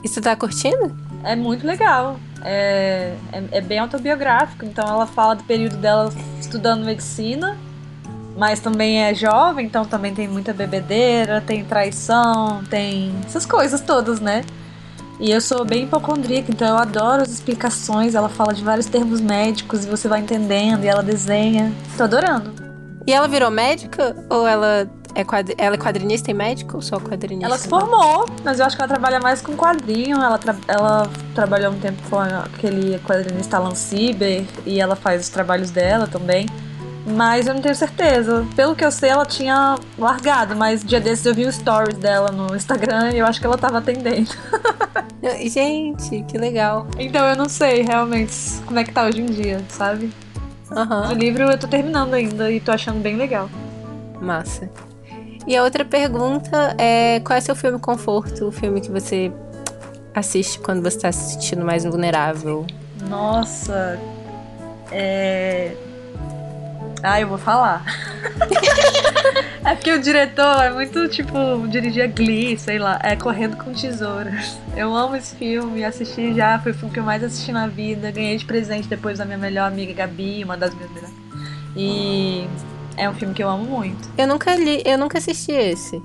E 0.04 0.08
você 0.08 0.20
tá 0.20 0.36
curtindo? 0.36 0.94
É 1.24 1.34
muito 1.34 1.66
legal. 1.66 2.18
É, 2.44 3.14
é, 3.32 3.44
é, 3.52 3.60
bem 3.60 3.78
autobiográfico, 3.78 4.64
então 4.64 4.86
ela 4.86 5.06
fala 5.06 5.36
do 5.36 5.44
período 5.44 5.76
dela 5.76 6.12
estudando 6.40 6.84
medicina, 6.84 7.56
mas 8.36 8.58
também 8.58 9.00
é 9.00 9.14
jovem, 9.14 9.64
então 9.64 9.84
também 9.84 10.12
tem 10.12 10.26
muita 10.26 10.52
bebedeira, 10.52 11.40
tem 11.40 11.64
traição, 11.64 12.64
tem 12.68 13.14
essas 13.24 13.46
coisas 13.46 13.80
todas, 13.80 14.20
né? 14.20 14.44
E 15.22 15.30
eu 15.30 15.40
sou 15.40 15.64
bem 15.64 15.84
hipocondríaca, 15.84 16.50
então 16.50 16.66
eu 16.66 16.76
adoro 16.76 17.22
as 17.22 17.30
explicações. 17.30 18.16
Ela 18.16 18.28
fala 18.28 18.52
de 18.52 18.64
vários 18.64 18.86
termos 18.86 19.20
médicos 19.20 19.84
e 19.84 19.88
você 19.88 20.08
vai 20.08 20.18
entendendo 20.18 20.82
e 20.82 20.88
ela 20.88 21.00
desenha. 21.00 21.72
Tô 21.96 22.02
adorando. 22.02 22.52
E 23.06 23.12
ela 23.12 23.28
virou 23.28 23.48
médica? 23.48 24.16
Ou 24.28 24.44
ela 24.44 24.90
é, 25.14 25.22
quadri... 25.22 25.54
ela 25.56 25.76
é 25.76 25.78
quadrinista 25.78 26.32
e 26.32 26.34
médico 26.34 26.74
ou 26.74 26.82
só 26.82 26.98
quadrinista? 26.98 27.46
Ela 27.46 27.56
se 27.56 27.68
formou, 27.68 28.26
mas 28.42 28.58
eu 28.58 28.66
acho 28.66 28.74
que 28.74 28.82
ela 28.82 28.88
trabalha 28.88 29.20
mais 29.20 29.40
com 29.40 29.56
quadrinho. 29.56 30.20
Ela, 30.20 30.38
tra... 30.38 30.56
ela 30.66 31.08
trabalhou 31.36 31.72
um 31.72 31.78
tempo 31.78 32.02
com 32.10 32.18
aquele 32.18 32.98
quadrinista 32.98 33.58
Alan 33.58 33.76
Sieber 33.76 34.44
e 34.66 34.80
ela 34.80 34.96
faz 34.96 35.22
os 35.22 35.28
trabalhos 35.28 35.70
dela 35.70 36.08
também. 36.08 36.46
Mas 37.04 37.46
eu 37.46 37.54
não 37.54 37.60
tenho 37.60 37.74
certeza. 37.74 38.46
Pelo 38.54 38.76
que 38.76 38.84
eu 38.84 38.90
sei, 38.90 39.10
ela 39.10 39.26
tinha 39.26 39.76
largado, 39.98 40.54
mas 40.54 40.84
dia 40.84 41.00
desses 41.00 41.26
eu 41.26 41.34
vi 41.34 41.46
os 41.46 41.56
stories 41.56 41.98
dela 41.98 42.30
no 42.30 42.54
Instagram 42.54 43.10
e 43.12 43.18
eu 43.18 43.26
acho 43.26 43.40
que 43.40 43.46
ela 43.46 43.58
tava 43.58 43.78
atendendo. 43.78 44.30
Gente, 45.48 46.22
que 46.24 46.38
legal. 46.38 46.86
Então 46.98 47.26
eu 47.26 47.36
não 47.36 47.48
sei 47.48 47.82
realmente 47.82 48.34
como 48.66 48.78
é 48.78 48.84
que 48.84 48.92
tá 48.92 49.04
hoje 49.04 49.20
em 49.20 49.26
dia, 49.26 49.60
sabe? 49.68 50.12
Uhum. 50.70 51.10
O 51.10 51.12
livro 51.12 51.44
eu 51.44 51.58
tô 51.58 51.66
terminando 51.66 52.14
ainda 52.14 52.50
e 52.50 52.60
tô 52.60 52.72
achando 52.72 53.00
bem 53.00 53.16
legal. 53.16 53.50
Massa. 54.20 54.70
E 55.46 55.56
a 55.56 55.64
outra 55.64 55.84
pergunta 55.84 56.74
é: 56.78 57.20
qual 57.20 57.36
é 57.36 57.40
seu 57.40 57.56
filme 57.56 57.78
conforto? 57.78 58.46
O 58.46 58.52
filme 58.52 58.80
que 58.80 58.90
você 58.90 59.32
assiste 60.14 60.58
quando 60.60 60.82
você 60.82 60.98
tá 60.98 61.12
se 61.12 61.32
sentindo 61.32 61.64
mais 61.64 61.84
vulnerável? 61.84 62.66
Nossa. 63.08 63.98
É. 64.90 65.72
Ah, 67.02 67.20
eu 67.20 67.26
vou 67.26 67.38
falar. 67.38 67.84
é 69.64 69.74
porque 69.74 69.92
o 69.92 70.00
diretor 70.00 70.62
é 70.62 70.70
muito, 70.70 71.08
tipo, 71.08 71.66
dirigia 71.68 72.06
Glee, 72.06 72.56
sei 72.56 72.78
lá, 72.78 72.98
é 73.02 73.16
Correndo 73.16 73.56
com 73.56 73.72
Tesouras. 73.72 74.56
Eu 74.76 74.94
amo 74.94 75.16
esse 75.16 75.34
filme, 75.34 75.84
assisti 75.84 76.32
já, 76.34 76.58
foi 76.60 76.72
o 76.72 76.74
filme 76.74 76.94
que 76.94 77.00
eu 77.00 77.04
mais 77.04 77.24
assisti 77.24 77.50
na 77.50 77.66
vida. 77.66 78.10
Ganhei 78.12 78.36
de 78.36 78.44
presente 78.44 78.86
depois 78.86 79.18
da 79.18 79.24
minha 79.24 79.38
melhor 79.38 79.66
amiga 79.66 79.92
Gabi, 79.92 80.44
uma 80.44 80.56
das 80.56 80.72
minhas 80.74 80.90
melhores. 80.90 81.14
E 81.74 82.46
é 82.96 83.08
um 83.08 83.14
filme 83.14 83.34
que 83.34 83.42
eu 83.42 83.48
amo 83.48 83.64
muito. 83.64 84.08
Eu 84.16 84.28
nunca 84.28 84.54
li, 84.54 84.82
eu 84.84 84.96
nunca 84.96 85.18
assisti 85.18 85.52
esse. 85.52 86.00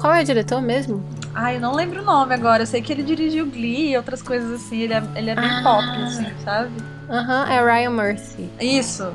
Qual 0.00 0.12
é 0.12 0.22
o 0.22 0.24
diretor 0.24 0.60
mesmo? 0.60 1.04
Ah, 1.34 1.54
eu 1.54 1.60
não 1.60 1.74
lembro 1.74 2.02
o 2.02 2.04
nome 2.04 2.34
agora. 2.34 2.62
Eu 2.62 2.66
sei 2.66 2.82
que 2.82 2.92
ele 2.92 3.02
dirigiu 3.02 3.46
Glee 3.46 3.92
e 3.92 3.96
outras 3.96 4.22
coisas 4.22 4.50
assim. 4.52 4.80
Ele 4.80 4.94
é, 4.94 5.02
ele 5.14 5.30
é 5.30 5.34
bem 5.34 5.48
ah. 5.48 5.60
pop, 5.62 5.84
assim, 6.02 6.26
sabe? 6.44 6.70
Aham, 7.08 7.46
é 7.48 7.62
Ryan 7.62 7.90
Murphy. 7.90 8.50
Isso. 8.60 9.12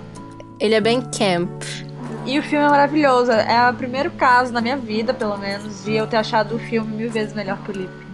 Ele 0.59 0.73
é 0.73 0.81
bem 0.81 1.01
camp. 1.01 1.63
E 2.25 2.39
o 2.39 2.43
filme 2.43 2.65
é 2.65 2.69
maravilhoso. 2.69 3.31
É 3.31 3.69
o 3.69 3.73
primeiro 3.73 4.09
caso 4.11 4.51
na 4.51 4.61
minha 4.61 4.77
vida, 4.77 5.13
pelo 5.13 5.37
menos, 5.37 5.83
de 5.83 5.93
eu 5.93 6.07
ter 6.07 6.17
achado 6.17 6.55
o 6.55 6.59
filme 6.59 6.95
mil 6.95 7.11
vezes 7.11 7.33
melhor 7.33 7.57
que 7.63 7.71
o 7.71 7.73
livro. 7.73 8.05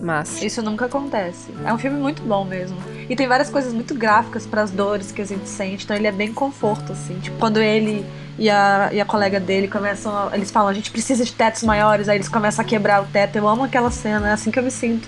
Mas 0.00 0.42
isso 0.42 0.62
nunca 0.62 0.86
acontece. 0.86 1.52
É 1.64 1.72
um 1.72 1.78
filme 1.78 2.00
muito 2.00 2.22
bom 2.22 2.44
mesmo. 2.44 2.76
E 3.08 3.14
tem 3.14 3.28
várias 3.28 3.50
coisas 3.50 3.72
muito 3.72 3.94
gráficas 3.94 4.46
para 4.46 4.62
as 4.62 4.70
dores 4.70 5.12
que 5.12 5.20
a 5.20 5.26
gente 5.26 5.46
sente. 5.46 5.84
Então 5.84 5.94
ele 5.94 6.06
é 6.06 6.12
bem 6.12 6.32
conforto 6.32 6.92
assim. 6.92 7.18
Tipo, 7.20 7.36
quando 7.38 7.60
ele 7.60 8.04
e 8.38 8.48
a, 8.48 8.88
e 8.90 9.00
a 9.00 9.04
colega 9.04 9.38
dele 9.38 9.68
começam, 9.68 10.16
a, 10.16 10.34
eles 10.34 10.50
falam, 10.50 10.70
a 10.70 10.72
gente 10.72 10.90
precisa 10.90 11.22
de 11.22 11.32
tetos 11.32 11.62
maiores, 11.62 12.08
aí 12.08 12.16
eles 12.16 12.28
começam 12.28 12.64
a 12.64 12.66
quebrar 12.66 13.02
o 13.02 13.06
teto. 13.06 13.36
Eu 13.36 13.46
amo 13.46 13.64
aquela 13.64 13.90
cena, 13.90 14.30
é 14.30 14.32
assim 14.32 14.50
que 14.50 14.58
eu 14.58 14.62
me 14.62 14.70
sinto. 14.70 15.06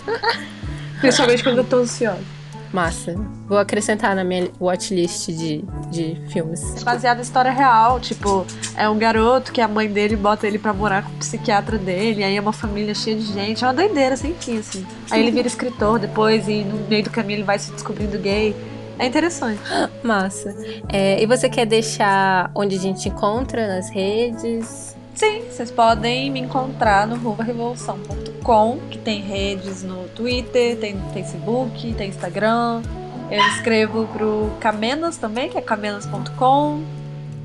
Principalmente 1.00 1.44
quando 1.44 1.58
eu 1.58 1.64
tô 1.64 1.76
ansiosa. 1.76 2.41
Massa. 2.72 3.14
Vou 3.46 3.58
acrescentar 3.58 4.16
na 4.16 4.24
minha 4.24 4.50
watchlist 4.60 5.28
de, 5.28 5.64
de 5.90 6.16
filmes. 6.30 6.82
Baseado 6.82 7.18
em 7.18 7.22
história 7.22 7.50
real, 7.50 8.00
tipo, 8.00 8.46
é 8.76 8.88
um 8.88 8.98
garoto 8.98 9.52
que 9.52 9.60
a 9.60 9.68
mãe 9.68 9.88
dele 9.88 10.16
bota 10.16 10.46
ele 10.46 10.58
pra 10.58 10.72
morar 10.72 11.02
com 11.02 11.10
o 11.10 11.18
psiquiatra 11.18 11.76
dele, 11.76 12.24
aí 12.24 12.36
é 12.36 12.40
uma 12.40 12.52
família 12.52 12.94
cheia 12.94 13.16
de 13.16 13.24
gente, 13.24 13.62
é 13.62 13.66
uma 13.66 13.74
doideira 13.74 14.16
sem 14.16 14.34
fim, 14.34 14.58
assim. 14.58 14.86
Aí 15.10 15.20
ele 15.20 15.30
vira 15.30 15.46
escritor 15.46 15.98
depois 15.98 16.48
e 16.48 16.64
no 16.64 16.78
meio 16.88 17.04
do 17.04 17.10
caminho 17.10 17.38
ele 17.38 17.44
vai 17.44 17.58
se 17.58 17.70
descobrindo 17.72 18.18
gay. 18.18 18.56
É 18.98 19.06
interessante. 19.06 19.60
Massa. 20.02 20.54
É, 20.88 21.22
e 21.22 21.26
você 21.26 21.48
quer 21.48 21.66
deixar 21.66 22.50
onde 22.54 22.76
a 22.76 22.78
gente 22.78 23.08
encontra 23.08 23.66
nas 23.66 23.90
redes? 23.90 24.96
Sim, 25.14 25.42
vocês 25.50 25.70
podem 25.70 26.30
me 26.30 26.40
encontrar 26.40 27.06
no 27.06 27.16
ruvarevolução.com, 27.16 28.78
que 28.90 28.98
tem 28.98 29.20
redes 29.20 29.82
no 29.82 30.08
Twitter, 30.08 30.76
tem 30.78 30.98
Facebook, 31.12 31.94
tem 31.94 32.08
Instagram. 32.08 32.82
Eu 33.30 33.40
escrevo 33.48 34.06
pro 34.06 34.50
Camenas 34.60 35.16
também, 35.16 35.48
que 35.48 35.58
é 35.58 35.60
camenas.com. 35.60 36.82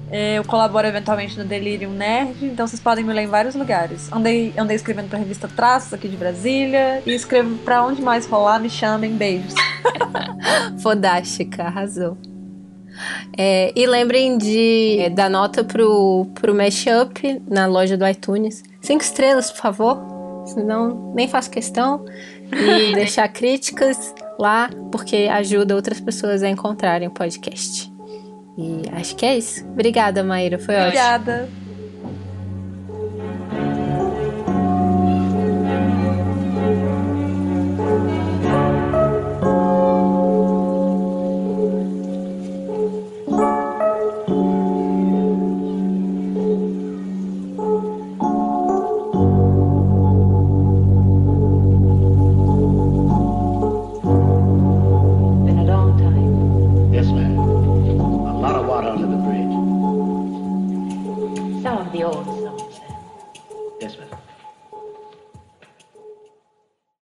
Eu 0.09 0.45
colaboro 0.45 0.87
eventualmente 0.87 1.37
no 1.37 1.43
Delirium 1.43 1.91
Nerd, 1.91 2.45
então 2.45 2.65
vocês 2.65 2.79
podem 2.79 3.03
me 3.03 3.11
ler 3.11 3.23
em 3.23 3.27
vários 3.27 3.55
lugares. 3.55 4.09
Andei, 4.11 4.53
andei 4.57 4.77
escrevendo 4.77 5.09
pra 5.09 5.19
revista 5.19 5.49
Traços 5.49 5.93
aqui 5.93 6.07
de 6.07 6.15
Brasília 6.15 7.03
e 7.05 7.13
escrevo 7.13 7.57
pra 7.57 7.83
onde 7.83 8.01
mais 8.01 8.25
rolar, 8.25 8.59
me 8.59 8.69
chamem, 8.69 9.17
beijos. 9.17 9.53
Fodástica, 10.81 11.63
arrasou. 11.63 12.17
É, 13.37 13.71
e 13.75 13.85
lembrem 13.85 14.37
de 14.37 14.97
é, 14.99 15.09
dar 15.09 15.29
nota 15.29 15.63
pro, 15.63 16.27
pro 16.35 16.55
Mashup 16.55 17.41
na 17.49 17.65
loja 17.65 17.97
do 17.97 18.07
iTunes. 18.07 18.63
Cinco 18.81 19.03
estrelas, 19.03 19.51
por 19.51 19.61
favor. 19.61 20.43
Senão, 20.45 21.13
nem 21.13 21.27
faço 21.27 21.49
questão. 21.49 22.05
E 22.51 22.93
deixar 22.95 23.27
críticas 23.27 24.13
lá, 24.39 24.69
porque 24.91 25.27
ajuda 25.29 25.75
outras 25.75 25.99
pessoas 25.99 26.43
a 26.43 26.49
encontrarem 26.49 27.07
o 27.07 27.11
podcast. 27.11 27.91
E 28.57 28.83
acho 28.93 29.15
que 29.15 29.25
é 29.25 29.37
isso. 29.37 29.65
Obrigada, 29.67 30.23
Maíra. 30.23 30.57
Foi 30.57 30.75
Obrigada. 30.75 31.31
ótimo. 31.33 31.43
Obrigada. 31.43 31.66